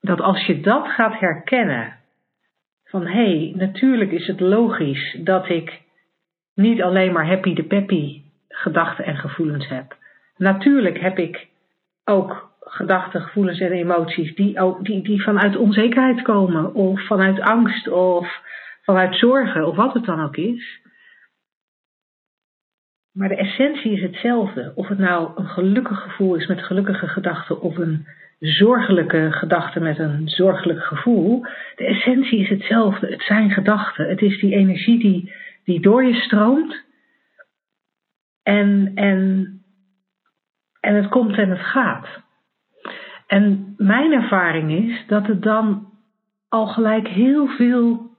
dat 0.00 0.20
als 0.20 0.46
je 0.46 0.60
dat 0.60 0.88
gaat 0.88 1.18
herkennen, 1.18 1.98
van 2.84 3.06
hé, 3.06 3.38
hey, 3.38 3.52
natuurlijk 3.56 4.10
is 4.10 4.26
het 4.26 4.40
logisch 4.40 5.18
dat 5.22 5.48
ik 5.48 5.82
niet 6.54 6.82
alleen 6.82 7.12
maar 7.12 7.26
happy 7.26 7.54
de 7.54 7.64
peppy 7.64 8.22
gedachten 8.50 9.04
en 9.04 9.16
gevoelens 9.16 9.68
heb. 9.68 9.96
Natuurlijk 10.36 11.00
heb 11.00 11.18
ik 11.18 11.48
ook 12.04 12.50
gedachten, 12.60 13.20
gevoelens 13.20 13.60
en 13.60 13.72
emoties 13.72 14.34
die, 14.34 14.60
ook, 14.60 14.84
die, 14.84 15.02
die 15.02 15.22
vanuit 15.22 15.56
onzekerheid 15.56 16.22
komen, 16.22 16.74
of 16.74 17.06
vanuit 17.06 17.40
angst, 17.40 17.88
of 17.88 18.40
vanuit 18.82 19.16
zorgen, 19.16 19.66
of 19.66 19.76
wat 19.76 19.94
het 19.94 20.04
dan 20.04 20.22
ook 20.22 20.36
is. 20.36 20.80
Maar 23.12 23.28
de 23.28 23.36
essentie 23.36 23.92
is 23.92 24.02
hetzelfde. 24.02 24.72
Of 24.74 24.88
het 24.88 24.98
nou 24.98 25.30
een 25.36 25.48
gelukkig 25.48 25.98
gevoel 26.00 26.34
is 26.34 26.46
met 26.46 26.62
gelukkige 26.62 27.06
gedachten, 27.06 27.60
of 27.60 27.76
een 27.76 28.06
zorgelijke 28.38 29.32
gedachte 29.32 29.80
met 29.80 29.98
een 29.98 30.28
zorgelijk 30.28 30.82
gevoel. 30.82 31.46
De 31.76 31.84
essentie 31.84 32.38
is 32.38 32.48
hetzelfde. 32.48 33.06
Het 33.06 33.22
zijn 33.22 33.50
gedachten. 33.50 34.08
Het 34.08 34.20
is 34.20 34.40
die 34.40 34.54
energie 34.54 34.98
die, 34.98 35.32
die 35.64 35.80
door 35.80 36.04
je 36.04 36.14
stroomt 36.14 36.84
en, 38.50 38.92
en, 38.94 39.48
en 40.80 40.94
het 40.94 41.08
komt 41.08 41.36
en 41.38 41.50
het 41.50 41.60
gaat. 41.60 42.06
En 43.26 43.74
mijn 43.76 44.12
ervaring 44.12 44.70
is 44.70 45.06
dat 45.06 45.26
het 45.26 45.42
dan 45.42 45.88
al 46.48 46.66
gelijk 46.66 47.08
heel 47.08 47.46
veel 47.46 48.10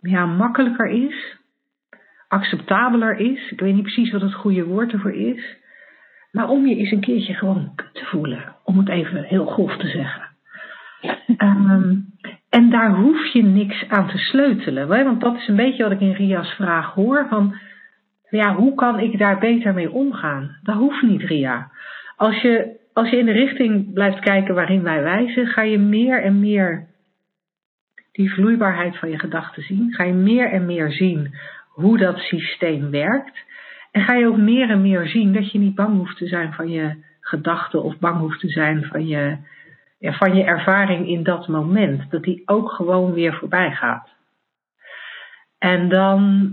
ja, 0.00 0.26
makkelijker 0.26 0.88
is, 0.88 1.36
acceptabeler 2.28 3.16
is. 3.16 3.50
Ik 3.50 3.60
weet 3.60 3.74
niet 3.74 3.82
precies 3.82 4.12
wat 4.12 4.20
het 4.20 4.34
goede 4.34 4.64
woord 4.64 4.92
ervoor 4.92 5.14
is. 5.14 5.56
Maar 6.30 6.48
om 6.48 6.66
je 6.66 6.76
eens 6.76 6.90
een 6.90 7.00
keertje 7.00 7.34
gewoon 7.34 7.72
te 7.92 8.04
voelen, 8.04 8.56
om 8.64 8.78
het 8.78 8.88
even 8.88 9.22
heel 9.22 9.46
grof 9.46 9.76
te 9.76 9.88
zeggen. 9.88 10.22
um, 11.38 12.14
en 12.50 12.70
daar 12.70 12.94
hoef 12.94 13.32
je 13.32 13.42
niks 13.42 13.88
aan 13.88 14.08
te 14.08 14.18
sleutelen. 14.18 14.88
Want 14.88 15.20
dat 15.20 15.36
is 15.36 15.48
een 15.48 15.56
beetje 15.56 15.82
wat 15.82 15.92
ik 15.92 16.00
in 16.00 16.12
Ria's 16.12 16.50
vraag 16.50 16.94
hoor. 16.94 17.26
Van, 17.28 17.56
ja, 18.36 18.54
hoe 18.54 18.74
kan 18.74 19.00
ik 19.00 19.18
daar 19.18 19.38
beter 19.38 19.74
mee 19.74 19.90
omgaan? 19.90 20.56
Dat 20.62 20.76
hoeft 20.76 21.02
niet, 21.02 21.22
Ria. 21.22 21.70
Als 22.16 22.40
je, 22.40 22.76
als 22.92 23.10
je 23.10 23.18
in 23.18 23.26
de 23.26 23.32
richting 23.32 23.92
blijft 23.92 24.20
kijken 24.20 24.54
waarin 24.54 24.82
wij 24.82 25.02
wijzen, 25.02 25.46
ga 25.46 25.62
je 25.62 25.78
meer 25.78 26.22
en 26.22 26.40
meer 26.40 26.86
die 28.12 28.32
vloeibaarheid 28.32 28.98
van 28.98 29.10
je 29.10 29.18
gedachten 29.18 29.62
zien. 29.62 29.92
Ga 29.92 30.04
je 30.04 30.12
meer 30.12 30.50
en 30.50 30.66
meer 30.66 30.92
zien 30.92 31.34
hoe 31.68 31.98
dat 31.98 32.18
systeem 32.18 32.90
werkt. 32.90 33.44
En 33.90 34.02
ga 34.02 34.14
je 34.14 34.26
ook 34.26 34.36
meer 34.36 34.70
en 34.70 34.82
meer 34.82 35.06
zien 35.06 35.32
dat 35.32 35.52
je 35.52 35.58
niet 35.58 35.74
bang 35.74 35.96
hoeft 35.96 36.16
te 36.16 36.26
zijn 36.26 36.52
van 36.52 36.68
je 36.68 37.04
gedachten 37.20 37.82
of 37.82 37.98
bang 37.98 38.18
hoeft 38.18 38.40
te 38.40 38.48
zijn 38.48 38.84
van 38.84 39.06
je, 39.06 39.36
ja, 39.98 40.12
van 40.12 40.36
je 40.36 40.44
ervaring 40.44 41.08
in 41.08 41.22
dat 41.22 41.48
moment. 41.48 42.10
Dat 42.10 42.22
die 42.22 42.42
ook 42.44 42.70
gewoon 42.70 43.12
weer 43.12 43.34
voorbij 43.34 43.70
gaat. 43.70 44.14
En 45.58 45.88
dan 45.88 46.52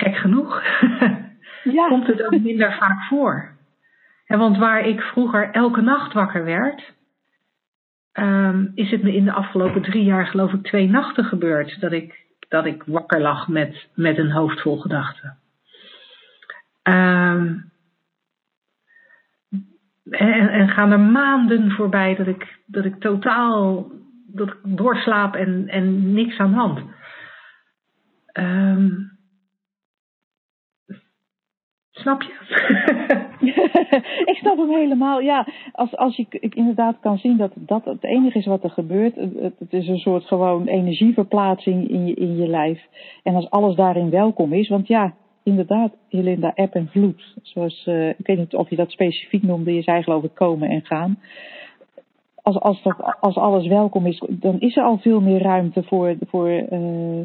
gek 0.00 0.16
genoeg, 0.16 0.62
ja. 1.76 1.88
komt 1.88 2.06
het 2.06 2.22
ook 2.22 2.40
minder 2.40 2.76
vaak 2.78 3.02
voor. 3.02 3.58
En 4.26 4.38
want 4.38 4.56
waar 4.56 4.86
ik 4.86 5.00
vroeger 5.00 5.50
elke 5.50 5.80
nacht 5.80 6.12
wakker 6.12 6.44
werd, 6.44 6.92
um, 8.12 8.72
is 8.74 8.90
het 8.90 9.02
me 9.02 9.14
in 9.14 9.24
de 9.24 9.32
afgelopen 9.32 9.82
drie 9.82 10.04
jaar 10.04 10.26
geloof 10.26 10.52
ik 10.52 10.62
twee 10.62 10.88
nachten 10.88 11.24
gebeurd 11.24 11.80
dat 11.80 11.92
ik, 11.92 12.26
dat 12.48 12.66
ik 12.66 12.82
wakker 12.86 13.20
lag 13.20 13.48
met, 13.48 13.88
met 13.94 14.18
een 14.18 14.30
hoofd 14.30 14.60
vol 14.60 14.78
gedachten. 14.78 15.38
Um, 16.82 17.70
en, 20.10 20.48
en, 20.48 20.68
gaan 20.68 20.90
er 20.90 21.00
maanden 21.00 21.70
voorbij 21.70 22.14
dat 22.16 22.26
ik, 22.26 22.58
dat 22.66 22.84
ik 22.84 23.00
totaal 23.00 23.90
dat 24.26 24.48
ik 24.48 24.58
doorslaap 24.62 25.34
en, 25.34 25.68
en 25.68 26.12
niks 26.12 26.38
aan 26.38 26.50
de 26.50 26.56
hand. 26.56 26.80
Um, 28.32 29.09
Snap 32.00 32.22
je? 32.22 32.32
ik 34.32 34.36
snap 34.36 34.56
hem 34.56 34.70
helemaal. 34.70 35.20
Ja, 35.20 35.46
als, 35.72 35.96
als 35.96 36.16
je 36.16 36.26
inderdaad 36.40 37.00
kan 37.00 37.18
zien 37.18 37.36
dat 37.36 37.52
dat 37.56 37.84
het 37.84 38.04
enige 38.04 38.38
is 38.38 38.46
wat 38.46 38.64
er 38.64 38.70
gebeurt. 38.70 39.14
Het, 39.14 39.58
het 39.58 39.72
is 39.72 39.88
een 39.88 39.98
soort 39.98 40.24
gewoon 40.24 40.66
energieverplaatsing 40.66 41.88
in 41.88 42.06
je, 42.06 42.14
in 42.14 42.36
je 42.36 42.48
lijf. 42.48 42.86
En 43.22 43.34
als 43.34 43.50
alles 43.50 43.76
daarin 43.76 44.10
welkom 44.10 44.52
is. 44.52 44.68
Want 44.68 44.86
ja, 44.86 45.14
inderdaad, 45.42 45.92
Helinda, 46.08 46.54
eb 46.54 46.74
en 46.74 46.88
vloed. 46.88 47.36
Zoals, 47.42 47.86
uh, 47.86 48.08
ik 48.08 48.26
weet 48.26 48.38
niet 48.38 48.54
of 48.54 48.70
je 48.70 48.76
dat 48.76 48.90
specifiek 48.90 49.42
noemde, 49.42 49.74
je 49.74 49.82
zei 49.82 50.02
geloof 50.02 50.22
ik 50.24 50.34
komen 50.34 50.68
en 50.68 50.84
gaan. 50.84 51.18
Als, 52.42 52.60
als, 52.60 52.82
dat, 52.82 53.16
als 53.20 53.36
alles 53.36 53.66
welkom 53.66 54.06
is, 54.06 54.22
dan 54.28 54.60
is 54.60 54.76
er 54.76 54.84
al 54.84 54.98
veel 54.98 55.20
meer 55.20 55.42
ruimte 55.42 55.82
voor, 55.82 56.16
voor, 56.26 56.48
uh, 56.50 57.20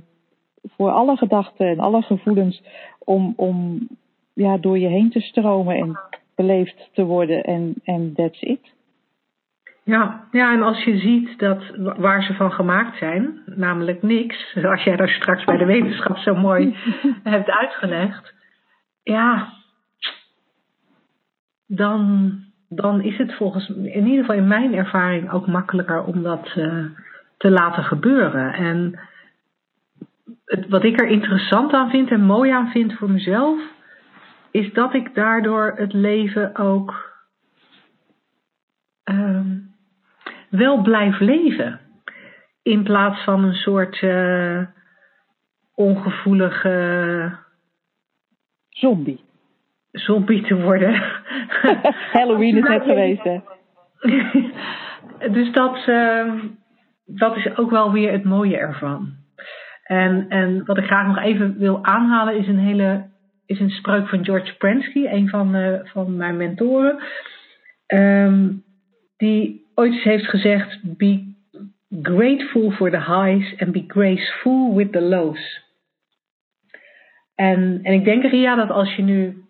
voor 0.75 0.91
alle 0.91 1.17
gedachten 1.17 1.67
en 1.67 1.79
alle 1.79 2.01
gevoelens 2.01 2.63
om, 2.99 3.33
om 3.35 3.87
ja, 4.35 4.57
door 4.57 4.79
je 4.79 4.87
heen 4.87 5.09
te 5.09 5.19
stromen 5.19 5.75
en 5.75 5.99
beleefd 6.35 6.89
te 6.93 7.03
worden 7.03 7.43
en, 7.43 7.73
en 7.83 8.13
that's 8.13 8.41
it. 8.41 8.73
Ja, 9.83 10.27
ja, 10.31 10.51
en 10.51 10.61
als 10.61 10.83
je 10.83 10.97
ziet 10.97 11.39
dat 11.39 11.63
waar 11.75 12.23
ze 12.23 12.33
van 12.33 12.51
gemaakt 12.51 12.97
zijn, 12.97 13.41
namelijk 13.45 14.01
niks, 14.01 14.51
zoals 14.61 14.83
jij 14.83 14.95
daar 14.95 15.09
straks 15.09 15.43
bij 15.43 15.57
de 15.57 15.65
wetenschap 15.65 16.17
zo 16.17 16.35
mooi 16.35 16.75
hebt 17.23 17.49
uitgelegd, 17.49 18.33
ja, 19.03 19.53
dan, 21.67 22.33
dan 22.69 23.01
is 23.01 23.17
het 23.17 23.33
volgens 23.33 23.69
in 23.69 24.07
ieder 24.07 24.19
geval 24.19 24.35
in 24.35 24.47
mijn 24.47 24.73
ervaring 24.73 25.31
ook 25.31 25.47
makkelijker 25.47 26.03
om 26.03 26.23
dat 26.23 26.53
uh, 26.55 26.85
te 27.37 27.49
laten 27.49 27.83
gebeuren. 27.83 28.53
En 28.53 28.99
het, 30.45 30.69
wat 30.69 30.83
ik 30.83 30.99
er 30.99 31.07
interessant 31.07 31.73
aan 31.73 31.89
vind 31.89 32.11
en 32.11 32.21
mooi 32.21 32.51
aan 32.51 32.69
vind 32.69 32.93
voor 32.93 33.09
mezelf, 33.09 33.59
is 34.55 34.73
dat 34.73 34.93
ik 34.93 35.15
daardoor 35.15 35.73
het 35.75 35.93
leven 35.93 36.55
ook 36.55 37.13
um, 39.03 39.73
wel 40.49 40.81
blijf 40.81 41.19
leven. 41.19 41.79
In 42.63 42.83
plaats 42.83 43.23
van 43.23 43.43
een 43.43 43.53
soort 43.53 44.01
uh, 44.01 44.61
ongevoelige 45.73 47.37
zombie. 48.69 49.23
Zombie 49.91 50.41
te 50.41 50.61
worden. 50.61 50.93
Halloween 52.17 52.57
is 52.57 52.63
net 52.63 52.83
geweest, 52.91 53.23
hè? 53.23 53.39
dus 55.37 55.51
dat, 55.51 55.87
uh, 55.87 56.33
dat 57.05 57.35
is 57.35 57.57
ook 57.57 57.69
wel 57.69 57.91
weer 57.91 58.11
het 58.11 58.23
mooie 58.23 58.57
ervan. 58.57 59.13
En, 59.83 60.25
en 60.29 60.65
wat 60.65 60.77
ik 60.77 60.85
graag 60.85 61.07
nog 61.07 61.17
even 61.19 61.57
wil 61.57 61.83
aanhalen 61.83 62.37
is 62.37 62.47
een 62.47 62.59
hele 62.59 63.13
is 63.45 63.59
een 63.59 63.69
spreuk 63.69 64.07
van 64.07 64.25
George 64.25 64.57
Pransky, 64.57 65.05
een 65.05 65.29
van, 65.29 65.55
uh, 65.55 65.79
van 65.83 66.15
mijn 66.15 66.37
mentoren. 66.37 66.99
Um, 67.87 68.63
die 69.17 69.65
ooit 69.75 69.93
heeft 69.93 70.25
gezegd: 70.25 70.79
Be 70.97 71.33
grateful 72.01 72.71
for 72.71 72.89
the 72.89 72.97
highs 72.97 73.57
and 73.57 73.71
be 73.71 73.83
graceful 73.87 74.75
with 74.75 74.91
the 74.91 75.01
lows. 75.01 75.63
En, 77.35 77.79
en 77.83 77.93
ik 77.93 78.03
denk, 78.03 78.23
Ria, 78.23 78.55
dat 78.55 78.69
als 78.69 78.95
je 78.95 79.01
nu 79.01 79.43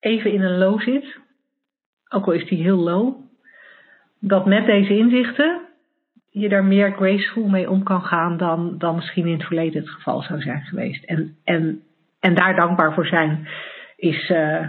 even 0.00 0.32
in 0.32 0.40
een 0.40 0.58
low 0.58 0.80
zit, 0.80 1.18
ook 2.08 2.26
al 2.26 2.32
is 2.32 2.48
die 2.48 2.62
heel 2.62 2.78
low, 2.78 3.16
dat 4.18 4.46
met 4.46 4.66
deze 4.66 4.96
inzichten 4.96 5.60
je 6.30 6.48
daar 6.48 6.64
meer 6.64 6.92
graceful 6.92 7.48
mee 7.48 7.70
om 7.70 7.82
kan 7.82 8.02
gaan 8.02 8.36
dan, 8.36 8.78
dan 8.78 8.94
misschien 8.94 9.26
in 9.26 9.32
het 9.32 9.46
verleden 9.46 9.80
het 9.80 9.90
geval 9.90 10.22
zou 10.22 10.40
zijn 10.40 10.62
geweest. 10.62 11.04
En, 11.04 11.36
en, 11.44 11.82
en 12.20 12.34
daar 12.34 12.56
dankbaar 12.56 12.94
voor 12.94 13.06
zijn, 13.06 13.48
is, 13.96 14.28
uh, 14.28 14.68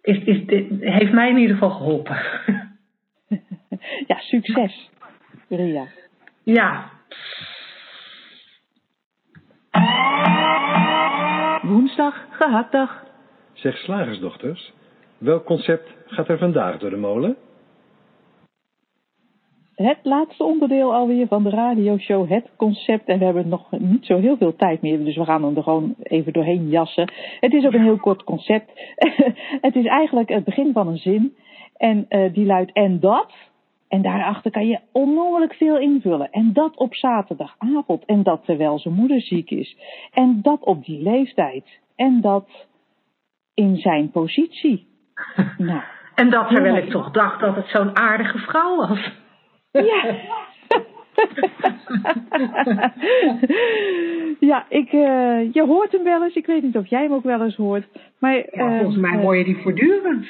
is, 0.00 0.18
is, 0.18 0.42
heeft 0.80 1.12
mij 1.12 1.28
in 1.28 1.36
ieder 1.36 1.56
geval 1.56 1.70
geholpen. 1.70 2.16
ja, 4.10 4.18
succes, 4.18 4.90
Ria. 5.48 5.86
Ja. 6.42 6.90
Woensdag, 11.62 12.26
gehaktdag. 12.30 13.04
Zeg 13.52 13.76
slagersdochters, 13.76 14.72
welk 15.18 15.44
concept 15.44 15.88
gaat 16.06 16.28
er 16.28 16.38
vandaag 16.38 16.78
door 16.78 16.90
de 16.90 16.96
molen? 16.96 17.36
Het 19.74 19.98
laatste 20.02 20.44
onderdeel 20.44 20.94
alweer 20.94 21.26
van 21.26 21.42
de 21.42 21.50
radioshow, 21.50 22.30
het 22.30 22.50
concept. 22.56 23.08
En 23.08 23.18
we 23.18 23.24
hebben 23.24 23.48
nog 23.48 23.70
niet 23.70 24.06
zo 24.06 24.18
heel 24.18 24.36
veel 24.36 24.56
tijd 24.56 24.82
meer, 24.82 25.04
dus 25.04 25.16
we 25.16 25.24
gaan 25.24 25.56
er 25.56 25.62
gewoon 25.62 25.94
even 26.02 26.32
doorheen 26.32 26.68
jassen. 26.68 27.12
Het 27.40 27.52
is 27.52 27.64
ook 27.64 27.72
een 27.72 27.82
heel 27.82 28.00
kort 28.00 28.24
concept. 28.24 28.70
het 29.66 29.74
is 29.74 29.86
eigenlijk 29.86 30.28
het 30.28 30.44
begin 30.44 30.72
van 30.72 30.88
een 30.88 30.96
zin. 30.96 31.34
En 31.76 32.06
uh, 32.08 32.32
die 32.32 32.46
luidt 32.46 32.72
en 32.72 33.00
dat. 33.00 33.32
En 33.88 34.02
daarachter 34.02 34.50
kan 34.50 34.66
je 34.66 34.80
onnoemelijk 34.92 35.54
veel 35.54 35.78
invullen. 35.78 36.30
En 36.30 36.52
dat 36.52 36.76
op 36.76 36.94
zaterdagavond. 36.94 38.04
En 38.04 38.22
dat 38.22 38.44
terwijl 38.44 38.78
zijn 38.78 38.94
moeder 38.94 39.20
ziek 39.20 39.50
is. 39.50 39.76
En 40.12 40.38
dat 40.42 40.64
op 40.64 40.84
die 40.84 41.02
leeftijd. 41.02 41.80
En 41.96 42.20
dat 42.20 42.66
in 43.54 43.76
zijn 43.76 44.10
positie. 44.10 44.86
nou, 45.58 45.82
en 46.14 46.30
dat 46.30 46.48
terwijl 46.48 46.76
ik 46.76 46.90
toch 46.90 47.10
dacht 47.10 47.40
dat 47.40 47.56
het 47.56 47.66
zo'n 47.66 47.96
aardige 47.96 48.38
vrouw 48.38 48.76
was. 48.76 49.22
Ja. 49.82 50.16
ja, 54.50 54.66
ik, 54.68 54.92
uh, 54.92 55.52
je 55.52 55.64
hoort 55.66 55.92
hem 55.92 56.04
wel 56.04 56.22
eens. 56.22 56.34
Ik 56.34 56.46
weet 56.46 56.62
niet 56.62 56.76
of 56.76 56.86
jij 56.86 57.02
hem 57.02 57.12
ook 57.12 57.22
wel 57.22 57.42
eens 57.42 57.56
hoort. 57.56 57.86
Maar, 58.18 58.36
ja, 58.36 58.78
volgens 58.78 58.96
mij 58.96 59.16
hoor 59.16 59.36
je 59.36 59.44
die 59.44 59.56
voortdurend. 59.56 60.26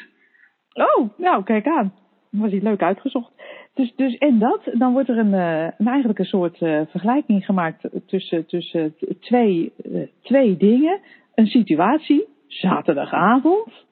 Oh, 0.72 1.18
nou, 1.18 1.44
kijk 1.44 1.66
aan. 1.66 1.92
Was 2.30 2.50
hij 2.50 2.60
leuk 2.60 2.82
uitgezocht. 2.82 3.32
Dus, 3.74 3.92
dus 3.96 4.18
en 4.18 4.38
dat, 4.38 4.60
dan 4.72 4.92
wordt 4.92 5.08
er 5.08 5.18
een, 5.18 5.32
uh, 5.32 5.68
een 5.78 5.86
eigenlijk 5.86 6.18
een 6.18 6.24
soort 6.24 6.60
uh, 6.60 6.80
vergelijking 6.88 7.44
gemaakt 7.44 7.88
tussen, 8.06 8.46
tussen 8.46 8.94
twee, 9.20 9.72
uh, 9.84 10.06
twee 10.22 10.56
dingen. 10.56 11.00
Een 11.34 11.46
situatie, 11.46 12.26
zaterdagavond, 12.46 13.83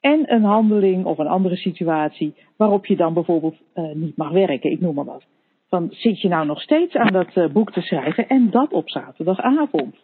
en 0.00 0.32
een 0.32 0.44
handeling 0.44 1.04
of 1.04 1.18
een 1.18 1.26
andere 1.26 1.56
situatie 1.56 2.34
waarop 2.56 2.86
je 2.86 2.96
dan 2.96 3.14
bijvoorbeeld 3.14 3.56
niet 3.94 4.16
mag 4.16 4.30
werken, 4.30 4.70
ik 4.70 4.80
noem 4.80 4.94
maar 4.94 5.04
wat. 5.04 5.24
Van 5.68 5.88
zit 5.90 6.20
je 6.20 6.28
nou 6.28 6.46
nog 6.46 6.60
steeds 6.60 6.94
aan 6.94 7.12
dat 7.12 7.52
boek 7.52 7.72
te 7.72 7.80
schrijven 7.80 8.28
en 8.28 8.50
dat 8.50 8.72
op 8.72 8.90
zaterdagavond? 8.90 9.94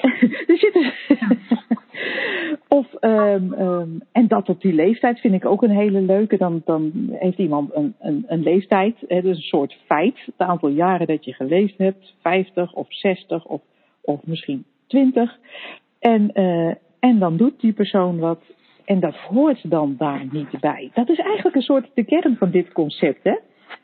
er 0.46 1.18
of, 2.68 2.86
um, 3.00 3.52
um, 3.52 4.02
en 4.12 4.28
dat 4.28 4.48
op 4.48 4.60
die 4.60 4.72
leeftijd 4.72 5.20
vind 5.20 5.34
ik 5.34 5.44
ook 5.44 5.62
een 5.62 5.70
hele 5.70 6.00
leuke. 6.00 6.36
Dan, 6.36 6.62
dan 6.64 6.92
heeft 7.12 7.38
iemand 7.38 7.74
een, 7.74 7.94
een, 7.98 8.24
een 8.26 8.42
leeftijd, 8.42 8.94
dus 9.08 9.36
een 9.36 9.42
soort 9.42 9.78
feit. 9.86 10.18
Het 10.24 10.34
aantal 10.36 10.68
jaren 10.68 11.06
dat 11.06 11.24
je 11.24 11.32
geleefd 11.32 11.78
hebt, 11.78 12.14
50 12.20 12.72
of 12.72 12.86
60 12.88 13.44
of, 13.44 13.62
of 14.00 14.20
misschien 14.26 14.64
20. 14.86 15.38
En, 15.98 16.30
uh, 16.34 16.74
en 17.00 17.18
dan 17.18 17.36
doet 17.36 17.60
die 17.60 17.72
persoon 17.72 18.18
wat. 18.18 18.42
En 18.90 19.00
dat 19.00 19.16
hoort 19.16 19.70
dan 19.70 19.94
daar 19.98 20.24
niet 20.30 20.60
bij. 20.60 20.90
Dat 20.94 21.08
is 21.08 21.18
eigenlijk 21.18 21.56
een 21.56 21.62
soort 21.62 21.90
de 21.94 22.04
kern 22.04 22.36
van 22.36 22.50
dit 22.50 22.72
concept. 22.72 23.22
Hè? 23.22 23.36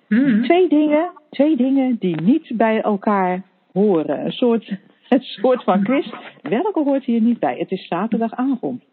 Mm. 0.08 0.42
Twee, 0.42 0.68
dingen, 0.68 1.10
twee 1.30 1.56
dingen 1.56 1.96
die 1.98 2.20
niet 2.20 2.52
bij 2.56 2.80
elkaar 2.80 3.42
horen. 3.72 4.24
Een 4.24 4.32
soort 4.32 4.68
een 5.08 5.20
soort 5.20 5.62
van 5.62 5.82
quiz. 5.82 6.06
Welke 6.42 6.82
hoort 6.82 7.04
hier 7.04 7.20
niet 7.20 7.38
bij? 7.38 7.56
Het 7.58 7.70
is 7.70 7.86
zaterdagavond. 7.86 8.84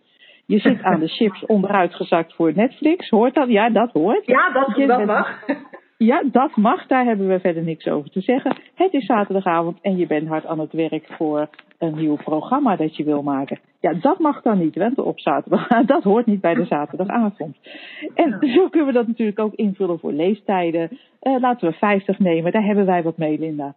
Je 0.45 0.59
zit 0.59 0.81
aan 0.81 0.99
de 0.99 1.07
chips 1.07 1.45
onderuitgezakt 1.45 2.33
voor 2.35 2.51
Netflix. 2.55 3.09
Hoort 3.09 3.33
dat? 3.33 3.49
Ja, 3.49 3.69
dat 3.69 3.91
hoort. 3.91 4.25
Ja, 4.25 4.49
dat, 4.49 4.75
je 4.75 4.87
dat 4.87 5.05
mag. 5.05 5.45
Ja, 6.05 6.23
dat 6.31 6.55
mag. 6.55 6.87
Daar 6.87 7.05
hebben 7.05 7.27
we 7.27 7.39
verder 7.39 7.63
niks 7.63 7.87
over 7.87 8.09
te 8.09 8.21
zeggen. 8.21 8.55
Het 8.75 8.93
is 8.93 9.05
zaterdagavond 9.05 9.77
en 9.81 9.97
je 9.97 10.07
bent 10.07 10.27
hard 10.27 10.45
aan 10.45 10.59
het 10.59 10.73
werk 10.73 11.05
voor 11.17 11.49
een 11.77 11.95
nieuw 11.95 12.15
programma 12.15 12.75
dat 12.75 12.95
je 12.95 13.03
wil 13.03 13.21
maken. 13.21 13.59
Ja, 13.79 13.93
dat 13.93 14.19
mag 14.19 14.41
dan 14.41 14.57
niet, 14.57 14.75
want 14.75 14.97
op 14.97 15.19
zaterdag, 15.19 15.67
dat 15.85 16.03
hoort 16.03 16.25
niet 16.25 16.41
bij 16.41 16.53
de 16.53 16.65
zaterdagavond. 16.65 17.57
En 18.13 18.37
zo 18.55 18.69
kunnen 18.69 18.87
we 18.87 18.93
dat 18.93 19.07
natuurlijk 19.07 19.39
ook 19.39 19.53
invullen 19.53 19.99
voor 19.99 20.11
leeftijden. 20.11 20.89
Uh, 21.21 21.39
laten 21.39 21.69
we 21.69 21.75
50 21.75 22.19
nemen, 22.19 22.51
daar 22.51 22.65
hebben 22.65 22.85
wij 22.85 23.03
wat 23.03 23.17
mee, 23.17 23.39
Linda. 23.39 23.75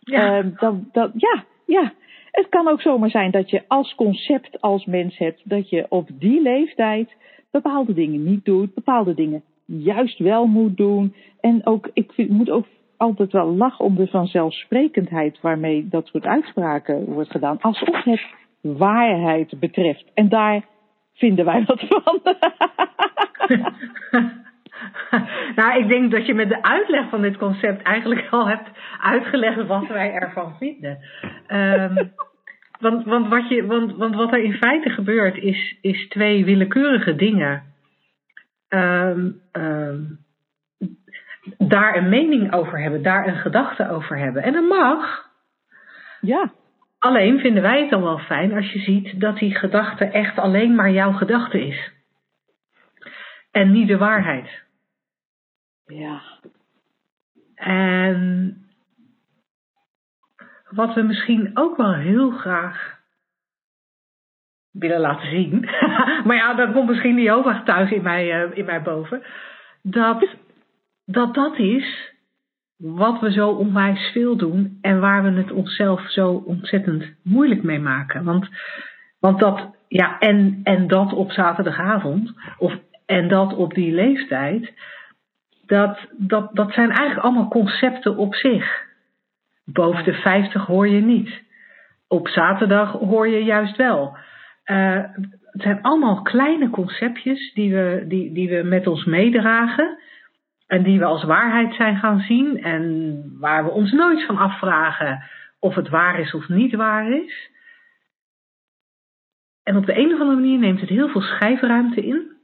Ja. 0.00 0.38
Uh, 0.38 0.58
dat, 0.58 0.74
dat, 0.92 1.10
ja, 1.14 1.44
ja, 1.66 1.92
het 2.30 2.48
kan 2.48 2.68
ook 2.68 2.80
zomaar 2.80 3.10
zijn 3.10 3.30
dat 3.30 3.50
je 3.50 3.62
als 3.66 3.94
concept 3.94 4.60
als 4.60 4.84
mens 4.84 5.18
hebt 5.18 5.48
dat 5.48 5.70
je 5.70 5.86
op 5.88 6.08
die 6.18 6.42
leeftijd 6.42 7.16
bepaalde 7.50 7.94
dingen 7.94 8.24
niet 8.24 8.44
doet, 8.44 8.74
bepaalde 8.74 9.14
dingen 9.14 9.42
juist 9.66 10.18
wel 10.18 10.46
moet 10.46 10.76
doen. 10.76 11.14
En 11.40 11.66
ook, 11.66 11.90
ik 11.92 12.12
vind, 12.12 12.30
moet 12.30 12.50
ook 12.50 12.66
altijd 12.96 13.32
wel 13.32 13.54
lachen 13.54 13.84
om 13.84 13.96
de 13.96 14.06
vanzelfsprekendheid 14.06 15.40
waarmee 15.40 15.88
dat 15.88 16.06
soort 16.06 16.26
uitspraken 16.26 17.04
wordt 17.04 17.30
gedaan, 17.30 17.60
alsof 17.60 18.04
het 18.04 18.20
waarheid 18.60 19.58
betreft. 19.60 20.04
En 20.14 20.28
daar 20.28 20.64
vinden 21.14 21.44
wij 21.44 21.64
wat 21.66 21.84
van. 21.88 22.20
nou, 25.56 25.78
ik 25.82 25.88
denk 25.88 26.10
dat 26.10 26.26
je 26.26 26.34
met 26.34 26.48
de 26.48 26.62
uitleg 26.62 27.08
van 27.08 27.22
dit 27.22 27.36
concept 27.36 27.82
eigenlijk 27.82 28.26
al 28.30 28.48
hebt 28.48 28.70
uitgelegd 29.00 29.66
wat 29.66 29.86
wij 29.86 30.12
ervan 30.12 30.56
vinden. 30.58 30.98
Um, 31.48 32.12
want, 32.80 33.04
want, 33.04 33.28
wat 33.28 33.48
je, 33.48 33.66
want, 33.66 33.96
want 33.96 34.14
wat 34.14 34.32
er 34.32 34.44
in 34.44 34.52
feite 34.52 34.90
gebeurt 34.90 35.36
is, 35.36 35.76
is 35.80 36.08
twee 36.08 36.44
willekeurige 36.44 37.16
dingen. 37.16 37.62
Um, 38.68 39.40
um, 39.52 40.18
daar 41.58 41.96
een 41.96 42.08
mening 42.08 42.52
over 42.52 42.80
hebben, 42.80 43.02
daar 43.02 43.26
een 43.26 43.36
gedachte 43.36 43.88
over 43.88 44.18
hebben. 44.18 44.42
En 44.42 44.52
dat 44.52 44.68
mag. 44.68 45.30
Ja. 46.20 46.52
Alleen 46.98 47.38
vinden 47.38 47.62
wij 47.62 47.80
het 47.80 47.90
dan 47.90 48.02
wel 48.02 48.18
fijn 48.18 48.52
als 48.52 48.72
je 48.72 48.78
ziet 48.78 49.20
dat 49.20 49.38
die 49.38 49.54
gedachte 49.54 50.04
echt 50.04 50.38
alleen 50.38 50.74
maar 50.74 50.90
jouw 50.90 51.12
gedachte 51.12 51.66
is. 51.66 51.92
En 53.50 53.72
niet 53.72 53.88
de 53.88 53.96
waarheid. 53.96 54.62
Ja. 55.86 56.22
En 57.54 58.56
wat 60.70 60.94
we 60.94 61.02
misschien 61.02 61.50
ook 61.54 61.76
wel 61.76 61.94
heel 61.94 62.30
graag 62.30 62.95
willen 64.78 65.00
laten 65.00 65.30
zien. 65.30 65.60
maar 66.26 66.36
ja, 66.36 66.54
dan 66.54 66.72
komt 66.72 66.88
misschien 66.88 67.16
die 67.16 67.24
Jehovah 67.24 67.92
in 67.92 68.02
mij, 68.02 68.44
uh, 68.44 68.56
in 68.56 68.64
mij 68.64 68.82
boven. 68.82 69.22
Dat, 69.82 70.26
dat 71.04 71.34
dat 71.34 71.58
is 71.58 72.14
wat 72.76 73.20
we 73.20 73.32
zo 73.32 73.48
onwijs 73.48 74.10
veel 74.12 74.36
doen 74.36 74.78
en 74.80 75.00
waar 75.00 75.22
we 75.22 75.30
het 75.30 75.52
onszelf 75.52 76.10
zo 76.10 76.42
ontzettend 76.46 77.04
moeilijk 77.22 77.62
mee 77.62 77.78
maken. 77.78 78.24
Want, 78.24 78.48
want 79.20 79.38
dat, 79.38 79.70
ja, 79.88 80.18
en, 80.18 80.60
en 80.62 80.86
dat 80.86 81.12
op 81.12 81.30
zaterdagavond, 81.30 82.32
of, 82.58 82.74
en 83.06 83.28
dat 83.28 83.54
op 83.54 83.74
die 83.74 83.92
leeftijd, 83.92 84.72
dat, 85.66 85.98
dat, 86.18 86.54
dat 86.54 86.72
zijn 86.72 86.90
eigenlijk 86.90 87.26
allemaal 87.26 87.48
concepten 87.48 88.16
op 88.16 88.34
zich. 88.34 88.84
Boven 89.64 90.04
de 90.04 90.14
50 90.14 90.66
hoor 90.66 90.88
je 90.88 91.00
niet. 91.00 91.42
Op 92.08 92.28
zaterdag 92.28 92.92
hoor 92.92 93.28
je 93.28 93.44
juist 93.44 93.76
wel. 93.76 94.16
Uh, 94.66 95.02
het 95.52 95.62
zijn 95.62 95.82
allemaal 95.82 96.22
kleine 96.22 96.70
conceptjes 96.70 97.52
die 97.54 97.74
we, 97.74 98.04
die, 98.08 98.32
die 98.32 98.48
we 98.48 98.62
met 98.62 98.86
ons 98.86 99.04
meedragen. 99.04 99.98
En 100.66 100.82
die 100.82 100.98
we 100.98 101.04
als 101.04 101.24
waarheid 101.24 101.74
zijn 101.74 101.96
gaan 101.96 102.20
zien. 102.20 102.62
En 102.62 103.22
waar 103.38 103.64
we 103.64 103.70
ons 103.70 103.92
nooit 103.92 104.26
van 104.26 104.36
afvragen 104.36 105.24
of 105.58 105.74
het 105.74 105.88
waar 105.88 106.20
is 106.20 106.34
of 106.34 106.48
niet 106.48 106.74
waar 106.74 107.10
is. 107.10 107.50
En 109.62 109.76
op 109.76 109.86
de 109.86 109.98
een 109.98 110.14
of 110.14 110.20
andere 110.20 110.40
manier 110.40 110.58
neemt 110.58 110.80
het 110.80 110.88
heel 110.88 111.08
veel 111.08 111.20
schijfruimte 111.20 112.06
in. 112.06 112.36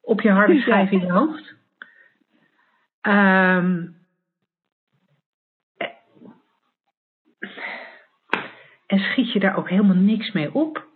Op 0.00 0.20
je 0.20 0.30
harde 0.30 0.60
schijf 0.60 0.90
in 0.90 1.00
je 1.00 1.12
hoofd. 1.12 1.54
Um, 3.02 3.96
en 8.86 8.98
schiet 8.98 9.32
je 9.32 9.40
daar 9.40 9.56
ook 9.56 9.68
helemaal 9.68 9.96
niks 9.96 10.32
mee 10.32 10.54
op. 10.54 10.86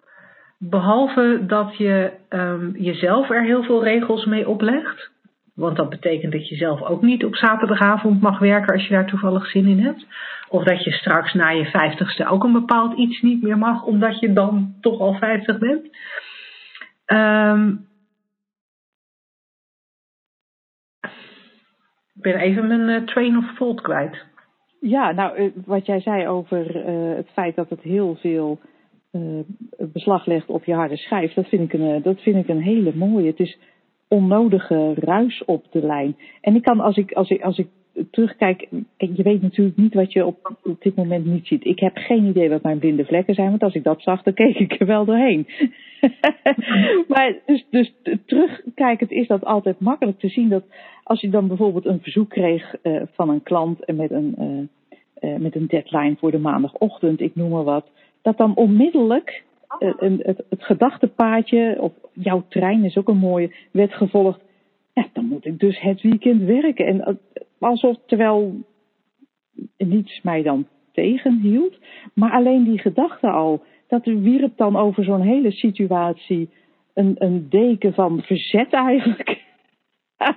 Behalve 0.63 1.45
dat 1.47 1.77
je 1.77 2.13
um, 2.29 2.77
jezelf 2.77 3.31
er 3.31 3.45
heel 3.45 3.63
veel 3.63 3.85
regels 3.85 4.25
mee 4.25 4.49
oplegt. 4.49 5.11
Want 5.55 5.77
dat 5.77 5.89
betekent 5.89 6.33
dat 6.33 6.49
je 6.49 6.57
zelf 6.57 6.83
ook 6.83 7.03
niet 7.03 7.25
op 7.25 7.37
zaterdagavond 7.37 8.21
mag 8.21 8.39
werken 8.39 8.73
als 8.73 8.87
je 8.87 8.95
daar 8.95 9.07
toevallig 9.07 9.47
zin 9.47 9.67
in 9.67 9.79
hebt. 9.79 10.07
Of 10.49 10.65
dat 10.65 10.85
je 10.85 10.91
straks 10.91 11.33
na 11.33 11.49
je 11.49 11.65
vijftigste 11.65 12.27
ook 12.27 12.45
een 12.45 12.53
bepaald 12.53 12.99
iets 12.99 13.21
niet 13.21 13.43
meer 13.43 13.59
mag, 13.59 13.85
omdat 13.85 14.21
je 14.21 14.33
dan 14.33 14.75
toch 14.81 15.01
al 15.01 15.15
vijftig 15.15 15.59
bent. 15.59 15.97
Um, 17.07 17.89
ik 22.15 22.23
ben 22.23 22.37
even 22.37 22.67
mijn 22.67 22.89
uh, 22.89 23.07
train 23.07 23.37
of 23.37 23.55
thought 23.55 23.81
kwijt. 23.81 24.25
Ja, 24.81 25.13
nou, 25.13 25.37
eh, 25.37 25.51
wat 25.67 25.87
jij 25.87 26.01
zei 26.01 26.29
over 26.29 26.77
uh, 26.77 27.17
het 27.17 27.29
feit 27.33 27.57
dat 27.57 27.69
het 27.69 27.81
heel 27.81 28.17
veel 28.17 28.61
beslag 29.93 30.27
legt 30.27 30.49
op 30.49 30.65
je 30.65 30.75
harde 30.75 30.97
schijf, 30.97 31.33
dat 31.33 31.49
vind, 31.49 31.63
ik 31.63 31.81
een, 31.81 32.03
dat 32.03 32.21
vind 32.21 32.37
ik 32.37 32.49
een 32.49 32.63
hele 32.63 32.93
mooie. 32.95 33.27
Het 33.27 33.41
is 33.41 33.59
onnodige 34.09 34.95
ruis 34.95 35.45
op 35.45 35.67
de 35.71 35.87
lijn. 35.87 36.17
En 36.41 36.55
ik 36.55 36.63
kan, 36.63 36.81
als 36.81 36.97
ik, 36.97 37.13
als 37.13 37.31
ik, 37.31 37.43
als 37.43 37.59
ik 37.59 37.69
terugkijk, 38.11 38.69
je 38.97 39.23
weet 39.23 39.43
natuurlijk 39.43 39.77
niet 39.77 39.95
wat 39.95 40.13
je 40.13 40.27
op, 40.27 40.59
op 40.63 40.83
dit 40.83 40.95
moment 40.95 41.25
niet 41.25 41.47
ziet. 41.47 41.65
Ik 41.65 41.79
heb 41.79 41.97
geen 41.97 42.25
idee 42.25 42.49
wat 42.49 42.63
mijn 42.63 42.79
blinde 42.79 43.05
vlekken 43.05 43.35
zijn, 43.35 43.49
want 43.49 43.63
als 43.63 43.75
ik 43.75 43.85
dat 43.85 44.03
zag, 44.03 44.23
dan 44.23 44.35
keek 44.35 44.59
ik 44.59 44.81
er 44.81 44.87
wel 44.87 45.05
doorheen. 45.05 45.47
maar 47.09 47.39
dus, 47.47 47.67
dus 47.71 47.95
terugkijkend 48.27 49.11
is 49.11 49.27
dat 49.27 49.45
altijd 49.45 49.81
makkelijk 49.81 50.19
te 50.19 50.29
zien 50.29 50.49
dat 50.49 50.65
als 51.03 51.21
je 51.21 51.31
dan 51.31 51.49
bijvoorbeeld 51.49 51.87
een 51.87 52.03
verzoek 52.03 52.29
kreeg 52.29 52.75
uh, 52.83 53.03
van 53.13 53.29
een 53.29 53.43
klant 53.43 53.85
en 53.85 53.97
met 53.97 54.11
een, 54.11 54.35
met 55.21 55.55
een 55.55 55.67
deadline 55.67 56.17
voor 56.19 56.31
de 56.31 56.39
maandagochtend, 56.39 57.21
ik 57.21 57.35
noem 57.35 57.51
maar 57.51 57.65
wat, 57.65 57.91
dat 58.23 58.37
dan 58.37 58.55
onmiddellijk 58.55 59.45
een, 59.79 60.21
het, 60.23 60.45
het 60.49 60.65
gedachtepaadje, 60.65 61.77
of 61.81 61.93
jouw 62.13 62.45
trein 62.49 62.85
is 62.85 62.97
ook 62.97 63.09
een 63.09 63.17
mooie, 63.17 63.55
werd 63.71 63.93
gevolgd. 63.95 64.41
Ja, 64.95 65.07
dan 65.13 65.25
moet 65.25 65.45
ik 65.45 65.59
dus 65.59 65.81
het 65.81 66.01
weekend 66.01 66.43
werken. 66.43 66.87
En 66.87 67.19
alsof, 67.59 67.97
terwijl 68.07 68.65
niets 69.77 70.23
mij 70.23 70.43
dan 70.43 70.67
tegenhield, 70.93 71.79
maar 72.15 72.33
alleen 72.33 72.65
die 72.65 72.79
gedachte 72.79 73.31
al, 73.31 73.63
dat 73.89 74.05
wierp 74.05 74.57
dan 74.57 74.77
over 74.77 75.05
zo'n 75.05 75.21
hele 75.23 75.51
situatie 75.51 76.51
een, 76.95 77.15
een 77.19 77.47
deken 77.49 77.95
van 77.95 78.23
verzet 78.23 78.73
eigenlijk. 78.73 79.43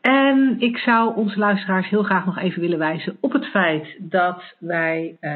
En 0.00 0.56
ik 0.58 0.78
zou 0.78 1.16
onze 1.16 1.38
luisteraars 1.38 1.88
heel 1.88 2.02
graag 2.02 2.24
nog 2.24 2.38
even 2.38 2.60
willen 2.60 2.78
wijzen 2.78 3.16
op 3.20 3.32
het 3.32 3.46
feit 3.46 3.96
dat 3.98 4.54
wij 4.58 5.16
uh, 5.20 5.32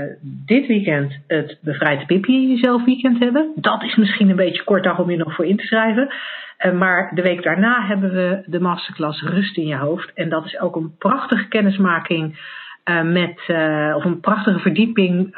dit 0.46 0.66
weekend 0.66 1.18
het 1.26 1.58
Bevrijd 1.62 2.06
Pippi 2.06 2.34
in 2.34 2.48
Jezelf 2.48 2.84
weekend 2.84 3.18
hebben. 3.18 3.52
Dat 3.54 3.82
is 3.82 3.96
misschien 3.96 4.30
een 4.30 4.36
beetje 4.36 4.64
kort 4.64 4.84
dag 4.84 4.98
om 4.98 5.10
je 5.10 5.16
nog 5.16 5.34
voor 5.34 5.46
in 5.46 5.56
te 5.56 5.66
schrijven. 5.66 6.14
Uh, 6.66 6.72
maar 6.72 7.14
de 7.14 7.22
week 7.22 7.42
daarna 7.42 7.86
hebben 7.86 8.12
we 8.12 8.42
de 8.46 8.60
masterclass 8.60 9.22
Rust 9.22 9.56
in 9.56 9.66
je 9.66 9.76
hoofd. 9.76 10.12
En 10.14 10.28
dat 10.28 10.44
is 10.44 10.60
ook 10.60 10.76
een 10.76 10.96
prachtige 10.98 11.48
kennismaking 11.48 12.38
uh, 12.84 13.02
met, 13.02 13.38
of 13.96 14.04
een 14.04 14.20
prachtige 14.20 14.58
verdieping 14.58 15.36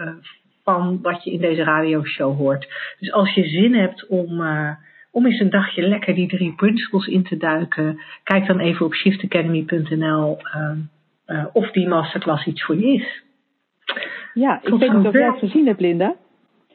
van 0.64 0.98
wat 1.02 1.24
je 1.24 1.32
in 1.32 1.40
deze 1.40 1.62
radioshow 1.62 2.36
hoort. 2.36 2.94
Dus 2.98 3.12
als 3.12 3.34
je 3.34 3.44
zin 3.44 3.74
hebt 3.74 4.06
om 4.06 4.42
om 5.14 5.26
eens 5.26 5.40
een 5.40 5.50
dagje 5.50 5.82
lekker 5.82 6.14
die 6.14 6.28
drie 6.28 6.54
principles 6.54 7.06
in 7.06 7.22
te 7.22 7.36
duiken. 7.36 8.00
Kijk 8.22 8.46
dan 8.46 8.58
even 8.58 8.86
op 8.86 8.94
shiftacademy.nl 8.94 10.38
uh, 11.26 11.44
of 11.52 11.70
die 11.70 11.88
masterclass 11.88 12.46
iets 12.46 12.64
voor 12.64 12.76
je 12.76 12.86
is. 12.86 13.22
Ja, 14.32 14.60
ik 14.62 14.74
weet 14.74 14.92
niet 14.92 15.06
of 15.06 15.12
jij 15.12 15.26
het 15.26 15.38
gezien 15.38 15.66
hebt, 15.66 15.80
Linda. 15.80 16.14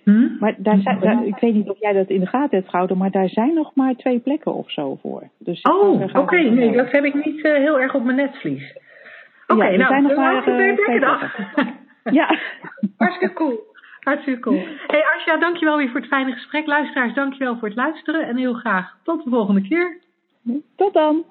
Hm? 0.03 0.27
Maar 0.39 0.55
daar 0.57 0.79
zijn, 0.79 0.99
daar, 0.99 1.25
ik 1.25 1.35
weet 1.39 1.53
niet 1.53 1.69
of 1.69 1.79
jij 1.79 1.93
dat 1.93 2.09
in 2.09 2.19
de 2.19 2.25
gaten 2.25 2.57
hebt 2.57 2.69
gehouden, 2.69 2.97
maar 2.97 3.11
daar 3.11 3.29
zijn 3.29 3.53
nog 3.53 3.75
maar 3.75 3.95
twee 3.95 4.19
plekken 4.19 4.53
of 4.53 4.71
zo 4.71 4.95
voor. 4.95 5.29
Dus 5.39 5.61
oh, 5.61 6.01
oké. 6.01 6.19
Okay. 6.19 6.47
Nee, 6.47 6.71
dat 6.71 6.91
heb 6.91 7.03
ik 7.03 7.25
niet 7.25 7.45
uh, 7.45 7.53
heel 7.53 7.79
erg 7.79 7.95
op 7.95 8.03
mijn 8.03 8.17
netvlies. 8.17 8.77
Oké, 9.47 9.53
okay, 9.53 9.71
ja, 9.71 9.77
nou, 9.77 9.89
zijn 9.89 10.03
nog 10.03 10.15
maar 10.15 10.41
twee 10.41 10.75
plekken 10.75 11.31
ja. 12.03 12.39
Hartstikke 12.97 13.33
cool. 13.33 13.68
Hartstikke 13.99 14.39
cool. 14.39 14.67
Hey 14.87 15.03
Asja, 15.15 15.37
dankjewel 15.37 15.77
weer 15.77 15.89
voor 15.89 15.99
het 15.99 16.09
fijne 16.09 16.31
gesprek. 16.31 16.65
Luisteraars, 16.65 17.13
dankjewel 17.13 17.57
voor 17.57 17.67
het 17.67 17.77
luisteren 17.77 18.27
en 18.27 18.37
heel 18.37 18.53
graag 18.53 18.95
tot 19.03 19.23
de 19.23 19.29
volgende 19.29 19.61
keer. 19.61 19.97
Tot 20.75 20.93
dan. 20.93 21.25